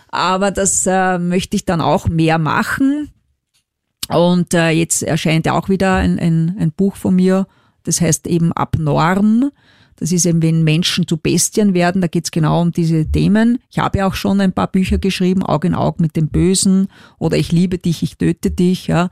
Aber 0.09 0.51
das 0.51 0.85
äh, 0.87 1.19
möchte 1.19 1.55
ich 1.55 1.65
dann 1.65 1.81
auch 1.81 2.07
mehr 2.07 2.39
machen. 2.39 3.09
Und 4.09 4.53
äh, 4.53 4.71
jetzt 4.71 5.03
erscheint 5.03 5.47
auch 5.47 5.69
wieder 5.69 5.95
ein, 5.95 6.19
ein, 6.19 6.55
ein 6.59 6.71
Buch 6.71 6.95
von 6.95 7.15
mir, 7.15 7.47
das 7.83 8.01
heißt 8.01 8.25
eben 8.25 8.51
Abnorm. 8.51 9.51
Das 9.97 10.11
ist 10.11 10.25
eben, 10.25 10.41
wenn 10.41 10.63
Menschen 10.63 11.07
zu 11.07 11.17
Bestien 11.17 11.73
werden, 11.73 12.01
da 12.01 12.07
geht 12.07 12.23
es 12.23 12.31
genau 12.31 12.61
um 12.61 12.71
diese 12.71 13.05
Themen. 13.05 13.59
Ich 13.69 13.79
habe 13.79 13.99
ja 13.99 14.07
auch 14.07 14.15
schon 14.15 14.39
ein 14.39 14.53
paar 14.53 14.67
Bücher 14.67 14.97
geschrieben, 14.97 15.43
Auge 15.43 15.67
in 15.67 15.75
Auge 15.75 16.01
mit 16.01 16.15
dem 16.15 16.29
Bösen 16.29 16.87
oder 17.19 17.37
Ich 17.37 17.51
liebe 17.51 17.77
dich, 17.77 18.01
ich 18.01 18.17
töte 18.17 18.49
dich, 18.49 18.87
ja. 18.87 19.09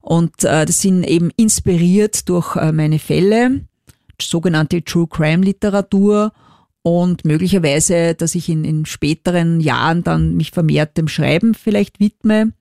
Und 0.00 0.44
äh, 0.44 0.64
das 0.64 0.80
sind 0.80 1.04
eben 1.04 1.30
inspiriert 1.36 2.28
durch 2.28 2.56
äh, 2.56 2.72
meine 2.72 2.98
Fälle, 2.98 3.60
sogenannte 4.20 4.82
True 4.82 5.06
Crime 5.08 5.44
Literatur 5.44 6.32
und 6.82 7.24
möglicherweise, 7.24 8.14
dass 8.14 8.34
ich 8.34 8.48
in, 8.48 8.64
in 8.64 8.86
späteren 8.86 9.60
Jahren 9.60 10.02
dann 10.02 10.36
mich 10.36 10.50
vermehrt 10.50 10.96
dem 10.96 11.08
Schreiben 11.08 11.54
vielleicht 11.54 12.00
widme. 12.00 12.52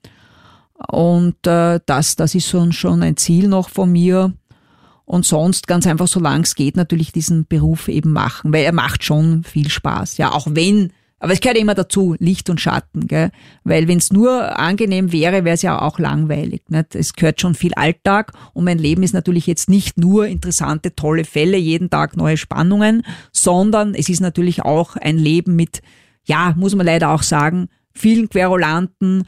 Und 0.91 1.45
äh, 1.47 1.79
das, 1.85 2.15
das 2.15 2.35
ist 2.35 2.47
schon, 2.47 2.71
schon 2.71 3.03
ein 3.03 3.17
Ziel 3.17 3.47
noch 3.47 3.69
von 3.69 3.91
mir. 3.91 4.33
Und 5.05 5.25
sonst 5.25 5.67
ganz 5.67 5.87
einfach, 5.87 6.07
solange 6.07 6.43
es 6.43 6.55
geht, 6.55 6.77
natürlich 6.77 7.11
diesen 7.11 7.47
Beruf 7.47 7.87
eben 7.87 8.11
machen, 8.11 8.53
weil 8.53 8.63
er 8.63 8.73
macht 8.73 9.03
schon 9.03 9.43
viel 9.43 9.69
Spaß. 9.69 10.17
Ja, 10.17 10.31
auch 10.31 10.47
wenn 10.51 10.93
aber 11.19 11.33
es 11.33 11.41
gehört 11.41 11.57
immer 11.57 11.75
dazu, 11.75 12.15
Licht 12.19 12.49
und 12.49 12.61
Schatten, 12.61 13.07
gell? 13.07 13.31
Weil 13.63 13.87
wenn 13.87 13.97
es 13.97 14.11
nur 14.11 14.57
angenehm 14.57 15.11
wäre, 15.11 15.43
wäre 15.43 15.55
es 15.55 15.61
ja 15.61 15.81
auch 15.81 15.99
langweilig. 15.99 16.63
Nicht? 16.69 16.95
Es 16.95 17.13
gehört 17.13 17.41
schon 17.41 17.55
viel 17.55 17.73
Alltag 17.73 18.31
und 18.53 18.63
mein 18.63 18.77
Leben 18.77 19.03
ist 19.03 19.13
natürlich 19.13 19.45
jetzt 19.45 19.69
nicht 19.69 19.97
nur 19.97 20.27
interessante, 20.27 20.95
tolle 20.95 21.25
Fälle, 21.25 21.57
jeden 21.57 21.89
Tag 21.89 22.15
neue 22.15 22.37
Spannungen, 22.37 23.03
sondern 23.31 23.95
es 23.95 24.09
ist 24.09 24.21
natürlich 24.21 24.63
auch 24.63 24.95
ein 24.95 25.17
Leben 25.17 25.55
mit, 25.55 25.81
ja, 26.25 26.53
muss 26.57 26.75
man 26.75 26.85
leider 26.85 27.09
auch 27.09 27.23
sagen, 27.23 27.67
vielen 27.93 28.29
Querulanten, 28.29 29.27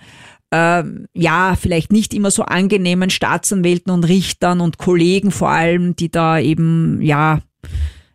äh, 0.52 0.84
ja, 1.14 1.58
vielleicht 1.60 1.92
nicht 1.92 2.14
immer 2.14 2.32
so 2.32 2.44
angenehmen 2.44 3.10
Staatsanwälten 3.10 3.92
und 3.92 4.06
Richtern 4.06 4.62
und 4.62 4.78
Kollegen 4.78 5.32
vor 5.32 5.50
allem, 5.50 5.96
die 5.96 6.10
da 6.10 6.39
eben, 6.39 7.02
ja, 7.02 7.39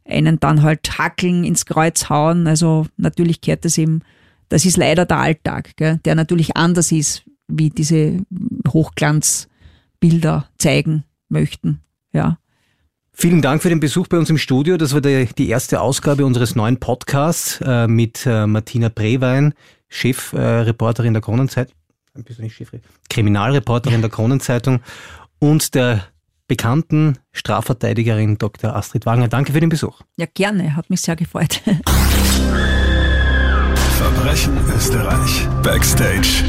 einen 0.09 0.41
dann 0.41 0.63
halt 0.63 0.99
hackeln, 0.99 1.45
ins 1.45 1.67
Kreuz 1.67 2.09
hauen. 2.09 2.47
Also 2.47 2.87
natürlich 2.97 3.41
kehrt 3.41 3.65
das 3.65 3.79
eben, 3.79 4.03
das 4.49 4.65
ist 4.65 4.77
leider 4.77 5.05
der 5.05 5.19
Alltag, 5.19 5.77
gell, 5.77 5.99
der 6.05 6.15
natürlich 6.15 6.57
anders 6.57 6.93
ist, 6.93 7.25
wie 7.49 7.71
diese 7.71 8.19
Hochglanzbilder 8.69 10.49
zeigen 10.59 11.05
möchten. 11.29 11.81
Ja. 12.13 12.39
Vielen 13.13 13.41
Dank 13.41 13.63
für 13.63 13.71
den 13.71 13.81
Besuch 13.81 14.09
bei 14.09 14.19
uns 14.19 14.29
im 14.29 14.37
Studio. 14.37 14.77
Das 14.77 14.93
war 14.93 15.01
die, 15.01 15.49
erste 15.49 15.81
Ausgabe 15.81 16.27
unseres 16.27 16.55
neuen 16.55 16.79
Podcasts 16.79 17.61
äh, 17.63 17.89
mit 17.89 18.27
äh, 18.27 18.47
Martina 18.47 18.91
Brewein, 18.91 19.55
Chefreporterin 19.89 21.13
äh, 21.13 21.15
der 21.15 21.23
Kronenzeit, 21.23 21.71
ein 22.15 22.25
bisschen 22.25 22.45
nicht 22.45 22.57
Chef, 22.57 22.71
Kriminalreporterin 23.09 24.03
der 24.03 24.11
Kronenzeitung 24.11 24.81
und 25.39 25.75
der 25.75 26.05
bekannten 26.49 27.19
Strafverteidigerin 27.33 28.39
Dr. 28.39 28.75
Astrid 28.75 29.07
Wagner. 29.07 29.29
Danke 29.29 29.53
für 29.53 29.61
den 29.61 29.69
Besuch. 29.69 30.01
Ja, 30.17 30.27
gerne, 30.33 30.77
hat 30.77 30.91
mich 30.91 31.01
sehr 31.01 31.17
gefreut. 31.17 31.63
Verbrechen 33.99 34.57
Österreich. 34.75 35.49
Backstage 35.63 36.45